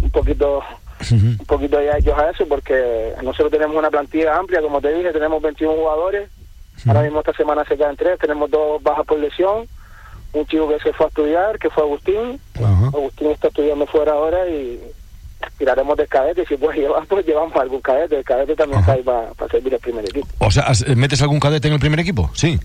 un 0.00 0.10
poquito 0.10 0.62
un 1.10 1.46
poquito 1.46 1.80
ya 1.80 1.96
hechos 1.98 2.18
a 2.18 2.30
eso 2.30 2.46
porque 2.46 3.12
nosotros 3.22 3.50
tenemos 3.50 3.76
una 3.76 3.90
plantilla 3.90 4.36
amplia 4.36 4.60
como 4.60 4.80
te 4.80 4.92
dije 4.92 5.12
tenemos 5.12 5.42
21 5.42 5.74
jugadores. 5.74 6.30
Ahora 6.86 7.02
mismo 7.02 7.20
esta 7.20 7.32
semana 7.32 7.64
se 7.64 7.76
quedan 7.76 7.96
tres 7.96 8.18
tenemos 8.18 8.50
dos 8.50 8.82
bajas 8.82 9.04
por 9.04 9.18
lesión 9.18 9.66
un 10.32 10.46
chico 10.46 10.68
que 10.68 10.78
se 10.80 10.92
fue 10.92 11.06
a 11.06 11.08
estudiar 11.08 11.58
que 11.58 11.70
fue 11.70 11.82
Agustín. 11.82 12.40
Agustín 12.92 13.30
está 13.30 13.48
estudiando 13.48 13.86
fuera 13.86 14.12
ahora 14.12 14.48
y 14.48 14.80
tiraremos 15.56 15.96
del 15.96 16.08
cadete, 16.08 16.44
si 16.46 16.56
puedes 16.56 16.80
llevar, 16.80 17.06
pues 17.06 17.26
llevamos 17.26 17.56
algún 17.56 17.80
cadete, 17.80 18.16
el 18.18 18.24
cadete 18.24 18.56
también 18.56 18.80
está 18.80 18.92
ahí 18.92 19.02
para, 19.02 19.32
servir 19.50 19.74
el 19.74 19.80
primer 19.80 20.04
equipo. 20.04 20.26
O 20.38 20.50
sea, 20.50 20.66
¿metes 20.96 21.22
algún 21.22 21.40
cadete 21.40 21.68
en 21.68 21.74
el 21.74 21.80
primer 21.80 22.00
equipo? 22.00 22.30
Sí. 22.34 22.58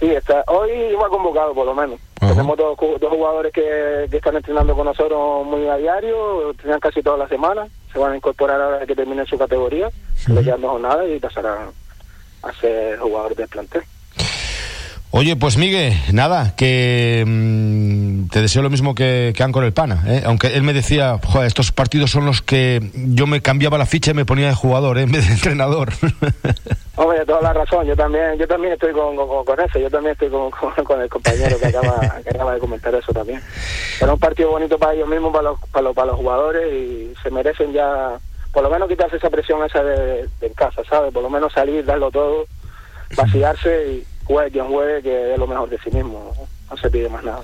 Sí, 0.00 0.10
está, 0.10 0.42
hoy 0.48 0.70
iba 0.90 1.08
convocado 1.08 1.54
por 1.54 1.64
lo 1.64 1.74
menos. 1.74 2.00
Tenemos 2.18 2.56
dos, 2.58 2.76
dos 3.00 3.10
jugadores 3.10 3.52
que, 3.52 4.08
que, 4.10 4.16
están 4.16 4.36
entrenando 4.36 4.74
con 4.74 4.86
nosotros 4.86 5.46
muy 5.46 5.68
a 5.68 5.76
diario, 5.76 6.50
entrenan 6.50 6.80
casi 6.80 7.00
toda 7.02 7.16
la 7.16 7.28
semana, 7.28 7.66
se 7.92 7.98
van 7.98 8.12
a 8.12 8.16
incorporar 8.16 8.60
ahora 8.60 8.86
que 8.86 8.96
terminen 8.96 9.26
su 9.26 9.38
categoría, 9.38 9.86
uh 9.86 10.30
-huh. 10.32 10.58
no 10.58 10.78
nada 10.78 11.06
y 11.06 11.20
pasarán 11.20 11.70
a 12.42 12.52
ser 12.60 12.98
jugadores 12.98 13.36
del 13.36 13.48
plantel. 13.48 13.82
Oye, 15.16 15.36
pues 15.36 15.56
Miguel, 15.56 15.92
nada, 16.12 16.56
que 16.56 17.22
mm, 17.24 18.30
te 18.30 18.40
deseo 18.40 18.62
lo 18.62 18.68
mismo 18.68 18.96
que, 18.96 19.32
que 19.36 19.44
Ancor 19.44 19.62
el 19.62 19.72
Pana, 19.72 20.02
¿eh? 20.08 20.24
aunque 20.26 20.48
él 20.48 20.64
me 20.64 20.72
decía, 20.72 21.20
joder, 21.24 21.46
estos 21.46 21.70
partidos 21.70 22.10
son 22.10 22.26
los 22.26 22.42
que 22.42 22.90
yo 22.92 23.28
me 23.28 23.40
cambiaba 23.40 23.78
la 23.78 23.86
ficha 23.86 24.10
y 24.10 24.14
me 24.14 24.24
ponía 24.24 24.48
de 24.48 24.54
jugador 24.54 24.98
¿eh? 24.98 25.02
en 25.02 25.12
vez 25.12 25.28
de 25.28 25.34
entrenador. 25.34 25.92
Hombre, 26.96 27.24
toda 27.26 27.42
la 27.42 27.52
razón, 27.52 27.86
yo 27.86 27.94
también, 27.94 28.36
yo 28.40 28.48
también 28.48 28.72
estoy 28.72 28.92
con, 28.92 29.14
con, 29.16 29.60
eso, 29.60 29.78
yo 29.78 29.88
también 29.88 30.14
estoy 30.14 30.30
con, 30.30 30.50
con 30.84 31.00
el 31.00 31.08
compañero 31.08 31.60
que 31.60 31.66
acaba, 31.66 32.52
de 32.52 32.58
comentar 32.58 32.92
eso 32.92 33.12
también. 33.12 33.40
Era 34.00 34.12
un 34.12 34.18
partido 34.18 34.50
bonito 34.50 34.80
para 34.80 34.94
ellos 34.94 35.08
mismos, 35.08 35.30
para 35.30 35.50
los, 35.50 35.60
para 35.70 35.82
los, 35.84 35.94
para 35.94 36.06
los 36.08 36.16
jugadores 36.16 36.74
y 36.74 37.14
se 37.22 37.30
merecen 37.30 37.72
ya 37.72 38.18
por 38.52 38.64
lo 38.64 38.70
menos 38.70 38.88
quitarse 38.88 39.18
esa 39.18 39.30
presión 39.30 39.64
esa 39.64 39.80
de, 39.80 40.28
de 40.40 40.50
casa, 40.56 40.82
¿sabes? 40.90 41.12
Por 41.12 41.22
lo 41.22 41.30
menos 41.30 41.52
salir, 41.52 41.84
darlo 41.84 42.10
todo, 42.10 42.46
vaciarse 43.16 43.92
y 43.92 44.13
juegue 44.24 44.50
quien 44.50 44.66
juegue, 44.66 45.02
que 45.02 45.32
es 45.32 45.38
lo 45.38 45.46
mejor 45.46 45.68
de 45.68 45.78
sí 45.78 45.90
mismo. 45.90 46.32
Se 46.80 46.90
pide 46.90 47.08
más 47.08 47.22
nada. 47.24 47.40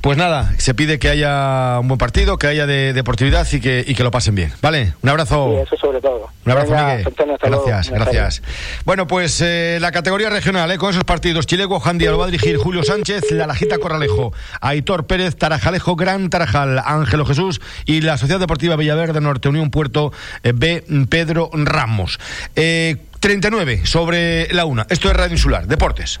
Pues 0.00 0.16
nada, 0.16 0.54
se 0.58 0.72
pide 0.74 0.98
que 0.98 1.08
haya 1.10 1.78
un 1.80 1.88
buen 1.88 1.98
partido, 1.98 2.38
que 2.38 2.46
haya 2.46 2.66
de 2.66 2.92
deportividad 2.94 3.46
y 3.52 3.60
que, 3.60 3.84
y 3.86 3.94
que 3.94 4.02
lo 4.02 4.10
pasen 4.10 4.34
bien. 4.34 4.52
¿Vale? 4.62 4.94
Un 5.02 5.10
abrazo. 5.10 5.50
Sí, 5.50 5.62
eso 5.66 5.76
sobre 5.76 6.00
todo. 6.00 6.30
Un 6.46 6.52
abrazo, 6.52 6.70
Venga, 6.70 6.86
Miguel. 6.86 7.06
Antonio. 7.06 7.38
Gracias, 7.42 7.90
gracias. 7.90 8.42
Bueno, 8.84 9.06
pues 9.06 9.40
eh, 9.42 9.78
la 9.80 9.92
categoría 9.92 10.30
regional, 10.30 10.70
eh, 10.70 10.78
con 10.78 10.90
esos 10.90 11.04
partidos, 11.04 11.46
Chileco, 11.46 11.80
Jandía 11.80 12.10
lo 12.10 12.18
va 12.18 12.24
a 12.24 12.28
dirigir 12.28 12.56
Julio 12.56 12.82
Sánchez, 12.82 13.30
La 13.32 13.46
Lajita 13.46 13.78
Corralejo, 13.78 14.32
Aitor 14.60 15.06
Pérez, 15.06 15.36
Tarajalejo, 15.36 15.96
Gran 15.96 16.30
Tarajal, 16.30 16.78
Ángelo 16.78 17.26
Jesús 17.26 17.60
y 17.84 18.00
la 18.00 18.16
Sociedad 18.16 18.40
Deportiva 18.40 18.76
Villaverde 18.76 19.20
Norte 19.20 19.48
Unión 19.48 19.70
Puerto 19.70 20.12
eh, 20.42 20.52
B. 20.54 20.84
Pedro 21.10 21.50
Ramos. 21.52 22.18
Eh, 22.56 22.96
39 23.20 23.82
sobre 23.84 24.52
la 24.54 24.64
una. 24.64 24.86
Esto 24.88 25.08
es 25.10 25.16
Radio 25.16 25.32
Insular, 25.32 25.66
Deportes. 25.66 26.20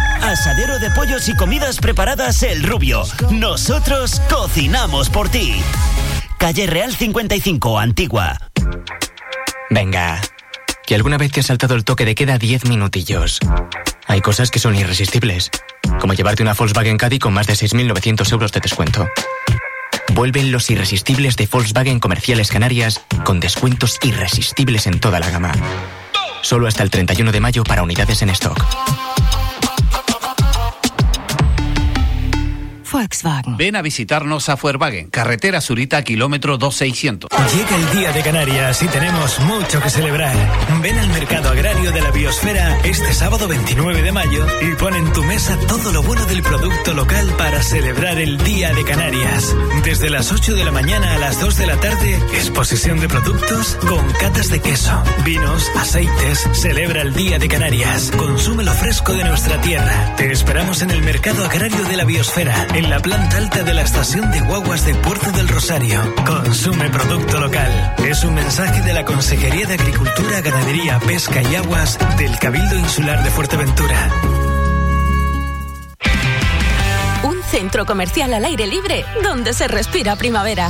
Asadero 0.21 0.79
de 0.79 0.91
pollos 0.91 1.27
y 1.29 1.35
comidas 1.35 1.77
preparadas 1.79 2.43
El 2.43 2.63
Rubio. 2.63 3.03
Nosotros 3.31 4.21
cocinamos 4.29 5.09
por 5.09 5.29
ti. 5.29 5.55
Calle 6.37 6.67
Real 6.67 6.95
55, 6.95 7.79
Antigua. 7.79 8.37
Venga, 9.69 10.21
que 10.85 10.95
alguna 10.95 11.17
vez 11.17 11.31
te 11.31 11.39
has 11.39 11.47
saltado 11.47 11.75
el 11.75 11.83
toque 11.83 12.05
de 12.05 12.15
queda 12.15 12.37
10 12.37 12.65
minutillos. 12.65 13.39
Hay 14.07 14.21
cosas 14.21 14.51
que 14.51 14.59
son 14.59 14.75
irresistibles, 14.75 15.49
como 15.99 16.13
llevarte 16.13 16.43
una 16.43 16.53
Volkswagen 16.53 16.97
Caddy 16.97 17.19
con 17.19 17.33
más 17.33 17.47
de 17.47 17.53
6.900 17.53 18.31
euros 18.31 18.51
de 18.51 18.59
descuento. 18.59 19.07
Vuelven 20.13 20.51
los 20.51 20.69
irresistibles 20.69 21.35
de 21.35 21.47
Volkswagen 21.47 21.99
Comerciales 21.99 22.51
Canarias 22.51 23.01
con 23.23 23.39
descuentos 23.39 23.97
irresistibles 24.03 24.85
en 24.85 24.99
toda 24.99 25.19
la 25.19 25.29
gama. 25.29 25.51
Solo 26.41 26.67
hasta 26.67 26.83
el 26.83 26.89
31 26.89 27.31
de 27.31 27.39
mayo 27.39 27.63
para 27.63 27.83
unidades 27.83 28.21
en 28.21 28.29
stock. 28.29 28.61
Volkswagen. 32.91 33.57
Ven 33.57 33.75
a 33.75 33.81
visitarnos 33.81 34.49
a 34.49 34.55
Volkswagen, 34.55 35.09
carretera 35.09 35.61
Zurita, 35.61 36.03
kilómetro 36.03 36.57
2600. 36.57 37.29
Llega 37.53 37.75
el 37.75 37.97
Día 37.97 38.11
de 38.11 38.21
Canarias 38.21 38.81
y 38.83 38.87
tenemos 38.87 39.39
mucho 39.39 39.81
que 39.81 39.89
celebrar. 39.89 40.35
Ven 40.81 40.97
al 40.97 41.09
Mercado 41.09 41.49
Agrario 41.49 41.91
de 41.91 42.01
la 42.01 42.11
Biosfera 42.11 42.79
este 42.83 43.13
sábado 43.13 43.47
29 43.47 44.01
de 44.01 44.11
mayo 44.11 44.45
y 44.61 44.75
pon 44.75 44.95
en 44.95 45.11
tu 45.13 45.23
mesa 45.23 45.57
todo 45.67 45.91
lo 45.91 46.03
bueno 46.03 46.25
del 46.25 46.41
producto 46.41 46.93
local 46.93 47.33
para 47.37 47.61
celebrar 47.61 48.19
el 48.19 48.37
Día 48.39 48.73
de 48.73 48.83
Canarias. 48.83 49.55
Desde 49.83 50.09
las 50.09 50.31
8 50.31 50.55
de 50.55 50.65
la 50.65 50.71
mañana 50.71 51.13
a 51.13 51.17
las 51.17 51.39
2 51.39 51.57
de 51.57 51.67
la 51.67 51.77
tarde, 51.77 52.15
exposición 52.33 52.99
de 52.99 53.07
productos 53.07 53.77
con 53.87 54.11
catas 54.13 54.49
de 54.49 54.61
queso, 54.61 55.03
vinos, 55.23 55.69
aceites. 55.75 56.47
Celebra 56.53 57.01
el 57.01 57.13
Día 57.13 57.39
de 57.39 57.47
Canarias. 57.47 58.11
Consume 58.17 58.63
lo 58.63 58.73
fresco 58.73 59.13
de 59.13 59.23
nuestra 59.23 59.59
tierra. 59.61 60.15
Te 60.15 60.31
esperamos 60.31 60.81
en 60.81 60.91
el 60.91 61.01
Mercado 61.01 61.45
Agrario 61.45 61.83
de 61.85 61.97
la 61.97 62.05
Biosfera, 62.05 62.67
en 62.83 62.89
la 62.89 62.99
planta 62.99 63.37
alta 63.37 63.63
de 63.63 63.73
la 63.73 63.83
estación 63.83 64.31
de 64.31 64.39
guaguas 64.41 64.85
de 64.85 64.95
Puerto 64.95 65.31
del 65.31 65.47
Rosario. 65.47 66.01
Consume 66.25 66.89
producto 66.89 67.39
local. 67.39 67.95
Es 68.05 68.23
un 68.23 68.33
mensaje 68.33 68.81
de 68.81 68.93
la 68.93 69.05
Consejería 69.05 69.67
de 69.67 69.75
Agricultura, 69.75 70.41
Ganadería, 70.41 70.99
Pesca 70.99 71.41
y 71.43 71.55
Aguas 71.55 71.99
del 72.17 72.37
Cabildo 72.39 72.77
Insular 72.77 73.23
de 73.23 73.29
Fuerteventura. 73.29 74.09
Un 77.23 77.43
centro 77.43 77.85
comercial 77.85 78.33
al 78.33 78.45
aire 78.45 78.65
libre 78.65 79.05
donde 79.23 79.53
se 79.53 79.67
respira 79.67 80.15
primavera. 80.15 80.69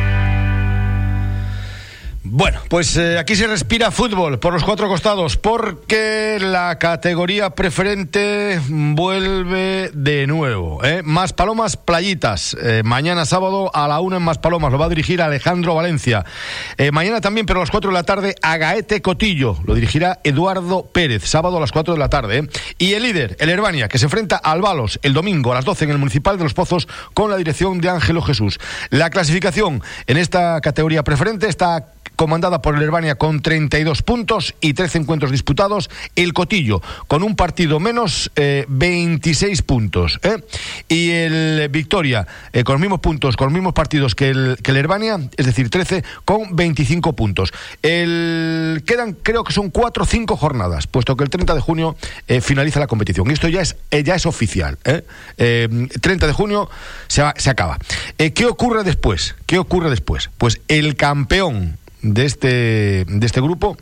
Bueno, 2.33 2.61
pues 2.69 2.95
eh, 2.95 3.19
aquí 3.19 3.35
se 3.35 3.45
respira 3.45 3.91
fútbol 3.91 4.39
por 4.39 4.53
los 4.53 4.63
cuatro 4.63 4.87
costados 4.87 5.35
porque 5.35 6.37
la 6.39 6.79
categoría 6.79 7.49
preferente 7.49 8.57
vuelve 8.69 9.91
de 9.93 10.27
nuevo. 10.27 10.81
¿eh? 10.81 11.01
Más 11.03 11.33
Palomas 11.33 11.75
Playitas. 11.75 12.55
Eh, 12.63 12.83
mañana 12.85 13.25
sábado 13.25 13.69
a 13.73 13.85
la 13.89 13.99
una 13.99 14.15
en 14.15 14.23
Más 14.23 14.37
Palomas. 14.37 14.71
Lo 14.71 14.79
va 14.79 14.85
a 14.85 14.89
dirigir 14.89 15.21
Alejandro 15.21 15.75
Valencia. 15.75 16.23
Mañana 16.93 17.19
también, 17.19 17.45
pero 17.45 17.59
a 17.59 17.63
las 17.63 17.69
cuatro 17.69 17.91
de 17.91 17.95
la 17.95 18.03
tarde, 18.03 18.33
a 18.41 18.55
Gaete 18.55 19.01
Cotillo. 19.01 19.57
Lo 19.65 19.75
dirigirá 19.75 20.19
Eduardo 20.23 20.85
Pérez. 20.85 21.25
Sábado 21.25 21.57
a 21.57 21.59
las 21.59 21.73
cuatro 21.73 21.93
de 21.93 21.99
la 21.99 22.07
tarde. 22.07 22.47
Y 22.77 22.93
el 22.93 23.03
líder, 23.03 23.35
el 23.41 23.49
Herbania, 23.49 23.89
que 23.89 23.97
se 23.97 24.05
enfrenta 24.05 24.37
al 24.37 24.61
Balos 24.61 25.01
el 25.03 25.11
domingo 25.11 25.51
a 25.51 25.55
las 25.55 25.65
12 25.65 25.83
en 25.83 25.91
el 25.91 25.97
Municipal 25.97 26.37
de 26.37 26.45
Los 26.45 26.53
Pozos 26.53 26.87
con 27.13 27.29
la 27.29 27.35
dirección 27.35 27.81
de 27.81 27.89
Ángelo 27.89 28.21
Jesús. 28.21 28.57
La 28.89 29.09
clasificación 29.09 29.83
en 30.07 30.15
esta 30.15 30.61
categoría 30.61 31.03
preferente 31.03 31.49
está 31.49 31.87
comandada 32.21 32.61
por 32.61 32.75
el 32.75 32.83
Herbania 32.83 33.15
con 33.15 33.41
32 33.41 34.03
puntos 34.03 34.53
y 34.61 34.75
13 34.75 34.99
encuentros 34.99 35.31
disputados. 35.31 35.89
El 36.15 36.33
Cotillo 36.33 36.79
con 37.07 37.23
un 37.23 37.35
partido 37.35 37.79
menos, 37.79 38.29
eh, 38.35 38.65
26 38.67 39.63
puntos. 39.63 40.19
¿eh? 40.21 40.37
Y 40.87 41.09
el 41.09 41.67
Victoria 41.69 42.27
eh, 42.53 42.63
con 42.63 42.73
los 42.73 42.79
mismos 42.79 42.99
puntos, 42.99 43.35
con 43.35 43.47
los 43.47 43.53
mismos 43.53 43.73
partidos 43.73 44.13
que 44.13 44.29
el, 44.29 44.57
que 44.61 44.69
el 44.69 44.77
Herbania, 44.77 45.19
es 45.35 45.47
decir, 45.47 45.71
13 45.71 46.03
con 46.23 46.55
25 46.55 47.15
puntos. 47.15 47.53
El, 47.81 48.83
quedan, 48.85 49.13
creo 49.13 49.43
que 49.43 49.51
son 49.51 49.71
4 49.71 50.03
o 50.03 50.05
5 50.05 50.37
jornadas, 50.37 50.85
puesto 50.85 51.17
que 51.17 51.23
el 51.23 51.31
30 51.31 51.55
de 51.55 51.59
junio 51.61 51.95
eh, 52.27 52.39
finaliza 52.39 52.79
la 52.79 52.85
competición. 52.85 53.31
Y 53.31 53.33
esto 53.33 53.47
ya 53.47 53.61
es, 53.61 53.77
eh, 53.89 54.03
ya 54.03 54.13
es 54.13 54.27
oficial. 54.27 54.77
¿eh? 54.85 55.03
Eh, 55.39 55.87
30 55.99 56.27
de 56.27 56.33
junio 56.33 56.69
se, 57.07 57.23
se 57.37 57.49
acaba. 57.49 57.79
Eh, 58.19 58.31
¿Qué 58.33 58.45
ocurre 58.45 58.83
después? 58.83 59.33
¿Qué 59.47 59.57
ocurre 59.57 59.89
después? 59.89 60.29
Pues 60.37 60.61
el 60.67 60.95
campeón 60.95 61.79
de 62.01 62.25
este, 62.25 63.05
de 63.07 63.25
este 63.25 63.41
grupo 63.41 63.77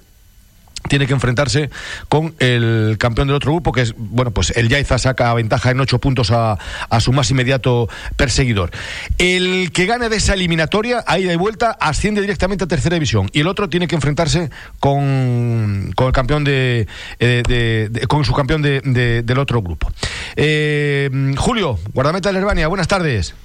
tiene 0.88 1.08
que 1.08 1.14
enfrentarse 1.14 1.70
con 2.08 2.34
el 2.40 2.96
campeón 2.98 3.28
del 3.28 3.36
otro 3.36 3.52
grupo, 3.52 3.74
que 3.74 3.82
es, 3.82 3.94
bueno, 3.98 4.32
pues 4.32 4.52
el 4.56 4.70
Yaiza 4.70 4.98
saca 4.98 5.32
ventaja 5.34 5.72
en 5.72 5.80
ocho 5.82 6.00
puntos 6.00 6.32
a, 6.32 6.58
a 6.90 7.00
su 7.02 7.12
más 7.12 7.30
inmediato 7.32 7.90
perseguidor. 8.16 8.72
El 9.18 9.72
que 9.74 9.86
gane 9.86 10.08
de 10.08 10.16
esa 10.16 10.34
eliminatoria, 10.36 11.04
a 11.06 11.20
ida 11.20 11.34
y 11.34 11.36
vuelta, 11.36 11.72
asciende 11.82 12.22
directamente 12.22 12.64
a 12.64 12.68
tercera 12.68 12.94
división. 12.96 13.30
Y 13.34 13.42
el 13.42 13.48
otro 13.48 13.68
tiene 13.70 13.88
que 13.88 13.96
enfrentarse 13.96 14.50
con, 14.80 15.92
con 15.96 16.08
el 16.08 16.14
campeón 16.14 16.46
de, 16.46 16.88
eh, 17.20 17.44
de- 17.48 17.90
de- 17.90 18.08
con 18.08 18.24
su 18.24 18.34
campeón 18.34 18.62
de- 18.62 18.80
de- 18.82 19.22
del 19.22 19.38
otro 19.38 19.62
grupo. 19.62 19.92
Eh, 20.38 21.10
Julio, 21.38 21.78
guardameta 21.94 22.32
de 22.32 22.40
Herbania, 22.40 22.68
buenas 22.70 22.88
tardes. 22.88 23.36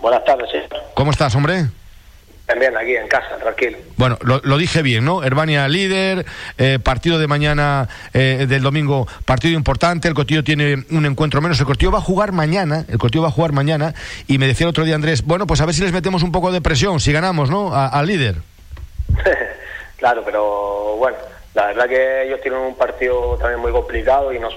Buenas 0.00 0.24
tardes. 0.26 0.48
¿Cómo 0.94 1.10
estás, 1.10 1.34
hombre? 1.34 1.66
También 2.46 2.76
aquí 2.76 2.96
en 2.96 3.06
casa, 3.08 3.36
tranquilo. 3.38 3.78
Bueno, 3.96 4.18
lo, 4.22 4.40
lo 4.42 4.58
dije 4.58 4.82
bien, 4.82 5.04
¿no? 5.04 5.22
Herbania 5.22 5.68
líder, 5.68 6.26
eh, 6.58 6.78
partido 6.82 7.18
de 7.18 7.26
mañana, 7.26 7.88
eh, 8.12 8.46
del 8.48 8.62
domingo, 8.62 9.06
partido 9.24 9.54
importante, 9.56 10.08
el 10.08 10.14
Cotillo 10.14 10.42
tiene 10.42 10.84
un 10.90 11.06
encuentro 11.06 11.40
menos, 11.40 11.60
el 11.60 11.66
Cotillo 11.66 11.92
va 11.92 11.98
a 11.98 12.02
jugar 12.02 12.32
mañana, 12.32 12.84
el 12.88 12.98
Cotillo 12.98 13.22
va 13.22 13.28
a 13.28 13.32
jugar 13.32 13.52
mañana, 13.52 13.94
y 14.26 14.38
me 14.38 14.46
decía 14.46 14.64
el 14.64 14.70
otro 14.70 14.84
día 14.84 14.96
Andrés, 14.96 15.24
bueno, 15.24 15.46
pues 15.46 15.60
a 15.60 15.66
ver 15.66 15.74
si 15.74 15.82
les 15.82 15.92
metemos 15.92 16.22
un 16.22 16.32
poco 16.32 16.50
de 16.50 16.60
presión, 16.60 17.00
si 17.00 17.12
ganamos, 17.12 17.48
¿no? 17.48 17.74
Al 17.74 18.06
líder. 18.06 18.36
claro, 19.96 20.22
pero 20.24 20.96
bueno, 20.96 21.16
la 21.54 21.66
verdad 21.66 21.88
que 21.88 22.24
ellos 22.24 22.40
tienen 22.40 22.60
un 22.60 22.74
partido 22.74 23.36
también 23.38 23.60
muy 23.60 23.72
complicado 23.72 24.32
y 24.32 24.38
nos, 24.38 24.54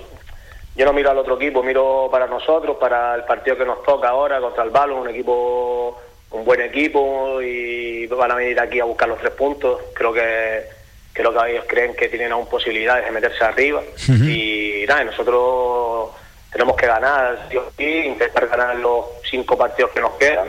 yo 0.76 0.86
no 0.86 0.94
miro 0.94 1.12
al 1.12 1.18
otro 1.18 1.36
equipo, 1.36 1.64
miro 1.64 2.10
para 2.12 2.28
nosotros, 2.28 2.78
para 2.80 3.16
el 3.16 3.24
partido 3.24 3.58
que 3.58 3.66
nos 3.66 3.84
toca 3.84 4.10
ahora 4.10 4.40
contra 4.40 4.64
el 4.64 4.70
Balón, 4.70 5.00
un 5.00 5.10
equipo, 5.10 6.02
un 6.36 6.46
buen 6.46 6.62
equipo 6.62 7.42
y 7.42 8.06
van 8.08 8.32
a 8.32 8.36
venir 8.36 8.60
aquí 8.60 8.80
a 8.80 8.86
buscar 8.86 9.08
los 9.08 9.20
tres 9.20 9.34
puntos. 9.34 9.82
Creo 9.94 10.14
que 10.14 10.64
creo 11.14 11.34
que 11.34 11.52
ellos 11.52 11.66
creen 11.68 11.96
que 11.96 12.10
tienen 12.10 12.32
aún 12.32 12.48
posibilidades 12.48 13.06
de 13.06 13.12
meterse 13.12 13.44
arriba. 13.44 13.82
Y 14.08 14.84
nada, 14.88 15.06
nosotros 15.06 16.10
tenemos 16.52 16.76
que 16.76 16.88
ganar, 16.88 17.50
intentar 17.78 18.48
ganar 18.48 18.76
los 18.76 19.06
cinco 19.30 19.58
partidos 19.58 19.92
que 19.92 20.02
nos 20.02 20.14
quedan 20.14 20.48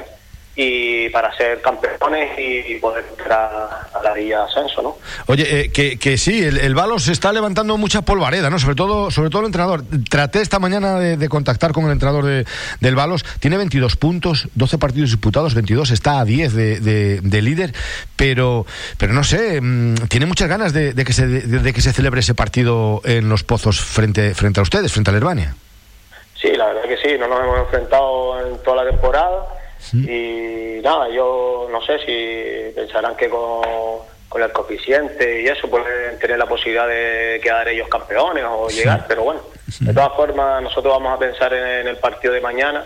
y 0.56 1.10
para 1.10 1.36
ser 1.36 1.60
campeones 1.60 2.30
y 2.38 2.76
poder 2.76 3.04
entrar 3.10 3.50
a 3.92 4.02
la 4.02 4.12
Villa 4.14 4.44
Ascenso, 4.44 4.80
¿no? 4.80 4.96
Oye, 5.26 5.60
eh, 5.60 5.70
que, 5.70 5.98
que, 5.98 6.16
sí, 6.16 6.42
el, 6.42 6.58
el 6.58 6.74
Valos 6.74 7.04
se 7.04 7.12
está 7.12 7.32
levantando 7.32 7.76
mucha 7.76 8.02
polvareda, 8.02 8.48
¿no? 8.48 8.58
Sobre 8.58 8.74
todo, 8.74 9.10
sobre 9.10 9.28
todo 9.28 9.40
el 9.40 9.46
entrenador. 9.46 9.84
Traté 10.08 10.40
esta 10.40 10.58
mañana 10.58 10.98
de, 10.98 11.28
contactar 11.28 11.72
con 11.72 11.84
el 11.84 11.92
entrenador 11.92 12.24
de, 12.24 12.46
del 12.80 12.94
Valos. 12.94 13.24
Tiene 13.38 13.58
22 13.58 13.96
puntos, 13.96 14.48
12 14.54 14.78
partidos 14.78 15.10
disputados, 15.10 15.54
22, 15.54 15.90
está 15.90 16.20
a 16.20 16.24
10 16.24 16.54
de, 16.54 17.20
de 17.20 17.42
líder, 17.42 17.74
pero, 18.16 18.64
pero 18.96 19.12
no 19.12 19.24
sé, 19.24 19.60
mm, 19.60 20.06
tiene 20.08 20.26
muchas 20.26 20.48
ganas 20.48 20.72
de, 20.72 20.94
que 20.94 21.12
se, 21.12 21.26
de, 21.26 21.72
que 21.72 21.80
se 21.80 21.92
celebre 21.92 22.20
ese 22.20 22.34
partido 22.34 23.02
en 23.04 23.28
los 23.28 23.44
pozos 23.44 23.80
frente, 23.80 24.34
frente 24.34 24.60
a 24.60 24.62
ustedes, 24.62 24.92
frente 24.92 25.10
a 25.10 25.12
Alemania. 25.12 25.54
Sí, 26.40 26.48
la 26.52 26.66
verdad 26.66 26.82
que 26.82 26.96
sí, 26.96 27.16
no 27.18 27.28
nos 27.28 27.40
hemos 27.40 27.58
enfrentado 27.60 28.46
en 28.46 28.62
toda 28.62 28.84
la 28.84 28.90
temporada 28.90 29.55
y 29.92 30.80
nada, 30.82 31.08
yo 31.08 31.68
no 31.70 31.80
sé 31.82 31.98
si 32.00 32.74
pensarán 32.74 33.16
que 33.16 33.28
con, 33.28 34.16
el 34.36 34.52
coeficiente 34.52 35.40
y 35.40 35.46
eso 35.46 35.66
pueden 35.70 36.18
tener 36.18 36.38
la 36.38 36.44
posibilidad 36.44 36.86
de 36.86 37.40
quedar 37.42 37.66
ellos 37.68 37.88
campeones 37.88 38.44
o 38.46 38.68
llegar, 38.68 39.06
pero 39.08 39.22
bueno, 39.22 39.40
de 39.80 39.94
todas 39.94 40.12
formas 40.14 40.62
nosotros 40.62 40.92
vamos 40.92 41.16
a 41.16 41.18
pensar 41.18 41.54
en, 41.54 41.86
el 41.86 41.96
partido 41.96 42.34
de 42.34 42.42
mañana, 42.42 42.84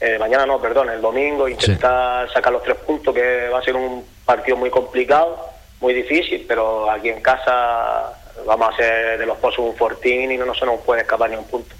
eh, 0.00 0.18
mañana 0.18 0.46
no, 0.46 0.58
perdón, 0.58 0.88
el 0.88 1.02
domingo, 1.02 1.48
intentar 1.48 2.32
sacar 2.32 2.50
los 2.50 2.62
tres 2.62 2.78
puntos, 2.78 3.14
que 3.14 3.48
va 3.48 3.58
a 3.58 3.62
ser 3.62 3.76
un 3.76 4.06
partido 4.24 4.56
muy 4.56 4.70
complicado, 4.70 5.38
muy 5.80 5.92
difícil, 5.92 6.46
pero 6.48 6.90
aquí 6.90 7.10
en 7.10 7.20
casa 7.20 8.14
vamos 8.46 8.68
a 8.68 8.72
hacer 8.72 9.18
de 9.18 9.26
los 9.26 9.36
pozos 9.36 9.58
un 9.58 9.76
fortín 9.76 10.32
y 10.32 10.38
no 10.38 10.54
se 10.54 10.64
nos 10.64 10.80
puede 10.80 11.02
escapar 11.02 11.28
ni 11.28 11.36
un 11.36 11.44
punto. 11.44 11.74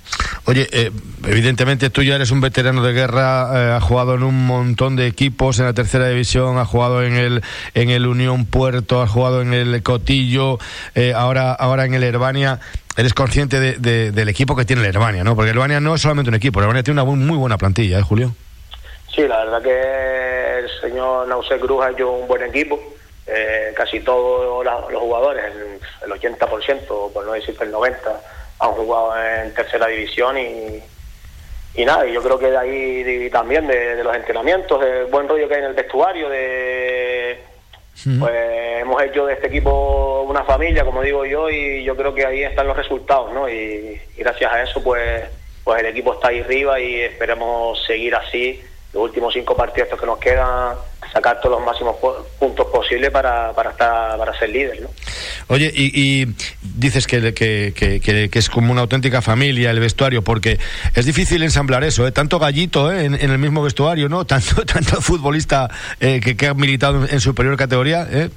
Oye, 0.48 0.68
eh, 0.70 0.92
evidentemente 1.26 1.90
tú 1.90 2.04
ya 2.04 2.14
eres 2.14 2.30
un 2.30 2.40
veterano 2.40 2.80
de 2.84 2.92
guerra, 2.92 3.50
eh, 3.52 3.72
has 3.72 3.82
jugado 3.82 4.14
en 4.14 4.22
un 4.22 4.46
montón 4.46 4.94
de 4.94 5.08
equipos 5.08 5.58
en 5.58 5.64
la 5.64 5.72
tercera 5.72 6.08
división, 6.08 6.56
has 6.58 6.68
jugado 6.68 7.02
en 7.02 7.14
el 7.14 7.42
en 7.74 7.90
el 7.90 8.06
Unión 8.06 8.46
Puerto, 8.46 9.02
has 9.02 9.10
jugado 9.10 9.42
en 9.42 9.52
el 9.52 9.82
Cotillo, 9.82 10.58
eh, 10.94 11.12
ahora 11.16 11.52
ahora 11.52 11.84
en 11.84 11.94
el 11.94 12.04
Herbania. 12.04 12.60
Eres 12.96 13.12
consciente 13.12 13.58
de, 13.58 14.12
del 14.12 14.28
equipo 14.28 14.54
que 14.54 14.64
tiene 14.64 14.82
el 14.82 14.88
Herbania, 14.88 15.24
¿no? 15.24 15.34
Porque 15.34 15.50
el 15.50 15.56
Herbania 15.56 15.80
no 15.80 15.96
es 15.96 16.00
solamente 16.00 16.28
un 16.28 16.36
equipo, 16.36 16.60
el 16.60 16.64
Herbania 16.64 16.84
tiene 16.84 17.02
una 17.02 17.10
muy 17.10 17.36
buena 17.36 17.58
plantilla, 17.58 17.98
¿eh, 17.98 18.02
Julio? 18.02 18.32
Sí, 19.12 19.22
la 19.26 19.44
verdad 19.44 19.62
que 19.62 20.58
el 20.60 20.80
señor 20.80 21.26
Nausé 21.26 21.58
Cruz 21.58 21.84
ha 21.84 21.90
hecho 21.90 22.08
un 22.08 22.28
buen 22.28 22.42
equipo. 22.42 22.80
casi 23.76 23.98
todos 23.98 24.64
los 24.64 25.00
jugadores, 25.00 25.44
el, 25.44 26.12
el 26.12 26.20
80%, 26.20 27.12
por 27.12 27.26
no 27.26 27.32
decir 27.32 27.56
el 27.60 27.72
90%, 27.72 27.96
han 28.58 28.70
jugado 28.72 29.14
en 29.22 29.54
tercera 29.54 29.86
división 29.86 30.38
y, 30.38 30.82
y 31.74 31.84
nada, 31.84 32.06
yo 32.06 32.22
creo 32.22 32.38
que 32.38 32.50
de 32.50 32.56
ahí 32.56 33.30
también 33.30 33.66
de, 33.66 34.02
los 34.02 34.14
entrenamientos, 34.16 34.80
del 34.80 35.06
buen 35.06 35.28
rollo 35.28 35.48
que 35.48 35.54
hay 35.54 35.60
en 35.60 35.68
el 35.68 35.74
vestuario, 35.74 36.28
de 36.28 37.38
pues 38.18 38.82
hemos 38.82 39.02
hecho 39.02 39.26
de 39.26 39.34
este 39.34 39.46
equipo 39.48 40.22
una 40.28 40.44
familia, 40.44 40.84
como 40.84 41.02
digo 41.02 41.24
yo, 41.24 41.50
y 41.50 41.82
yo 41.82 41.96
creo 41.96 42.14
que 42.14 42.26
ahí 42.26 42.42
están 42.42 42.66
los 42.66 42.76
resultados, 42.76 43.32
¿no? 43.32 43.48
Y, 43.48 44.00
y 44.16 44.18
gracias 44.18 44.52
a 44.52 44.62
eso, 44.62 44.82
pues, 44.82 45.24
pues 45.64 45.80
el 45.80 45.86
equipo 45.86 46.12
está 46.12 46.28
ahí 46.28 46.40
arriba 46.40 46.78
y 46.78 47.00
esperemos 47.00 47.82
seguir 47.86 48.14
así 48.14 48.62
los 48.96 49.04
últimos 49.04 49.32
cinco 49.34 49.54
partidos 49.54 49.88
que 49.98 50.06
nos 50.06 50.18
quedan, 50.18 50.74
sacar 51.12 51.40
todos 51.40 51.58
los 51.58 51.66
máximos 51.66 51.96
puntos 52.38 52.66
posibles 52.66 53.10
para, 53.10 53.52
para, 53.52 53.70
estar, 53.70 54.18
para 54.18 54.38
ser 54.38 54.48
líder. 54.50 54.82
¿no? 54.82 54.88
Oye, 55.48 55.70
y, 55.74 56.26
dices 56.62 57.06
que, 57.06 57.32
que, 57.34 57.72
que, 57.74 58.38
es 58.38 58.50
como 58.50 58.72
una 58.72 58.82
auténtica 58.82 59.22
familia 59.22 59.70
el 59.70 59.80
vestuario, 59.80 60.22
porque 60.22 60.58
es 60.94 61.06
difícil 61.06 61.42
ensamblar 61.42 61.84
eso, 61.84 62.06
¿eh? 62.06 62.12
tanto 62.12 62.38
gallito 62.38 62.90
¿eh? 62.90 63.04
en, 63.04 63.14
el 63.14 63.38
mismo 63.38 63.62
vestuario, 63.62 64.08
¿no? 64.08 64.24
tanto, 64.26 64.64
tanto 64.64 65.00
futbolista 65.00 65.70
eh, 66.00 66.20
que, 66.20 66.46
ha 66.46 66.54
militado 66.54 67.04
en 67.06 67.20
superior 67.20 67.56
categoría, 67.56 68.06
¿eh? 68.10 68.30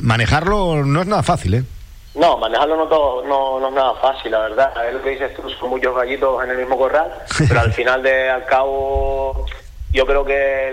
manejarlo 0.00 0.84
no 0.84 1.02
es 1.02 1.06
nada 1.06 1.22
fácil. 1.22 1.54
¿eh? 1.54 1.64
No, 2.14 2.38
manejarlo 2.38 2.76
no, 2.76 2.86
todo, 2.86 3.24
no, 3.24 3.58
no 3.58 3.68
es 3.68 3.74
nada 3.74 3.94
fácil, 3.96 4.30
la 4.30 4.40
verdad. 4.40 4.72
Es 4.86 4.94
lo 4.94 5.02
que 5.02 5.10
dices 5.10 5.34
tú, 5.34 5.50
son 5.50 5.70
muchos 5.70 5.94
gallitos 5.96 6.44
en 6.44 6.50
el 6.50 6.58
mismo 6.58 6.78
corral, 6.78 7.10
pero 7.48 7.60
al 7.60 7.72
final 7.72 8.02
de 8.02 8.30
al 8.30 8.44
cabo 8.46 9.46
yo 9.94 10.04
creo 10.04 10.24
que 10.24 10.68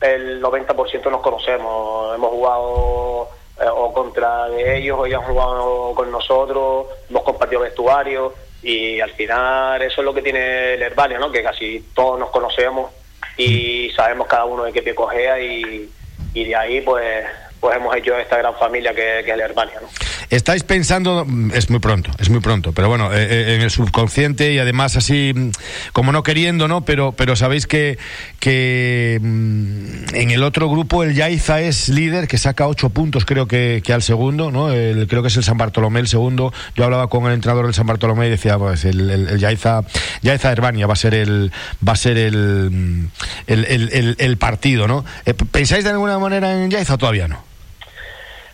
el, 0.00 0.42
90% 0.42 1.10
nos 1.10 1.20
conocemos, 1.20 2.14
hemos 2.16 2.30
jugado 2.30 3.28
eh, 3.60 3.68
o 3.72 3.92
contra 3.92 4.48
de 4.48 4.76
ellos 4.76 4.98
o 4.98 5.06
ellos 5.06 5.22
han 5.22 5.28
jugado 5.32 5.94
con 5.94 6.10
nosotros, 6.10 6.86
hemos 7.08 7.22
compartido 7.22 7.60
vestuario 7.60 8.34
y 8.62 9.00
al 9.00 9.12
final 9.12 9.80
eso 9.82 10.00
es 10.00 10.04
lo 10.04 10.12
que 10.12 10.22
tiene 10.22 10.74
el 10.74 10.82
Herbania, 10.82 11.18
¿no? 11.18 11.30
que 11.30 11.44
casi 11.44 11.90
todos 11.94 12.18
nos 12.18 12.30
conocemos 12.30 12.90
y 13.36 13.90
sabemos 13.90 14.26
cada 14.26 14.46
uno 14.46 14.64
de 14.64 14.72
qué 14.72 14.82
pie 14.82 14.96
cogea 14.96 15.40
y, 15.40 15.88
y 16.34 16.44
de 16.44 16.56
ahí 16.56 16.80
pues 16.80 17.24
pues 17.60 17.76
hemos 17.76 17.94
hecho 17.94 18.16
esta 18.18 18.38
gran 18.38 18.54
familia 18.56 18.90
que, 18.94 19.22
que 19.24 19.30
es 19.30 19.34
el 19.34 19.40
Herbania. 19.40 19.74
¿no? 19.80 19.88
¿Estáis 20.30 20.62
pensando, 20.62 21.24
mm, 21.26 21.50
es 21.54 21.70
muy 21.70 21.80
pronto, 21.80 22.12
es 22.20 22.30
muy 22.30 22.38
pronto, 22.38 22.70
pero 22.70 22.88
bueno, 22.88 23.12
eh, 23.12 23.26
eh, 23.28 23.54
en 23.56 23.62
el 23.62 23.70
subconsciente 23.72 24.52
y 24.52 24.60
además 24.60 24.96
así, 24.96 25.32
mm, 25.34 25.50
como 25.92 26.12
no 26.12 26.22
queriendo, 26.22 26.68
¿no? 26.68 26.84
Pero, 26.84 27.10
pero 27.10 27.34
sabéis 27.34 27.66
que, 27.66 27.98
que 28.38 29.18
mm, 29.20 30.14
en 30.14 30.30
el 30.30 30.44
otro 30.44 30.70
grupo 30.70 31.02
el 31.02 31.16
Yaiza 31.16 31.60
es 31.60 31.88
líder, 31.88 32.28
que 32.28 32.38
saca 32.38 32.68
ocho 32.68 32.90
puntos 32.90 33.24
creo 33.24 33.48
que, 33.48 33.82
que 33.84 33.92
al 33.92 34.02
segundo, 34.02 34.52
¿no? 34.52 34.70
El, 34.72 35.08
creo 35.08 35.22
que 35.22 35.28
es 35.28 35.36
el 35.36 35.42
San 35.42 35.58
Bartolomé 35.58 35.98
el 35.98 36.06
segundo. 36.06 36.52
Yo 36.76 36.84
hablaba 36.84 37.08
con 37.08 37.26
el 37.26 37.32
entrenador 37.32 37.64
del 37.66 37.74
San 37.74 37.86
Bartolomé 37.86 38.28
y 38.28 38.30
decía, 38.30 38.56
pues 38.56 38.84
el, 38.84 39.10
el, 39.10 39.38
Yaiza, 39.38 39.82
Yaiza 40.22 40.52
Herbania 40.52 40.86
va 40.86 40.92
a 40.92 40.96
ser 40.96 41.14
el, 41.14 41.50
va 41.86 41.94
a 41.94 41.96
ser 41.96 42.16
el, 42.16 43.10
el, 43.48 44.16
el 44.16 44.36
partido, 44.36 44.86
¿no? 44.86 45.04
Eh, 45.26 45.34
¿Pensáis 45.34 45.82
de 45.82 45.90
alguna 45.90 46.20
manera 46.20 46.52
en 46.52 46.70
Yaiza 46.70 46.96
todavía 46.96 47.26
no? 47.26 47.49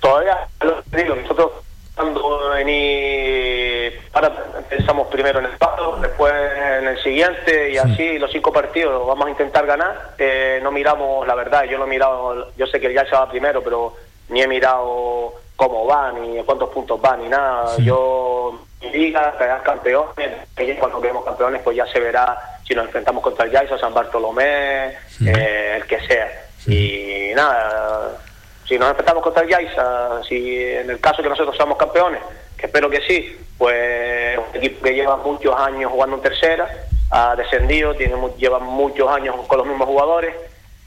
Todavía 0.06 0.48
lo 0.60 0.82
digo, 0.96 1.16
nosotros 1.16 1.52
cuando 1.94 2.50
venir 2.50 4.00
ahora 4.12 4.32
pensamos 4.68 5.08
primero 5.08 5.38
en 5.38 5.46
el 5.46 5.56
palo, 5.56 5.96
después 5.96 6.32
en 6.32 6.88
el 6.88 7.02
siguiente 7.02 7.70
y 7.70 7.78
así 7.78 8.18
los 8.18 8.30
cinco 8.30 8.52
partidos 8.52 9.06
vamos 9.06 9.26
a 9.26 9.30
intentar 9.30 9.66
ganar. 9.66 10.14
Eh, 10.18 10.60
no 10.62 10.70
miramos, 10.70 11.26
la 11.26 11.34
verdad, 11.34 11.64
yo 11.64 11.78
no 11.78 11.84
he 11.84 11.88
mirado, 11.88 12.52
yo 12.56 12.66
sé 12.66 12.78
que 12.80 12.92
ya 12.92 13.04
se 13.06 13.16
va 13.16 13.30
primero, 13.30 13.62
pero 13.62 13.94
ni 14.28 14.42
he 14.42 14.46
mirado 14.46 15.34
cómo 15.56 15.86
va, 15.86 16.12
ni 16.12 16.42
cuántos 16.44 16.68
puntos 16.68 17.00
va, 17.02 17.16
ni 17.16 17.28
nada. 17.28 17.76
Yo 17.78 18.60
liga, 18.92 19.34
quedar 19.38 19.62
campeones, 19.62 20.32
cuando 20.78 21.00
quedemos 21.00 21.24
campeones 21.24 21.62
pues 21.62 21.76
ya 21.76 21.86
se 21.86 21.98
verá 21.98 22.58
si 22.66 22.74
nos 22.74 22.86
enfrentamos 22.86 23.22
contra 23.22 23.46
el 23.46 23.52
Yaiza, 23.52 23.78
San 23.78 23.94
Bartolomé, 23.94 24.88
eh, 25.24 25.76
el 25.76 25.86
que 25.86 26.00
sea. 26.06 26.46
Y 26.66 27.32
nada, 27.34 28.18
si 28.68 28.78
nos 28.78 28.90
enfrentamos 28.90 29.22
contra 29.22 29.42
el 29.42 29.48
Yaiza, 29.48 30.22
si 30.28 30.62
en 30.62 30.90
el 30.90 31.00
caso 31.00 31.22
que 31.22 31.28
nosotros 31.28 31.56
seamos 31.56 31.78
campeones, 31.78 32.20
que 32.56 32.66
espero 32.66 32.90
que 32.90 33.00
sí, 33.02 33.36
pues 33.58 34.38
un 34.38 34.56
equipo 34.56 34.82
que 34.82 34.94
lleva 34.94 35.16
muchos 35.16 35.54
años 35.56 35.90
jugando 35.90 36.16
en 36.16 36.22
tercera, 36.22 36.68
ha 37.10 37.36
descendido, 37.36 37.94
tiene 37.94 38.14
lleva 38.36 38.58
muchos 38.58 39.08
años 39.08 39.36
con 39.46 39.58
los 39.58 39.66
mismos 39.66 39.86
jugadores 39.86 40.34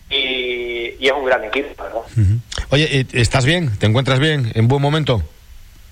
y, 0.09 1.07
es 1.07 1.11
un 1.11 1.25
gran 1.25 1.43
equipo, 1.43 1.81
¿verdad? 1.81 2.01
Oye, 2.71 3.05
¿estás 3.13 3.45
bien? 3.45 3.77
¿Te 3.79 3.85
encuentras 3.85 4.19
bien? 4.19 4.51
¿En 4.55 4.67
buen 4.67 4.81
momento? 4.81 5.21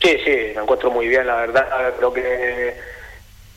Sí, 0.01 0.17
sí, 0.23 0.31
me 0.55 0.61
encuentro 0.61 0.91
muy 0.91 1.07
bien, 1.07 1.25
la 1.25 1.35
verdad. 1.35 1.93
Creo 1.97 2.13
que, 2.13 2.75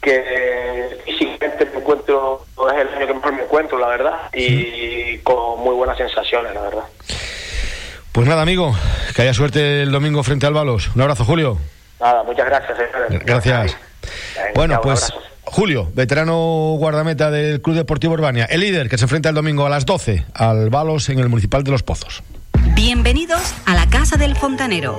que 0.01 0.99
físicamente 1.05 1.67
me 1.67 1.81
encuentro, 1.81 2.47
es 2.69 2.81
el 2.81 2.89
año 2.95 3.07
que 3.07 3.15
mejor 3.15 3.33
me 3.33 3.43
encuentro, 3.43 3.79
la 3.79 3.89
verdad, 3.89 4.17
y 4.33 5.19
con 5.19 5.61
muy 5.61 5.75
buenas 5.75 5.99
sensaciones, 5.99 6.55
la 6.55 6.63
verdad. 6.63 6.85
Pues 8.13 8.27
nada, 8.27 8.43
amigo, 8.43 8.75
que 9.15 9.23
haya 9.23 9.35
suerte 9.35 9.83
el 9.83 9.93
domingo 9.93 10.23
frente 10.23 10.47
al 10.47 10.53
Balos. 10.53 10.91
Un 10.95 11.03
abrazo, 11.03 11.25
Julio. 11.25 11.59
Nada, 12.01 12.23
muchas 12.25 12.47
gracias. 12.47 12.79
Gracias. 13.25 13.77
bueno, 14.55 14.81
pues 14.83 15.13
Julio, 15.45 15.91
veterano 15.95 16.75
guardameta 16.79 17.31
del 17.31 17.61
Club 17.61 17.77
Deportivo 17.77 18.15
Urbania, 18.15 18.47
el 18.47 18.61
líder 18.61 18.89
que 18.89 18.99
se 18.99 19.05
enfrenta 19.05 19.29
el 19.29 19.35
domingo 19.35 19.67
a 19.67 19.71
las 19.71 19.87
12 19.87 20.25
al 20.35 20.71
Balos 20.71 21.09
en 21.09 21.19
el 21.19 21.29
Municipal 21.29 21.63
de 21.63 21.71
Los 21.71 21.83
Pozos. 21.83 22.23
Bienvenidos 22.75 23.55
a 23.67 23.75
la 23.75 23.89
Casa 23.89 24.17
del 24.17 24.37
Fontanero. 24.37 24.99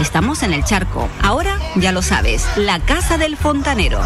Estamos 0.00 0.44
en 0.44 0.52
el 0.52 0.62
charco. 0.64 1.08
Ahora 1.22 1.58
ya 1.74 1.90
lo 1.90 2.02
sabes, 2.02 2.46
la 2.56 2.78
Casa 2.78 3.18
del 3.18 3.36
Fontanero. 3.36 4.00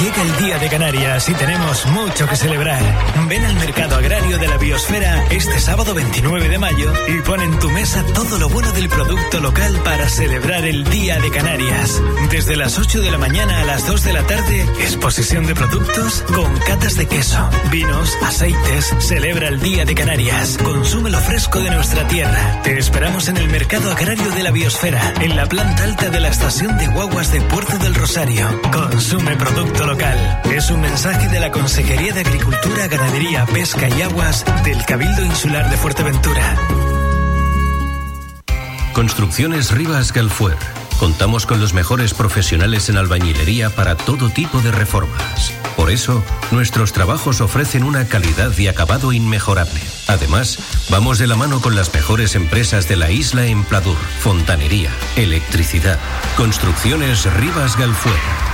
Llega 0.00 0.22
el 0.22 0.36
Día 0.44 0.58
de 0.58 0.68
Canarias 0.68 1.28
y 1.28 1.34
tenemos 1.34 1.86
mucho 1.86 2.26
que 2.26 2.34
celebrar. 2.34 2.82
Ven 3.28 3.44
al 3.44 3.54
Mercado 3.54 3.94
Agrario 3.94 4.38
de 4.38 4.48
la 4.48 4.56
Biosfera 4.56 5.24
este 5.30 5.60
sábado 5.60 5.94
29 5.94 6.48
de 6.48 6.58
mayo 6.58 6.92
y 7.06 7.20
pon 7.22 7.40
en 7.40 7.56
tu 7.60 7.70
mesa 7.70 8.04
todo 8.12 8.38
lo 8.38 8.48
bueno 8.48 8.72
del 8.72 8.88
producto 8.88 9.38
local 9.38 9.80
para 9.84 10.08
celebrar 10.08 10.64
el 10.64 10.82
Día 10.84 11.20
de 11.20 11.30
Canarias. 11.30 12.02
Desde 12.28 12.56
las 12.56 12.76
8 12.76 13.02
de 13.02 13.10
la 13.12 13.18
mañana 13.18 13.60
a 13.60 13.64
las 13.64 13.86
2 13.86 14.02
de 14.02 14.12
la 14.12 14.26
tarde, 14.26 14.62
exposición 14.80 15.46
de 15.46 15.54
productos 15.54 16.24
con 16.34 16.58
catas 16.60 16.96
de 16.96 17.06
queso, 17.06 17.48
vinos, 17.70 18.18
aceites. 18.22 18.92
Celebra 18.98 19.46
el 19.46 19.60
Día 19.60 19.84
de 19.84 19.94
Canarias. 19.94 20.58
Consume 20.64 21.10
lo 21.10 21.20
fresco 21.20 21.60
de 21.60 21.70
nuestra 21.70 22.08
tierra. 22.08 22.62
Te 22.64 22.78
esperamos 22.78 23.28
en 23.28 23.36
el 23.36 23.48
Mercado 23.48 23.92
Agrario 23.92 24.30
de 24.32 24.42
la 24.42 24.50
Biosfera, 24.50 25.14
en 25.20 25.36
la 25.36 25.46
planta 25.46 25.84
alta 25.84 26.10
de 26.10 26.18
la 26.18 26.28
estación 26.28 26.76
de 26.78 26.88
guaguas 26.88 27.30
de 27.30 27.40
Puerto 27.42 27.78
del 27.78 27.94
Rosario. 27.94 28.60
Consume 28.72 29.36
local. 29.82 30.42
Es 30.52 30.70
un 30.70 30.80
mensaje 30.80 31.28
de 31.28 31.40
la 31.40 31.50
Consejería 31.50 32.12
de 32.12 32.20
Agricultura, 32.20 32.86
Ganadería, 32.86 33.44
Pesca 33.46 33.88
y 33.88 34.02
Aguas 34.02 34.44
del 34.64 34.84
Cabildo 34.84 35.24
Insular 35.24 35.68
de 35.68 35.76
Fuerteventura. 35.76 36.56
Construcciones 38.92 39.72
Rivas 39.72 40.12
Galfuer. 40.12 40.56
Contamos 41.00 41.44
con 41.44 41.60
los 41.60 41.74
mejores 41.74 42.14
profesionales 42.14 42.88
en 42.88 42.96
albañilería 42.96 43.68
para 43.70 43.96
todo 43.96 44.30
tipo 44.30 44.60
de 44.60 44.70
reformas. 44.70 45.52
Por 45.76 45.90
eso, 45.90 46.22
nuestros 46.52 46.92
trabajos 46.92 47.40
ofrecen 47.40 47.82
una 47.82 48.06
calidad 48.06 48.56
y 48.56 48.68
acabado 48.68 49.12
inmejorable. 49.12 49.80
Además, 50.06 50.58
vamos 50.88 51.18
de 51.18 51.26
la 51.26 51.34
mano 51.34 51.60
con 51.60 51.74
las 51.74 51.92
mejores 51.92 52.36
empresas 52.36 52.88
de 52.88 52.96
la 52.96 53.10
isla 53.10 53.46
en 53.46 53.64
Pladur, 53.64 53.98
fontanería, 54.20 54.90
electricidad. 55.16 55.98
Construcciones 56.36 57.24
Rivas 57.34 57.76
Galfuer. 57.76 58.53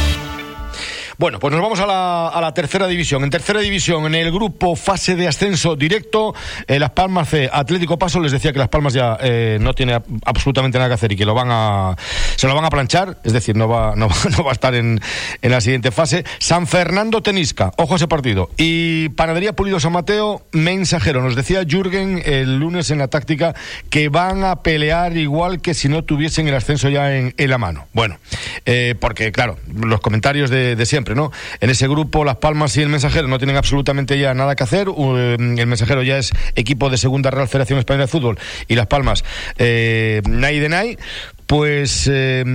Bueno, 1.21 1.37
pues 1.37 1.53
nos 1.53 1.61
vamos 1.61 1.79
a 1.79 1.85
la, 1.85 2.51
tercera 2.55 2.87
división. 2.87 3.23
En 3.23 3.29
tercera 3.29 3.59
división, 3.59 4.07
en 4.07 4.15
el 4.15 4.31
grupo 4.31 4.75
fase 4.75 5.15
de 5.15 5.27
ascenso 5.27 5.75
directo, 5.75 6.33
eh, 6.65 6.79
Las 6.79 6.89
Palmas 6.89 7.29
C, 7.29 7.47
Atlético 7.53 7.99
Paso, 7.99 8.19
les 8.19 8.31
decía 8.31 8.51
que 8.51 8.57
Las 8.57 8.69
Palmas 8.69 8.93
ya 8.93 9.19
eh, 9.21 9.59
no 9.61 9.75
tiene 9.75 10.01
absolutamente 10.25 10.79
nada 10.79 10.89
que 10.89 10.95
hacer 10.95 11.11
y 11.11 11.15
que 11.15 11.23
lo 11.23 11.35
van 11.35 11.49
a, 11.51 11.95
se 12.35 12.47
lo 12.47 12.55
van 12.55 12.65
a 12.65 12.71
planchar, 12.71 13.19
es 13.23 13.33
decir, 13.33 13.55
no 13.55 13.67
va, 13.67 13.93
a 14.49 14.51
estar 14.51 14.73
en, 14.73 14.99
la 15.43 15.61
siguiente 15.61 15.91
fase. 15.91 16.25
San 16.39 16.65
Fernando 16.65 17.21
Tenisca, 17.21 17.71
ojo 17.77 17.93
a 17.93 17.97
ese 17.97 18.07
partido. 18.07 18.49
Y 18.57 19.09
Panadería 19.09 19.53
Pulido 19.53 19.79
San 19.79 19.91
Mateo, 19.91 20.41
mensajero. 20.53 21.21
Nos 21.21 21.35
decía 21.35 21.63
Jürgen 21.69 22.23
el 22.25 22.57
lunes 22.57 22.89
en 22.89 22.97
la 22.97 23.09
táctica 23.09 23.53
que 23.91 24.09
van 24.09 24.43
a 24.43 24.63
pelear 24.63 25.15
igual 25.15 25.61
que 25.61 25.75
si 25.75 25.87
no 25.87 26.03
tuviesen 26.03 26.47
el 26.47 26.55
ascenso 26.55 26.89
ya 26.89 27.15
en, 27.15 27.35
la 27.37 27.59
mano. 27.59 27.85
Bueno, 27.93 28.17
eh, 28.65 28.95
porque 28.99 29.31
claro, 29.31 29.59
los 29.71 30.01
comentarios 30.01 30.49
de 30.49 30.83
siempre. 30.87 31.10
¿No? 31.15 31.31
En 31.59 31.69
ese 31.69 31.87
grupo, 31.87 32.23
Las 32.23 32.37
Palmas 32.37 32.75
y 32.77 32.81
el 32.81 32.89
Mensajero 32.89 33.27
no 33.27 33.37
tienen 33.37 33.57
absolutamente 33.57 34.17
ya 34.17 34.33
nada 34.33 34.55
que 34.55 34.63
hacer. 34.63 34.87
El 34.87 35.67
Mensajero 35.67 36.03
ya 36.03 36.17
es 36.17 36.31
equipo 36.55 36.89
de 36.89 36.97
Segunda 36.97 37.31
Real 37.31 37.47
Federación 37.47 37.79
Española 37.79 38.05
de 38.05 38.11
Fútbol 38.11 38.39
y 38.67 38.75
Las 38.75 38.87
Palmas, 38.87 39.23
eh, 39.57 40.21
nay 40.27 40.59
de 40.59 40.69
nay 40.69 40.97
pues 41.51 42.09
eh, 42.09 42.45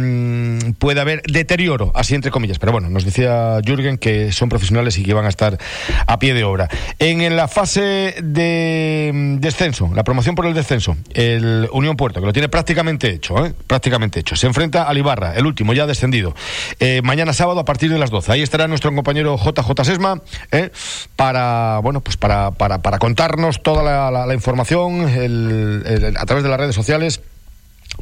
puede 0.79 1.03
haber 1.03 1.21
deterioro, 1.31 1.93
así 1.95 2.15
entre 2.15 2.31
comillas. 2.31 2.59
Pero 2.59 2.73
bueno, 2.73 2.89
nos 2.89 3.05
decía 3.05 3.61
Jürgen 3.63 3.99
que 3.99 4.33
son 4.33 4.49
profesionales 4.49 4.97
y 4.97 5.03
que 5.03 5.13
van 5.13 5.27
a 5.27 5.29
estar 5.29 5.59
a 6.07 6.19
pie 6.19 6.33
de 6.33 6.45
obra. 6.45 6.71
En, 6.99 7.37
la 7.37 7.47
fase 7.47 8.15
de 8.23 9.37
descenso, 9.39 9.91
la 9.95 10.03
promoción 10.03 10.35
por 10.35 10.47
el 10.47 10.55
descenso, 10.55 10.97
el 11.13 11.69
Unión 11.73 11.95
Puerto, 11.99 12.21
que 12.21 12.27
lo 12.27 12.33
tiene 12.33 12.49
prácticamente 12.49 13.11
hecho, 13.11 13.45
¿eh? 13.45 13.53
prácticamente 13.67 14.21
hecho, 14.21 14.35
se 14.35 14.47
enfrenta 14.47 14.85
al 14.85 14.97
Ibarra, 14.97 15.35
el 15.35 15.45
último 15.45 15.75
ya 15.75 15.87
descendido. 15.87 16.35
Eh, 16.81 17.03
mañana 17.05 17.35
sábado 17.35 17.61
a 17.61 17.67
partir 17.67 17.93
de 17.93 17.99
las 17.99 18.09
12. 18.09 18.33
Ahí 18.33 18.41
estará 18.41 18.67
nuestro 18.67 18.95
compañero 18.95 19.37
JJ 19.37 19.85
Sesma 19.85 20.23
¿eh? 20.53 20.71
para, 21.17 21.81
bueno, 21.83 22.01
pues 22.01 22.17
para, 22.17 22.53
para, 22.53 22.81
para 22.81 22.99
contarnos 22.99 23.63
toda 23.63 23.83
la, 23.83 24.11
la, 24.11 24.25
la 24.25 24.33
información 24.33 25.07
el, 25.07 25.83
el, 25.85 26.17
a 26.17 26.25
través 26.25 26.45
de 26.45 26.49
las 26.49 26.59
redes 26.59 26.75
sociales 26.75 27.21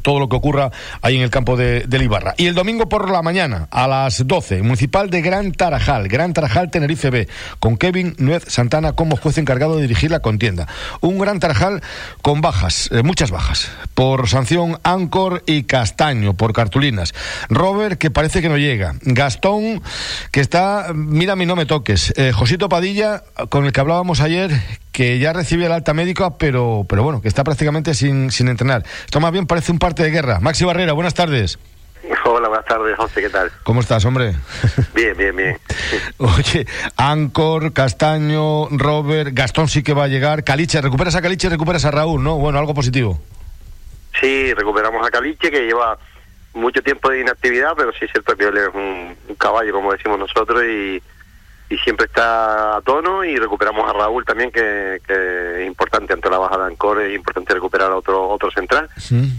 todo 0.01 0.19
lo 0.19 0.29
que 0.29 0.35
ocurra 0.35 0.71
ahí 1.01 1.15
en 1.15 1.21
el 1.21 1.29
campo 1.29 1.55
de, 1.55 1.81
del 1.81 2.03
Ibarra. 2.03 2.33
Y 2.37 2.47
el 2.47 2.55
domingo 2.55 2.89
por 2.89 3.09
la 3.09 3.21
mañana, 3.21 3.67
a 3.71 3.87
las 3.87 4.25
12, 4.27 4.61
Municipal 4.61 5.09
de 5.09 5.21
Gran 5.21 5.51
Tarajal, 5.51 6.07
Gran 6.07 6.33
Tarajal 6.33 6.71
Tenerife 6.71 7.09
B, 7.09 7.27
con 7.59 7.77
Kevin 7.77 8.15
Nuez 8.17 8.43
Santana 8.47 8.93
como 8.93 9.17
juez 9.17 9.37
encargado 9.37 9.75
de 9.75 9.83
dirigir 9.83 10.11
la 10.11 10.19
contienda. 10.19 10.67
Un 11.01 11.19
Gran 11.19 11.39
Tarajal 11.39 11.81
con 12.21 12.41
bajas, 12.41 12.89
eh, 12.91 13.03
muchas 13.03 13.31
bajas, 13.31 13.69
por 13.93 14.27
sanción 14.27 14.79
Ancor 14.83 15.43
y 15.45 15.63
Castaño, 15.63 16.33
por 16.33 16.53
cartulinas. 16.53 17.13
Robert, 17.49 17.97
que 17.97 18.11
parece 18.11 18.41
que 18.41 18.49
no 18.49 18.57
llega. 18.57 18.95
Gastón, 19.01 19.81
que 20.31 20.41
está, 20.41 20.91
mira 20.93 21.35
mi 21.35 21.45
no 21.45 21.55
me 21.55 21.65
toques. 21.65 22.13
Eh, 22.17 22.31
Josito 22.31 22.69
Padilla, 22.69 23.23
con 23.49 23.65
el 23.65 23.71
que 23.71 23.79
hablábamos 23.79 24.21
ayer, 24.21 24.51
que 24.95 25.19
ya 25.19 25.33
recibe 25.33 25.65
el 25.65 25.73
alta 25.73 25.93
médica, 25.93 26.37
pero, 26.37 26.85
pero 26.87 27.03
bueno, 27.03 27.21
que 27.21 27.27
está 27.27 27.43
prácticamente 27.43 27.93
sin, 27.93 28.31
sin 28.31 28.47
entrenar. 28.47 28.83
Esto 29.03 29.19
más 29.19 29.33
bien 29.33 29.45
parece 29.45 29.73
un 29.73 29.77
parte 29.77 30.03
de 30.03 30.09
guerra. 30.09 30.39
Maxi 30.39 30.63
Barrera, 30.63 30.93
buenas 30.93 31.13
tardes. 31.13 31.59
Hola, 32.23 32.47
buenas 32.47 32.65
tardes, 32.65 32.95
José, 32.95 33.21
¿qué 33.21 33.29
tal? 33.29 33.51
¿Cómo 33.63 33.81
estás, 33.81 34.05
hombre? 34.05 34.35
Bien, 34.95 35.15
bien, 35.17 35.35
bien. 35.35 35.57
Oye, 36.17 36.65
Ancor, 36.95 37.73
Castaño, 37.73 38.69
Robert, 38.69 39.31
Gastón 39.33 39.67
sí 39.67 39.83
que 39.83 39.93
va 39.93 40.05
a 40.05 40.07
llegar. 40.07 40.45
Caliche, 40.45 40.79
recuperas 40.79 41.15
a 41.15 41.21
Caliche, 41.21 41.49
recuperas 41.49 41.83
a 41.83 41.91
Raúl, 41.91 42.23
¿no? 42.23 42.37
Bueno, 42.37 42.57
algo 42.57 42.73
positivo. 42.73 43.19
Sí, 44.21 44.53
recuperamos 44.53 45.05
a 45.05 45.11
Caliche, 45.11 45.51
que 45.51 45.65
lleva 45.65 45.97
mucho 46.53 46.81
tiempo 46.81 47.09
de 47.09 47.19
inactividad, 47.19 47.73
pero 47.75 47.91
sí 47.91 48.05
es 48.05 48.11
cierto 48.11 48.33
que 48.37 48.45
él 48.45 48.57
es 48.57 48.69
un, 48.73 49.13
un 49.27 49.35
caballo, 49.35 49.73
como 49.73 49.91
decimos 49.91 50.17
nosotros, 50.17 50.63
y 50.63 51.03
y 51.69 51.77
siempre 51.77 52.05
está 52.05 52.77
a 52.77 52.81
tono 52.81 53.23
y 53.23 53.35
recuperamos 53.37 53.89
a 53.89 53.93
Raúl 53.93 54.23
también 54.23 54.51
que, 54.51 54.99
que 55.05 55.61
es 55.61 55.67
importante 55.67 56.13
ante 56.13 56.29
la 56.29 56.37
baja 56.37 56.57
de 56.57 56.65
Ancor 56.65 57.01
es 57.01 57.15
importante 57.15 57.53
recuperar 57.53 57.91
a 57.91 57.95
otro 57.95 58.29
otro 58.29 58.51
central 58.51 58.87
sí. 58.97 59.33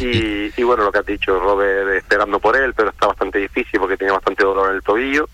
y, 0.00 0.60
y, 0.60 0.64
bueno 0.64 0.84
lo 0.84 0.90
que 0.90 0.98
has 0.98 1.06
dicho 1.06 1.38
Robert 1.38 1.90
esperando 1.90 2.40
por 2.40 2.56
él 2.56 2.74
pero 2.74 2.90
está 2.90 3.06
bastante 3.06 3.38
difícil 3.38 3.78
porque 3.78 3.96
tiene 3.96 4.12
bastante 4.12 4.42
dolor 4.42 4.70
en 4.70 4.76
el 4.76 4.82
tobillo 4.82 5.28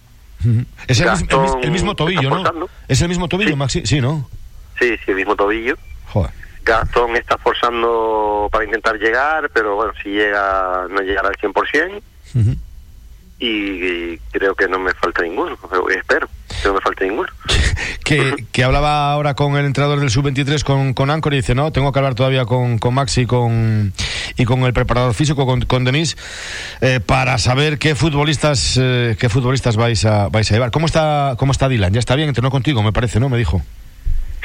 es 0.86 1.00
el, 1.00 1.06
Gastón, 1.06 1.42
mismo, 1.42 1.58
el, 1.58 1.64
el 1.64 1.70
mismo 1.70 1.94
tobillo 1.94 2.30
¿no? 2.30 2.68
es 2.86 3.00
el 3.00 3.08
mismo 3.08 3.28
tobillo 3.28 3.50
sí. 3.50 3.56
Maxi 3.56 3.86
sí 3.86 4.00
¿no? 4.00 4.28
sí 4.78 4.96
sí 5.04 5.10
el 5.10 5.16
mismo 5.16 5.34
tobillo 5.34 5.76
Joder. 6.08 6.30
Gastón 6.62 7.16
está 7.16 7.38
forzando 7.38 8.48
para 8.52 8.64
intentar 8.64 8.98
llegar 8.98 9.50
pero 9.54 9.74
bueno 9.76 9.92
si 10.02 10.10
llega 10.10 10.86
no 10.90 11.00
llegará 11.00 11.28
al 11.28 11.36
100% 11.36 11.52
uh 11.54 12.38
-huh 12.38 12.56
y 13.38 14.16
creo 14.32 14.54
que 14.54 14.68
no 14.68 14.78
me 14.78 14.92
falta 14.94 15.22
ninguno, 15.22 15.58
espero 15.90 16.28
que 16.62 16.68
no 16.68 16.74
me 16.74 16.80
falte 16.80 17.06
ninguno. 17.06 17.28
que, 18.04 18.46
que 18.52 18.64
hablaba 18.64 19.12
ahora 19.12 19.34
con 19.34 19.56
el 19.56 19.66
entrenador 19.66 20.00
del 20.00 20.10
sub-23, 20.10 20.62
con, 20.64 20.94
con 20.94 21.10
Ancor, 21.10 21.34
y 21.34 21.36
dice, 21.36 21.54
no, 21.54 21.70
tengo 21.72 21.92
que 21.92 21.98
hablar 21.98 22.14
todavía 22.14 22.44
con, 22.46 22.78
con 22.78 22.94
Maxi 22.94 23.22
y 23.22 23.26
con, 23.26 23.92
y 24.36 24.44
con 24.44 24.62
el 24.62 24.72
preparador 24.72 25.14
físico, 25.14 25.44
con, 25.44 25.62
con 25.62 25.84
Denis, 25.84 26.16
eh, 26.80 27.00
para 27.04 27.38
saber 27.38 27.78
qué 27.78 27.94
futbolistas 27.94 28.78
eh, 28.80 29.16
qué 29.18 29.28
futbolistas 29.28 29.76
vais 29.76 30.04
a, 30.04 30.28
vais 30.28 30.50
a 30.50 30.54
llevar. 30.54 30.70
¿Cómo 30.70 30.86
está, 30.86 31.34
¿Cómo 31.38 31.52
está 31.52 31.68
Dylan? 31.68 31.92
Ya 31.92 32.00
está 32.00 32.16
bien, 32.16 32.28
entrenó 32.28 32.50
contigo, 32.50 32.82
me 32.82 32.92
parece, 32.92 33.20
¿no? 33.20 33.28
Me 33.28 33.36
dijo. 33.36 33.62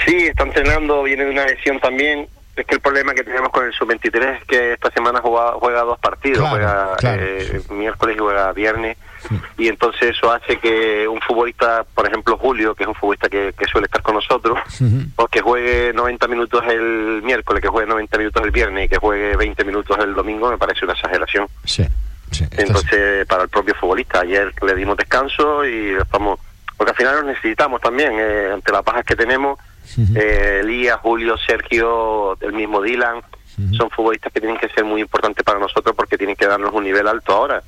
Sí, 0.05 0.15
está 0.15 0.43
entrenando, 0.43 1.03
viene 1.03 1.25
de 1.25 1.31
una 1.31 1.45
lesión 1.45 1.79
también, 1.79 2.27
es 2.61 2.67
que 2.67 2.75
el 2.75 2.81
problema 2.81 3.13
que 3.13 3.23
tenemos 3.23 3.49
con 3.49 3.65
el 3.65 3.73
sub-23 3.73 4.37
es 4.37 4.45
que 4.45 4.73
esta 4.73 4.91
semana 4.91 5.19
juega, 5.21 5.53
juega 5.53 5.81
dos 5.81 5.99
partidos, 5.99 6.39
claro, 6.39 6.55
juega 6.55 6.95
claro. 6.97 7.21
Eh, 7.23 7.61
miércoles 7.69 8.15
y 8.15 8.19
juega 8.19 8.53
viernes, 8.53 8.97
sí. 9.27 9.41
y 9.57 9.67
entonces 9.67 10.15
eso 10.15 10.31
hace 10.31 10.57
que 10.57 11.07
un 11.07 11.19
futbolista, 11.21 11.83
por 11.95 12.07
ejemplo 12.07 12.37
Julio, 12.37 12.75
que 12.75 12.83
es 12.83 12.87
un 12.87 12.95
futbolista 12.95 13.29
que, 13.29 13.53
que 13.57 13.65
suele 13.65 13.85
estar 13.85 14.01
con 14.01 14.15
nosotros, 14.15 14.59
uh 14.79 14.83
-huh. 14.83 15.07
porque 15.15 15.41
juegue 15.41 15.91
90 15.93 16.27
minutos 16.27 16.63
el 16.67 17.21
miércoles, 17.23 17.61
que 17.61 17.67
juegue 17.67 17.87
90 17.87 18.17
minutos 18.17 18.43
el 18.43 18.51
viernes 18.51 18.85
y 18.85 18.89
que 18.89 18.97
juegue 18.97 19.35
20 19.35 19.63
minutos 19.65 19.97
el 19.99 20.13
domingo, 20.13 20.49
me 20.49 20.57
parece 20.57 20.85
una 20.85 20.93
exageración. 20.93 21.47
Sí, 21.65 21.85
sí, 22.31 22.45
entonces, 22.51 23.25
para 23.25 23.43
el 23.43 23.49
propio 23.49 23.73
futbolista, 23.75 24.21
ayer 24.21 24.53
le 24.61 24.75
dimos 24.75 24.97
descanso 24.97 25.65
y 25.65 25.95
estamos, 25.95 26.39
porque 26.77 26.91
al 26.91 26.97
final 26.97 27.15
nos 27.15 27.25
necesitamos 27.25 27.81
también, 27.81 28.13
eh, 28.19 28.51
ante 28.53 28.71
las 28.71 28.83
bajas 28.83 29.03
que 29.03 29.15
tenemos, 29.15 29.59
Uh 29.97 30.01
-huh. 30.01 30.17
eh, 30.17 30.59
Elías, 30.61 30.99
Julio, 31.01 31.35
Sergio, 31.37 32.37
el 32.41 32.53
mismo 32.53 32.81
Dylan, 32.81 33.17
uh 33.17 33.21
-huh. 33.57 33.77
son 33.77 33.89
futbolistas 33.89 34.31
que 34.33 34.39
tienen 34.39 34.57
que 34.57 34.69
ser 34.69 34.83
muy 34.85 35.01
importantes 35.01 35.43
para 35.43 35.59
nosotros 35.59 35.95
porque 35.95 36.17
tienen 36.17 36.35
que 36.35 36.47
darnos 36.47 36.73
un 36.73 36.83
nivel 36.83 37.07
alto 37.07 37.33
ahora. 37.33 37.61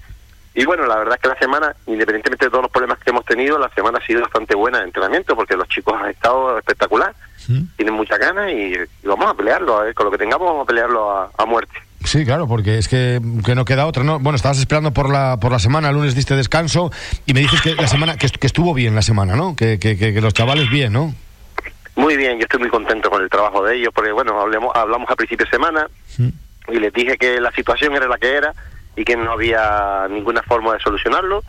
y 0.56 0.66
bueno, 0.66 0.86
la 0.86 0.98
verdad 0.98 1.16
es 1.16 1.22
que 1.22 1.28
la 1.30 1.40
semana, 1.40 1.76
independientemente 1.88 2.46
de 2.46 2.52
todos 2.52 2.62
los 2.64 2.72
problemas 2.72 3.00
que 3.00 3.10
hemos 3.10 3.26
tenido, 3.26 3.58
la 3.58 3.70
semana 3.74 3.98
ha 3.98 4.06
sido 4.06 4.22
bastante 4.22 4.54
buena 4.56 4.78
de 4.80 4.84
entrenamiento 4.86 5.36
porque 5.36 5.56
los 5.58 5.68
chicos 5.68 5.96
han 6.00 6.10
estado 6.12 6.60
espectacular, 6.60 7.12
tienen 7.76 7.94
mucha 7.96 8.18
ganas 8.20 8.52
y, 8.52 8.74
y 8.76 9.08
vamos 9.08 9.26
a 9.32 9.34
pelearlo, 9.34 9.80
a 9.80 9.84
ver, 9.86 9.94
con 9.96 10.06
lo 10.06 10.12
que 10.12 10.20
tengamos 10.20 10.48
vamos 10.48 10.64
a 10.64 10.68
pelearlo 10.68 11.10
a, 11.12 11.32
a 11.38 11.46
muerte. 11.46 11.74
Sí, 12.06 12.24
claro, 12.24 12.48
porque 12.48 12.78
es 12.78 12.88
que, 12.88 13.20
que 13.46 13.56
no 13.56 13.66
queda 13.66 13.86
otra, 13.88 14.04
¿no? 14.04 14.20
Bueno, 14.20 14.36
estabas 14.36 14.60
esperando 14.60 14.92
por 14.92 15.10
la, 15.10 15.38
por 15.42 15.52
la 15.52 15.58
semana, 15.60 15.90
el 15.90 15.96
lunes 15.96 16.14
diste 16.16 16.36
descanso 16.36 16.92
y 17.26 17.34
me 17.34 17.40
dices 17.40 17.60
que 17.62 17.74
la 17.76 17.88
semana, 17.88 18.18
que, 18.18 18.28
est- 18.28 18.38
que 18.38 18.46
estuvo 18.48 18.74
bien 18.76 18.94
la 18.94 19.02
semana, 19.02 19.36
¿no? 19.36 19.56
Que, 19.56 19.80
que 19.80 20.22
los 20.22 20.34
chavales 20.34 20.70
bien, 20.70 20.94
¿no? 20.94 21.16
Muy 21.96 22.18
bien, 22.18 22.38
yo 22.38 22.44
estoy 22.44 22.60
muy 22.60 22.70
contento 22.70 23.10
con 23.10 23.22
el 23.22 23.30
trabajo 23.30 23.64
de 23.64 23.76
ellos, 23.76 23.94
porque 23.94 24.12
bueno, 24.12 24.40
hablemos, 24.40 24.76
hablamos 24.76 25.10
a 25.10 25.16
principio 25.16 25.46
de 25.46 25.52
semana 25.52 25.88
y 26.68 26.80
les 26.80 26.92
dije 26.94 27.18
que 27.18 27.40
la 27.40 27.52
situación 27.52 27.96
era 27.96 28.08
la 28.08 28.18
que 28.18 28.36
era 28.36 28.54
y 28.96 29.06
que 29.06 29.16
no 29.16 29.32
había 29.32 30.08
ninguna 30.10 30.42
forma 30.42 30.74
de 30.74 30.80
solucionarlo 30.80 31.44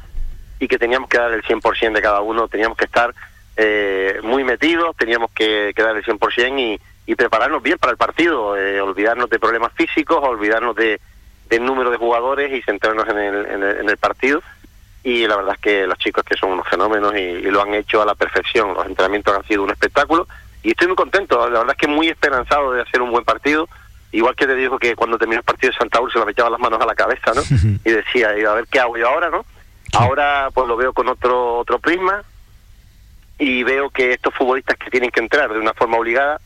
y 0.59 0.68
que 0.68 0.78
teníamos 0.78 1.09
que 1.09 1.18
dar 1.18 1.32
el 1.32 1.42
100% 1.42 1.92
de 1.92 2.03
cada 2.03 2.20
uno, 2.20 2.49
teníamos 2.49 2.76
que 2.76 2.84
estar 2.84 3.14
eh, 3.57 4.18
muy 4.22 4.45
metidos, 4.45 4.97
teníamos 4.97 5.30
que, 5.30 5.72
que 5.74 5.82
dar 5.82 5.97
el 5.97 6.05
100% 6.05 6.59
y, 6.59 6.80
y 7.07 7.14
prepararnos 7.14 7.62
bien 7.62 7.78
para 7.78 7.92
el 7.92 7.97
partido, 7.97 8.57
eh, 8.57 8.80
olvidarnos 8.80 9.30
de 9.30 9.38
problemas 9.38 9.72
físicos, 9.72 10.18
olvidarnos 10.22 10.74
de, 10.76 11.01
del 11.49 11.64
número 11.64 11.90
de 11.90 11.97
jugadores 11.97 12.53
y 12.53 12.62
centrarnos 12.62 13.09
en 13.09 13.18
el, 13.18 13.47
en 13.47 13.62
el, 13.62 13.76
en 13.78 13.90
el 13.90 13.97
partido. 13.97 14.42
Y 15.05 15.27
la 15.27 15.37
verdad 15.37 15.55
es 15.55 15.61
que 15.61 15.87
los 15.87 15.99
chicos 15.99 16.25
que 16.25 16.37
son 16.37 16.53
unos 16.53 16.67
fenómenos 16.67 17.15
y, 17.15 17.19
y 17.19 17.51
lo 17.51 17.63
han 17.63 17.75
hecho 17.75 18.03
a 18.03 18.07
la 18.07 18.15
perfección. 18.15 18.75
Los 18.75 18.87
entrenamientos 18.87 19.37
han 19.37 19.45
sido 19.45 19.63
un 19.63 19.71
espectáculo 19.71 20.27
y 20.63 20.71
estoy 20.71 20.89
muy 20.89 20.97
contento. 20.97 21.39
La 21.51 21.61
verdad 21.61 21.77
es 21.77 21.79
que 21.79 21.87
muy 21.87 22.09
esperanzado 22.09 22.73
de 22.73 22.83
hacer 22.83 23.03
un 23.03 23.11
buen 23.11 23.25
partido. 23.25 23.69
Igual 24.13 24.35
que 24.35 24.47
te 24.47 24.55
dijo 24.55 24.79
que 24.79 24.97
cuando 24.97 25.19
terminó 25.19 25.41
el 25.41 25.45
partido 25.45 25.73
de 25.73 25.79
Santa 25.79 26.01
Úrsula 26.01 26.25
me 26.25 26.33
echaba 26.33 26.49
las 26.49 26.61
manos 26.61 26.81
a 26.81 26.87
la 26.87 26.95
cabeza, 26.95 27.33
¿no? 27.35 27.43
y 27.85 27.91
decía, 27.91 28.31
a 28.31 28.55
ver 28.55 28.67
qué 28.71 28.81
hago 28.81 28.97
yo 28.97 29.09
ahora, 29.09 29.29
¿no? 29.29 29.45
Ahora 29.93 30.49
pues 30.55 30.67
lo 30.67 30.77
veo 30.77 30.93
con 30.93 31.09
otro 31.09 31.59
otro 31.59 31.79
prisma 31.79 32.23
y 33.39 33.63
veo 33.63 33.91
que 33.91 34.15
estos 34.15 34.35
futbolistas 34.35 34.77
que 34.79 34.91
tienen 34.91 35.11
que 35.11 35.21
entrar 35.21 35.53
de 35.53 35.59
una 35.59 35.75
forma 35.75 35.99
obligada, 35.99 36.41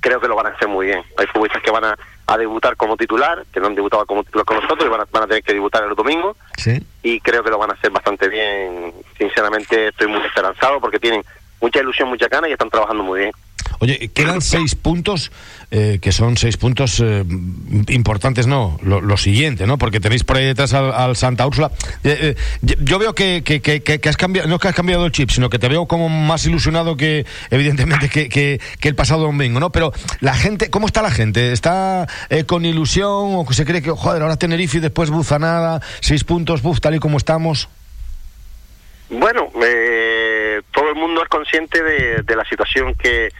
creo 0.00 0.20
que 0.20 0.28
lo 0.28 0.36
van 0.36 0.46
a 0.46 0.50
hacer 0.50 0.68
muy 0.68 0.86
bien. 0.86 1.02
Hay 1.16 1.26
futbolistas 1.26 1.62
que 1.62 1.70
van 1.70 1.84
a, 1.84 1.98
a 2.28 2.36
debutar 2.36 2.76
como 2.76 2.96
titular, 2.96 3.44
que 3.52 3.58
no 3.58 3.66
han 3.68 3.74
debutado 3.74 4.04
como 4.04 4.22
titular 4.22 4.44
con 4.44 4.56
nosotros 4.60 4.84
y 4.86 4.90
van 4.90 5.00
a, 5.00 5.06
van 5.10 5.22
a 5.22 5.26
tener 5.26 5.42
que 5.42 5.54
debutar 5.54 5.82
el 5.84 5.94
domingo 5.94 6.36
Sí. 6.58 6.78
y 7.02 7.20
creo 7.20 7.42
que 7.42 7.48
lo 7.50 7.56
van 7.58 7.70
a 7.70 7.72
hacer 7.72 7.90
bastante 7.90 8.28
bien. 8.28 8.92
Sinceramente 9.16 9.88
estoy 9.88 10.08
muy 10.08 10.20
esperanzado 10.20 10.78
porque 10.78 10.98
tienen 10.98 11.24
mucha 11.60 11.80
ilusión, 11.80 12.08
mucha 12.10 12.28
gana 12.28 12.46
y 12.48 12.52
están 12.52 12.68
trabajando 12.68 13.02
muy 13.02 13.20
bien. 13.20 13.32
Oye, 13.80 14.08
quedan 14.12 14.40
seis 14.40 14.74
puntos, 14.74 15.30
eh, 15.70 15.98
que 16.00 16.12
son 16.12 16.36
seis 16.36 16.56
puntos 16.56 17.00
eh, 17.04 17.24
importantes, 17.88 18.46
¿no? 18.46 18.78
Lo, 18.82 19.00
lo 19.00 19.16
siguiente, 19.16 19.66
¿no? 19.66 19.78
Porque 19.78 20.00
tenéis 20.00 20.24
por 20.24 20.36
ahí 20.36 20.46
detrás 20.46 20.74
al, 20.74 21.16
Santa 21.16 21.46
Úrsula. 21.46 21.70
Eh, 22.04 22.34
yo- 22.62 22.98
veo 22.98 23.14
que, 23.14 23.42
que, 23.44 23.60
que, 23.60 23.82
que- 23.82 24.08
has 24.08 24.16
cambiado, 24.16 24.48
no 24.48 24.58
que 24.58 24.68
has 24.68 24.74
cambiado 24.74 25.04
el 25.06 25.12
chip, 25.12 25.30
sino 25.30 25.50
que 25.50 25.58
te 25.58 25.68
veo 25.68 25.86
como 25.86 26.08
más 26.08 26.44
ilusionado 26.46 26.96
que, 26.96 27.26
evidentemente, 27.50 28.08
que, 28.08 28.28
el 28.88 28.94
pasado 28.94 29.22
domingo, 29.22 29.60
¿no? 29.60 29.70
Pero 29.70 29.92
la 30.20 30.34
gente, 30.34 30.70
¿cómo 30.70 30.86
está 30.86 31.02
la 31.02 31.10
gente? 31.10 31.52
¿Está 31.52 32.06
con 32.46 32.64
ilusión 32.64 33.08
o 33.36 33.46
se 33.52 33.64
cree 33.64 33.82
que, 33.82 33.90
joder, 33.90 34.22
ahora 34.22 34.36
Tenerife 34.36 34.78
y 34.78 34.80
después 34.80 35.10
Buzanada, 35.10 35.80
seis 36.00 36.24
puntos, 36.24 36.62
buf, 36.62 36.80
tal 36.80 36.94
y 36.94 36.98
como 36.98 37.18
estamos? 37.18 37.68
Bueno, 39.10 39.50
eh, 39.62 40.60
todo 40.70 40.90
el 40.90 40.94
mundo 40.94 41.22
es 41.22 41.28
consciente 41.28 41.82
de, 41.82 42.36
la 42.36 42.44
situación 42.44 42.94
que, 42.94 43.30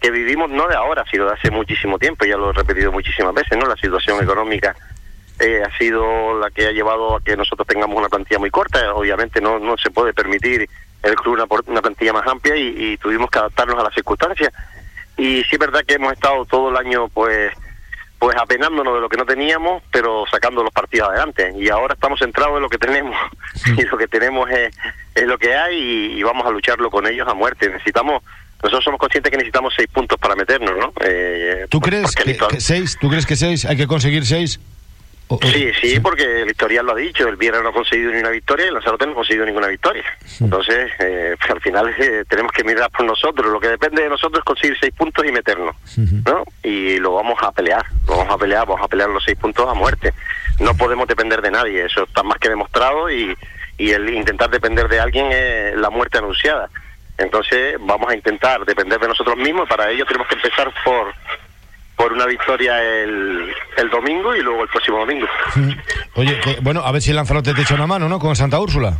que 0.00 0.10
vivimos, 0.10 0.48
no 0.50 0.68
de 0.68 0.76
ahora, 0.76 1.04
sino 1.10 1.26
de 1.26 1.32
hace 1.32 1.50
muchísimo 1.50 1.98
tiempo, 1.98 2.24
ya 2.24 2.36
lo 2.36 2.50
he 2.50 2.52
repetido 2.52 2.92
muchísimas 2.92 3.34
veces, 3.34 3.58
¿no? 3.58 3.66
La 3.66 3.76
situación 3.76 4.22
económica 4.22 4.76
eh, 5.40 5.62
ha 5.64 5.76
sido 5.76 6.38
la 6.38 6.50
que 6.50 6.66
ha 6.66 6.72
llevado 6.72 7.16
a 7.16 7.20
que 7.20 7.36
nosotros 7.36 7.66
tengamos 7.66 7.96
una 7.96 8.08
plantilla 8.08 8.38
muy 8.38 8.50
corta. 8.50 8.94
Obviamente 8.94 9.40
no, 9.40 9.58
no 9.58 9.76
se 9.76 9.90
puede 9.90 10.12
permitir 10.12 10.68
el 11.02 11.14
club 11.16 11.34
una, 11.34 11.46
una 11.66 11.82
plantilla 11.82 12.12
más 12.12 12.26
amplia 12.26 12.56
y, 12.56 12.74
y 12.76 12.96
tuvimos 12.96 13.30
que 13.30 13.38
adaptarnos 13.38 13.78
a 13.78 13.84
las 13.84 13.94
circunstancias. 13.94 14.52
Y 15.16 15.42
sí 15.44 15.50
es 15.52 15.58
verdad 15.58 15.84
que 15.84 15.94
hemos 15.94 16.12
estado 16.12 16.44
todo 16.44 16.70
el 16.70 16.76
año, 16.76 17.08
pues, 17.08 17.52
pues 18.18 18.36
apenándonos 18.36 18.94
de 18.94 19.00
lo 19.00 19.08
que 19.08 19.16
no 19.16 19.24
teníamos, 19.24 19.82
pero 19.92 20.24
sacando 20.30 20.62
los 20.62 20.72
partidos 20.72 21.08
adelante. 21.08 21.52
Y 21.56 21.68
ahora 21.68 21.94
estamos 21.94 22.18
centrados 22.18 22.56
en 22.56 22.62
lo 22.62 22.68
que 22.68 22.78
tenemos. 22.78 23.16
y 23.76 23.82
lo 23.82 23.96
que 23.96 24.08
tenemos 24.08 24.50
es, 24.50 24.74
es 25.14 25.24
lo 25.24 25.38
que 25.38 25.54
hay 25.54 25.76
y, 25.76 26.18
y 26.18 26.22
vamos 26.22 26.46
a 26.46 26.50
lucharlo 26.50 26.90
con 26.90 27.06
ellos 27.06 27.28
a 27.28 27.34
muerte. 27.34 27.68
Necesitamos, 27.68 28.22
nosotros 28.62 28.82
somos 28.84 28.98
conscientes 29.00 29.30
que 29.30 29.36
necesitamos 29.36 29.72
seis 29.76 29.88
puntos 29.92 30.18
para 30.18 30.34
meternos, 30.34 30.76
¿no? 30.76 30.92
Eh, 31.04 31.66
¿Tú 31.70 31.80
por- 31.80 31.90
crees 31.90 32.14
que 32.16 32.36
seis? 32.58 32.98
¿Tú 33.00 33.08
crees 33.08 33.24
que 33.26 33.36
seis? 33.36 33.64
¿Hay 33.64 33.76
que 33.76 33.86
conseguir 33.86 34.26
seis? 34.26 34.58
Sí, 35.42 35.70
sí, 35.80 36.00
porque 36.00 36.42
el 36.42 36.50
historial 36.50 36.86
lo 36.86 36.92
ha 36.92 36.96
dicho. 36.96 37.28
El 37.28 37.36
Viera 37.36 37.62
no 37.62 37.68
ha 37.68 37.72
conseguido 37.72 38.12
ni 38.12 38.20
una 38.20 38.30
victoria 38.30 38.64
y 38.64 38.68
el 38.68 38.74
Lanzarote 38.74 39.06
no 39.06 39.12
ha 39.12 39.16
conseguido 39.16 39.44
ninguna 39.44 39.68
victoria. 39.68 40.04
Entonces, 40.40 40.90
eh, 41.00 41.36
pues, 41.38 41.50
al 41.50 41.60
final 41.60 41.94
eh, 41.98 42.24
tenemos 42.28 42.50
que 42.52 42.64
mirar 42.64 42.90
por 42.90 43.04
nosotros. 43.04 43.52
Lo 43.52 43.60
que 43.60 43.68
depende 43.68 44.02
de 44.02 44.08
nosotros 44.08 44.38
es 44.38 44.44
conseguir 44.44 44.76
seis 44.80 44.94
puntos 44.94 45.24
y 45.26 45.32
meternos, 45.32 45.76
¿no? 46.24 46.44
Y 46.62 46.98
lo 46.98 47.14
vamos 47.14 47.38
a 47.42 47.52
pelear. 47.52 47.84
Lo 48.06 48.16
vamos 48.16 48.34
a 48.34 48.38
pelear, 48.38 48.66
vamos 48.66 48.84
a 48.84 48.88
pelear 48.88 49.10
los 49.10 49.22
seis 49.22 49.36
puntos 49.36 49.68
a 49.68 49.74
muerte. 49.74 50.14
No 50.60 50.74
podemos 50.74 51.06
depender 51.06 51.42
de 51.42 51.50
nadie. 51.50 51.84
Eso 51.84 52.04
está 52.04 52.22
más 52.22 52.38
que 52.38 52.48
demostrado 52.48 53.10
y, 53.10 53.36
y 53.76 53.90
el 53.90 54.08
intentar 54.08 54.48
depender 54.48 54.88
de 54.88 55.00
alguien 55.00 55.26
es 55.30 55.76
la 55.76 55.90
muerte 55.90 56.18
anunciada. 56.18 56.70
Entonces, 57.18 57.76
vamos 57.80 58.10
a 58.10 58.14
intentar 58.14 58.64
depender 58.64 58.98
de 58.98 59.08
nosotros 59.08 59.36
mismos. 59.36 59.66
y 59.66 59.68
Para 59.68 59.90
ello 59.90 60.06
tenemos 60.06 60.28
que 60.28 60.36
empezar 60.36 60.72
por 60.84 61.12
por 61.98 62.12
una 62.14 62.24
victoria 62.26 62.82
el, 62.82 63.52
el 63.76 63.90
domingo 63.90 64.34
y 64.34 64.40
luego 64.40 64.62
el 64.62 64.68
próximo 64.70 65.00
domingo. 65.00 65.26
Oye, 66.14 66.38
que- 66.40 66.58
bueno, 66.62 66.80
a 66.80 66.92
ver 66.92 67.02
si 67.02 67.12
Lanzarote 67.12 67.52
te 67.52 67.60
echa 67.62 67.74
una 67.74 67.86
mano, 67.86 68.08
¿no? 68.08 68.18
Con 68.18 68.34
Santa 68.36 68.58
Úrsula. 68.58 68.96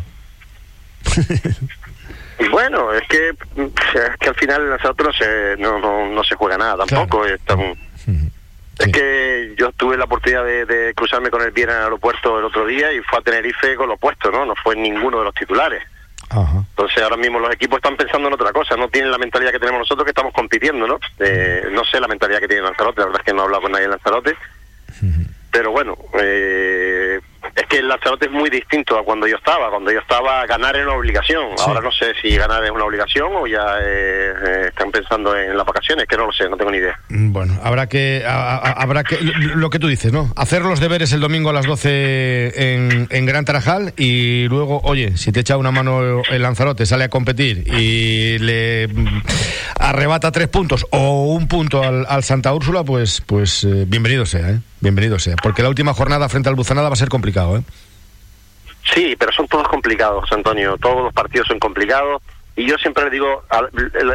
Y 2.40 2.46
bueno, 2.51 2.92
es 2.92 3.03
que, 3.09 3.30
es 3.30 4.16
que 4.20 4.28
al 4.28 4.34
final 4.36 4.68
nosotros 4.70 5.09
no 5.09 5.12
se, 5.12 5.57
no, 5.61 5.80
no, 5.80 6.07
no 6.09 6.22
se 6.22 6.36
juega 6.36 6.57
nada 6.57 6.84
tampoco. 6.86 7.24
Es, 7.26 7.40
tan- 7.40 7.74
es 8.78 8.92
que 8.92 9.55
yo 9.59 9.72
tuve 9.72 9.96
la 9.96 10.05
oportunidad 10.05 10.44
de, 10.44 10.64
de 10.64 10.94
cruzarme 10.94 11.30
con 11.30 11.42
el 11.42 11.51
Viera 11.51 11.72
en 11.72 11.78
el 11.78 11.84
aeropuerto 11.86 12.38
el 12.38 12.44
otro 12.44 12.64
día 12.64 12.92
y 12.92 13.01
fue 13.01 13.18
a 13.18 13.22
Tenerife 13.22 13.74
con 13.74 13.88
lo 13.88 13.94
opuesto, 13.94 14.30
¿no? 14.30 14.46
No 14.46 14.55
fue 14.55 14.76
ninguno 14.76 15.18
de 15.18 15.24
los 15.24 15.34
titulares. 15.34 15.82
Entonces 16.31 17.03
ahora 17.03 17.16
mismo 17.16 17.39
los 17.39 17.53
equipos 17.53 17.79
están 17.79 17.97
pensando 17.97 18.29
en 18.29 18.35
otra 18.35 18.53
cosa, 18.53 18.76
no 18.76 18.89
tienen 18.89 19.11
la 19.11 19.18
mentalidad 19.18 19.51
que 19.51 19.59
tenemos 19.59 19.81
nosotros 19.81 20.05
que 20.05 20.11
estamos 20.11 20.33
compitiendo, 20.33 20.87
¿no? 20.87 20.99
Eh, 21.18 21.68
no 21.72 21.85
sé 21.85 22.01
la 22.01 22.09
mentalidad 22.09 22.41
que 22.41 22.49
tiene 22.49 22.62
Lanzarote, 22.62 23.01
la 23.01 23.07
verdad 23.07 23.22
es 23.22 23.26
que 23.26 23.33
no 23.33 23.43
he 23.43 23.45
hablado 23.45 23.62
con 23.62 23.72
nadie 23.72 23.85
en 23.87 23.91
Lanzarote, 23.91 24.37
pero 25.51 25.70
bueno, 25.70 25.97
eh, 26.20 27.20
es 27.61 27.67
que 27.67 27.79
el 27.79 27.89
Lanzarote 27.89 28.27
es 28.27 28.33
muy 28.33 28.51
distinto 28.51 28.97
a 28.99 29.05
cuando 29.05 29.27
yo 29.27 29.37
estaba, 29.37 29.69
cuando 29.71 29.91
yo 29.91 29.99
estaba 30.01 30.47
ganar 30.47 30.77
era 30.77 30.87
una 30.87 30.97
obligación, 30.97 31.45
ahora 31.59 31.81
no 31.81 31.91
sé 31.93 32.13
si 32.23 32.37
ganar 32.37 32.65
es 32.65 32.71
una 32.71 32.85
obligación 32.85 33.29
o 33.35 33.47
ya 33.47 33.65
eh, 33.83 34.33
eh, 34.47 34.65
están 34.69 34.91
pensando 34.91 35.37
en 35.37 35.57
las 35.57 35.67
vacaciones, 35.67 36.07
que 36.07 36.17
no 36.17 36.27
lo 36.27 36.33
sé, 36.33 36.49
no 36.49 36.57
tengo 36.57 36.71
ni 36.71 36.79
idea. 36.79 36.99
Mm, 37.09 37.33
Bueno, 37.33 37.59
habrá 37.63 37.89
que, 37.89 38.23
a- 38.27 38.57
a- 38.57 38.73
habrá 38.83 39.05
que, 39.05 39.19
lo 39.21 39.71
que 39.71 39.79
tú 39.79 39.89
dices, 39.89 40.13
¿no? 40.13 40.33
Hacer 40.37 40.63
los 40.63 40.81
deberes 40.81 41.13
el 41.13 41.21
domingo 41.21 41.51
a 41.51 41.53
las 41.53 41.67
12 41.67 42.75
en, 42.75 43.07
en 43.11 43.27
Gran 43.27 43.45
Tarajal 43.45 43.93
y 43.97 44.47
luego, 44.49 44.81
oye, 44.85 45.17
si 45.17 45.33
te 45.33 45.41
echa 45.41 45.57
una 45.57 45.71
mano 45.71 46.23
el 46.31 46.43
Lanzarote, 46.43 46.87
sale 46.87 47.05
a 47.05 47.09
competir 47.09 47.65
y 47.67 48.39
le 48.39 48.89
mm, 48.89 49.23
arrebata 49.81 50.31
tres 50.33 50.49
puntos 50.49 50.87
o 50.91 51.25
un 51.35 51.49
punto 51.49 51.83
al, 51.83 52.07
al 52.09 52.23
Santa 52.25 52.53
Úrsula, 52.55 52.85
pues, 52.85 53.21
pues 53.27 53.65
eh, 53.65 53.85
bienvenido 53.87 54.27
sea, 54.27 54.51
¿eh? 54.51 54.59
Bienvenido 54.81 55.18
sea. 55.18 55.37
Porque 55.43 55.62
la 55.62 55.68
última 55.68 55.95
jornada 55.95 56.29
frente 56.29 56.49
al 56.49 56.55
Buzanada 56.55 56.89
va 56.89 56.93
a 56.93 56.97
ser 56.97 57.09
complicado, 57.09 57.57
¿eh? 57.57 57.62
Sí, 58.95 59.16
pero 59.18 59.33
son 59.33 59.47
todos 59.49 59.68
complicados, 59.68 60.31
Antonio. 60.33 60.76
Todos 60.79 61.05
los 61.05 61.12
partidos 61.12 61.49
son 61.49 61.59
complicados. 61.59 62.22
Y 62.57 62.66
yo 62.66 62.76
siempre 62.79 63.05
le 63.05 63.11
digo, 63.11 63.45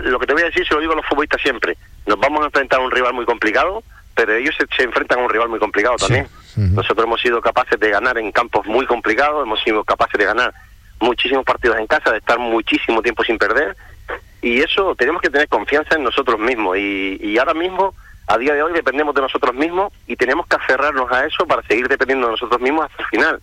lo 0.04 0.20
que 0.20 0.26
te 0.26 0.34
voy 0.34 0.42
a 0.42 0.46
decir 0.46 0.68
se 0.68 0.74
lo 0.74 0.82
digo 0.82 0.94
a 0.94 0.96
los 0.96 1.06
futbolistas 1.06 1.42
siempre. 1.42 1.78
Nos 2.06 2.20
vamos 2.20 2.42
a 2.42 2.46
enfrentar 2.46 2.80
a 2.80 2.84
un 2.84 2.92
rival 2.92 3.14
muy 3.14 3.26
complicado, 3.26 3.84
pero 4.16 4.34
ellos 4.36 4.56
se, 4.58 4.66
se 4.76 4.84
enfrentan 4.84 5.20
a 5.20 5.24
un 5.24 5.30
rival 5.30 5.50
muy 5.50 5.60
complicado 5.60 5.96
también. 5.96 6.28
Nosotros 6.56 7.06
hemos 7.06 7.22
sido 7.22 7.42
capaces 7.42 7.80
de 7.80 7.90
ganar 7.90 8.18
en 8.18 8.32
campos 8.32 8.66
muy 8.66 8.86
complicados, 8.86 9.44
hemos 9.44 9.62
sido 9.64 9.84
capaces 9.84 10.20
de 10.20 10.26
ganar 10.26 10.54
muchísimos 11.00 11.46
partidos 11.46 11.78
en 11.78 11.88
casa, 11.88 12.12
de 12.12 12.18
estar 12.18 12.38
muchísimo 12.40 13.02
tiempo 13.02 13.24
sin 13.24 13.38
perder. 13.38 13.76
Y 14.42 14.60
eso 14.60 14.94
tenemos 14.96 15.22
que 15.22 15.30
tener 15.30 15.48
confianza 15.48 15.96
en 15.96 16.04
nosotros 16.04 16.40
mismos. 16.40 16.78
Y, 16.78 17.18
y 17.22 17.38
ahora 17.38 17.54
mismo, 17.54 17.96
a 18.28 18.38
día 18.38 18.54
de 18.54 18.64
hoy, 18.64 18.74
dependemos 18.74 19.14
de 19.16 19.22
nosotros 19.22 19.54
mismos 19.54 19.92
y 20.08 20.16
tenemos 20.16 20.48
que 20.48 20.56
aferrarnos 20.56 21.12
a 21.12 21.26
eso 21.26 21.46
para 21.46 21.62
seguir 21.64 21.88
dependiendo 21.88 22.28
de 22.28 22.32
nosotros 22.32 22.60
mismos 22.62 22.86
hasta 22.86 23.04
el 23.04 23.10
final. 23.10 23.40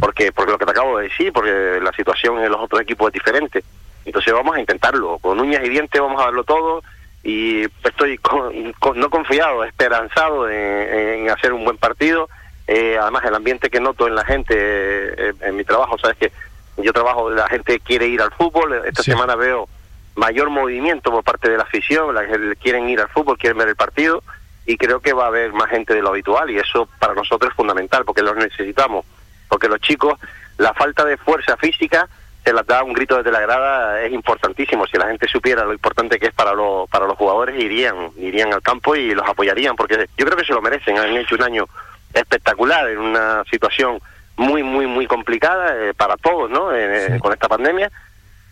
Porque 0.00 0.32
porque 0.32 0.52
lo 0.52 0.58
que 0.58 0.64
te 0.64 0.70
acabo 0.70 0.98
de 0.98 1.04
decir, 1.08 1.32
porque 1.32 1.78
la 1.82 1.92
situación 1.92 2.38
en 2.42 2.50
los 2.50 2.60
otros 2.60 2.80
equipos 2.80 3.08
es 3.08 3.12
diferente. 3.12 3.62
Entonces 4.04 4.32
vamos 4.32 4.56
a 4.56 4.60
intentarlo, 4.60 5.18
con 5.18 5.38
uñas 5.40 5.62
y 5.64 5.68
dientes 5.68 6.00
vamos 6.00 6.20
a 6.20 6.26
darlo 6.26 6.44
todo 6.44 6.82
y 7.22 7.62
estoy 7.82 8.18
con- 8.18 8.72
con- 8.74 8.98
no 8.98 9.08
confiado, 9.10 9.64
esperanzado 9.64 10.48
en, 10.50 11.24
en 11.24 11.30
hacer 11.30 11.52
un 11.52 11.64
buen 11.64 11.78
partido. 11.78 12.28
Eh, 12.66 12.96
además 13.00 13.24
el 13.24 13.34
ambiente 13.34 13.68
que 13.70 13.80
noto 13.80 14.06
en 14.06 14.14
la 14.14 14.24
gente 14.24 14.54
eh, 14.58 15.32
en 15.42 15.56
mi 15.56 15.64
trabajo, 15.64 15.98
sabes 15.98 16.16
que 16.18 16.32
yo 16.78 16.92
trabajo, 16.92 17.30
la 17.30 17.46
gente 17.48 17.78
quiere 17.80 18.06
ir 18.06 18.20
al 18.20 18.32
fútbol, 18.32 18.72
esta 18.86 19.02
semana 19.12 19.36
veo 19.36 19.68
mayor 20.14 20.50
movimiento 20.50 21.10
por 21.10 21.24
parte 21.24 21.50
de 21.50 21.56
la 21.56 21.64
afición, 21.64 22.14
la 22.14 22.24
gente 22.24 22.56
quieren 22.56 22.88
ir 22.88 23.00
al 23.00 23.08
fútbol, 23.08 23.38
quieren 23.38 23.58
ver 23.58 23.68
el 23.68 23.76
partido 23.76 24.22
y 24.66 24.76
creo 24.76 25.00
que 25.00 25.12
va 25.12 25.24
a 25.24 25.28
haber 25.28 25.52
más 25.52 25.68
gente 25.70 25.94
de 25.94 26.02
lo 26.02 26.10
habitual 26.10 26.50
y 26.50 26.58
eso 26.58 26.88
para 26.98 27.14
nosotros 27.14 27.50
es 27.50 27.56
fundamental 27.56 28.04
porque 28.04 28.22
los 28.22 28.36
necesitamos 28.36 29.04
porque 29.48 29.68
los 29.68 29.80
chicos 29.80 30.18
la 30.56 30.72
falta 30.72 31.04
de 31.04 31.16
fuerza 31.16 31.56
física 31.56 32.08
se 32.44 32.52
las 32.52 32.66
da 32.66 32.82
un 32.82 32.92
grito 32.92 33.16
desde 33.16 33.32
la 33.32 33.40
grada 33.40 34.02
es 34.02 34.12
importantísimo. 34.12 34.86
Si 34.86 34.98
la 34.98 35.06
gente 35.06 35.26
supiera 35.26 35.64
lo 35.64 35.72
importante 35.72 36.18
que 36.18 36.26
es 36.26 36.34
para, 36.34 36.52
los 36.52 36.88
para 36.90 37.06
los 37.06 37.16
jugadores, 37.16 37.58
irían, 37.58 38.10
irían 38.18 38.52
al 38.52 38.60
campo 38.60 38.94
y 38.94 39.14
los 39.14 39.26
apoyarían, 39.26 39.74
porque 39.76 40.08
yo 40.16 40.26
creo 40.26 40.36
que 40.36 40.44
se 40.44 40.52
lo 40.52 40.60
merecen. 40.60 40.98
Han 40.98 41.16
hecho 41.16 41.36
un 41.36 41.42
año 41.42 41.64
espectacular 42.12 42.88
en 42.90 42.98
una 42.98 43.44
situación 43.50 43.98
muy, 44.36 44.62
muy, 44.62 44.86
muy 44.86 45.06
complicada 45.06 45.74
eh, 45.74 45.94
para 45.94 46.16
todos, 46.18 46.50
¿no? 46.50 46.74
Eh, 46.74 47.18
con 47.20 47.32
esta 47.32 47.48
pandemia, 47.48 47.90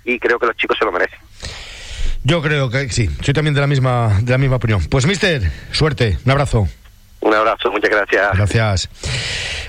y 0.04 0.18
creo 0.18 0.38
que 0.38 0.46
los 0.46 0.56
chicos 0.56 0.78
se 0.78 0.86
lo 0.86 0.92
merecen. 0.92 1.18
Yo 2.24 2.40
creo 2.40 2.70
que 2.70 2.88
sí, 2.90 3.10
soy 3.20 3.34
también 3.34 3.54
de 3.54 3.60
la 3.60 3.66
misma, 3.66 4.20
de 4.22 4.30
la 4.30 4.38
misma 4.38 4.56
opinión. 4.56 4.80
Pues, 4.88 5.06
mister, 5.06 5.50
suerte, 5.72 6.18
un 6.24 6.30
abrazo. 6.30 6.68
Un 7.22 7.34
abrazo, 7.34 7.70
muchas 7.70 7.90
gracias. 7.90 8.36
Gracias. 8.36 8.88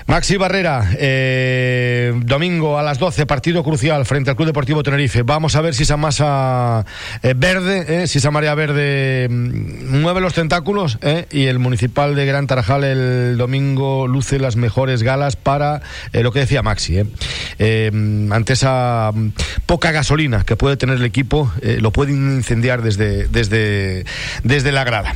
Maxi 0.06 0.36
Barrera, 0.36 0.90
eh, 0.98 2.12
domingo 2.14 2.78
a 2.78 2.82
las 2.82 2.98
12, 2.98 3.24
partido 3.24 3.64
crucial 3.64 4.04
frente 4.04 4.28
al 4.28 4.36
Club 4.36 4.48
Deportivo 4.48 4.82
Tenerife. 4.82 5.22
Vamos 5.22 5.56
a 5.56 5.62
ver 5.62 5.72
si 5.72 5.84
esa 5.84 5.96
masa 5.96 6.84
eh, 7.22 7.32
verde, 7.34 8.02
eh, 8.02 8.06
si 8.06 8.18
esa 8.18 8.30
marea 8.30 8.54
verde 8.54 9.28
mm, 9.30 10.02
mueve 10.02 10.20
los 10.20 10.34
tentáculos 10.34 10.98
y 11.30 11.46
el 11.46 11.58
municipal 11.58 12.14
de 12.14 12.26
Gran 12.26 12.46
Tarajal 12.46 12.84
el 12.84 13.38
domingo 13.38 14.06
luce 14.06 14.38
las 14.38 14.56
mejores 14.56 15.02
galas 15.02 15.36
para 15.36 15.80
lo 16.12 16.32
que 16.32 16.40
decía 16.40 16.62
Maxi. 16.62 16.98
ante 16.98 18.52
esa 18.52 19.10
mm, 19.14 19.28
poca 19.64 19.90
gasolina 19.92 20.44
que 20.44 20.56
puede 20.56 20.76
tener 20.76 20.96
el 20.96 21.04
equipo, 21.04 21.50
lo 21.62 21.92
pueden 21.92 22.36
incendiar 22.36 22.82
desde, 22.82 23.28
desde, 23.28 24.04
desde 24.42 24.72
la 24.72 24.84
grada. 24.84 25.14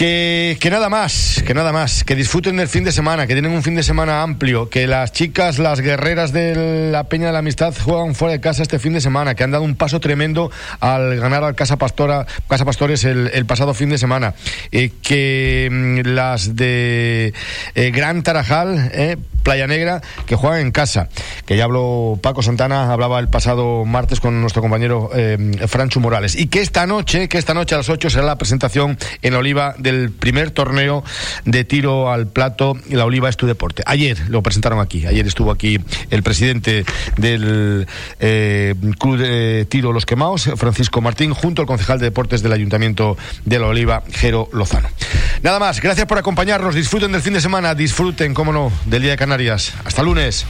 Que, 0.00 0.56
que 0.58 0.70
nada 0.70 0.88
más, 0.88 1.44
que 1.46 1.52
nada 1.52 1.74
más, 1.74 2.04
que 2.04 2.16
disfruten 2.16 2.56
del 2.56 2.68
fin 2.68 2.84
de 2.84 2.90
semana, 2.90 3.26
que 3.26 3.34
tienen 3.34 3.52
un 3.52 3.62
fin 3.62 3.74
de 3.74 3.82
semana 3.82 4.22
amplio, 4.22 4.70
que 4.70 4.86
las 4.86 5.12
chicas, 5.12 5.58
las 5.58 5.82
guerreras 5.82 6.32
de 6.32 6.90
la 6.90 7.04
Peña 7.04 7.26
de 7.26 7.34
la 7.34 7.40
Amistad 7.40 7.74
juegan 7.78 8.14
fuera 8.14 8.32
de 8.32 8.40
casa 8.40 8.62
este 8.62 8.78
fin 8.78 8.94
de 8.94 9.02
semana, 9.02 9.34
que 9.34 9.44
han 9.44 9.50
dado 9.50 9.62
un 9.62 9.74
paso 9.74 10.00
tremendo 10.00 10.50
al 10.80 11.20
ganar 11.20 11.44
al 11.44 11.54
Casa 11.54 11.76
Pastora, 11.76 12.26
Casa 12.48 12.64
Pastores 12.64 13.04
el, 13.04 13.44
pasado 13.44 13.74
fin 13.74 13.90
de 13.90 13.98
semana, 13.98 14.32
eh, 14.72 14.90
que 15.02 15.68
mm, 15.70 16.08
las 16.14 16.56
de 16.56 17.34
eh, 17.74 17.90
Gran 17.90 18.22
Tarajal, 18.22 18.90
eh, 18.94 19.18
Playa 19.42 19.66
Negra, 19.66 20.00
que 20.26 20.36
juegan 20.36 20.60
en 20.60 20.70
casa, 20.70 21.08
que 21.46 21.56
ya 21.56 21.64
habló 21.64 22.18
Paco 22.22 22.42
Santana, 22.42 22.92
hablaba 22.92 23.18
el 23.18 23.28
pasado 23.28 23.84
martes 23.84 24.20
con 24.20 24.40
nuestro 24.40 24.62
compañero 24.62 25.10
Franchu 25.66 26.00
Morales, 26.00 26.36
y 26.36 26.46
que 26.46 26.60
esta 26.60 26.86
noche, 26.86 27.28
que 27.28 27.38
esta 27.38 27.54
noche 27.54 27.74
a 27.74 27.78
las 27.78 27.88
8 27.88 28.10
será 28.10 28.24
la 28.24 28.38
presentación 28.38 28.98
en 29.22 29.34
Oliva 29.34 29.74
del 29.78 30.10
primer 30.10 30.50
torneo 30.50 31.04
de 31.44 31.64
tiro 31.64 32.10
al 32.10 32.26
plato 32.26 32.76
y 32.88 32.94
la 32.94 33.04
Oliva 33.04 33.28
es 33.28 33.36
tu 33.36 33.46
deporte. 33.46 33.82
Ayer 33.86 34.18
lo 34.28 34.42
presentaron 34.42 34.80
aquí, 34.80 35.06
ayer 35.06 35.26
estuvo 35.26 35.50
aquí 35.50 35.78
el 36.10 36.22
presidente 36.22 36.84
del 37.16 37.86
eh, 38.18 38.74
Club 38.98 39.18
de 39.18 39.66
Tiro 39.68 39.92
Los 39.92 40.06
Quemados, 40.06 40.50
Francisco 40.56 41.00
Martín, 41.00 41.34
junto 41.34 41.62
al 41.62 41.66
concejal 41.66 41.98
de 41.98 42.06
deportes 42.06 42.42
del 42.42 42.52
Ayuntamiento 42.52 43.16
de 43.44 43.58
la 43.58 43.66
Oliva, 43.66 44.02
Jero 44.12 44.48
Lozano. 44.52 44.88
Nada 45.42 45.58
más, 45.58 45.80
gracias 45.80 46.06
por 46.06 46.18
acompañarnos, 46.18 46.74
disfruten 46.74 47.12
del 47.12 47.22
fin 47.22 47.32
de 47.32 47.40
semana, 47.40 47.74
disfruten, 47.74 48.34
cómo 48.34 48.52
no, 48.52 48.72
del 48.86 49.02
Día 49.02 49.12
de 49.12 49.16
Canarias. 49.30 49.72
Hasta 49.84 50.02
lunes. 50.02 50.44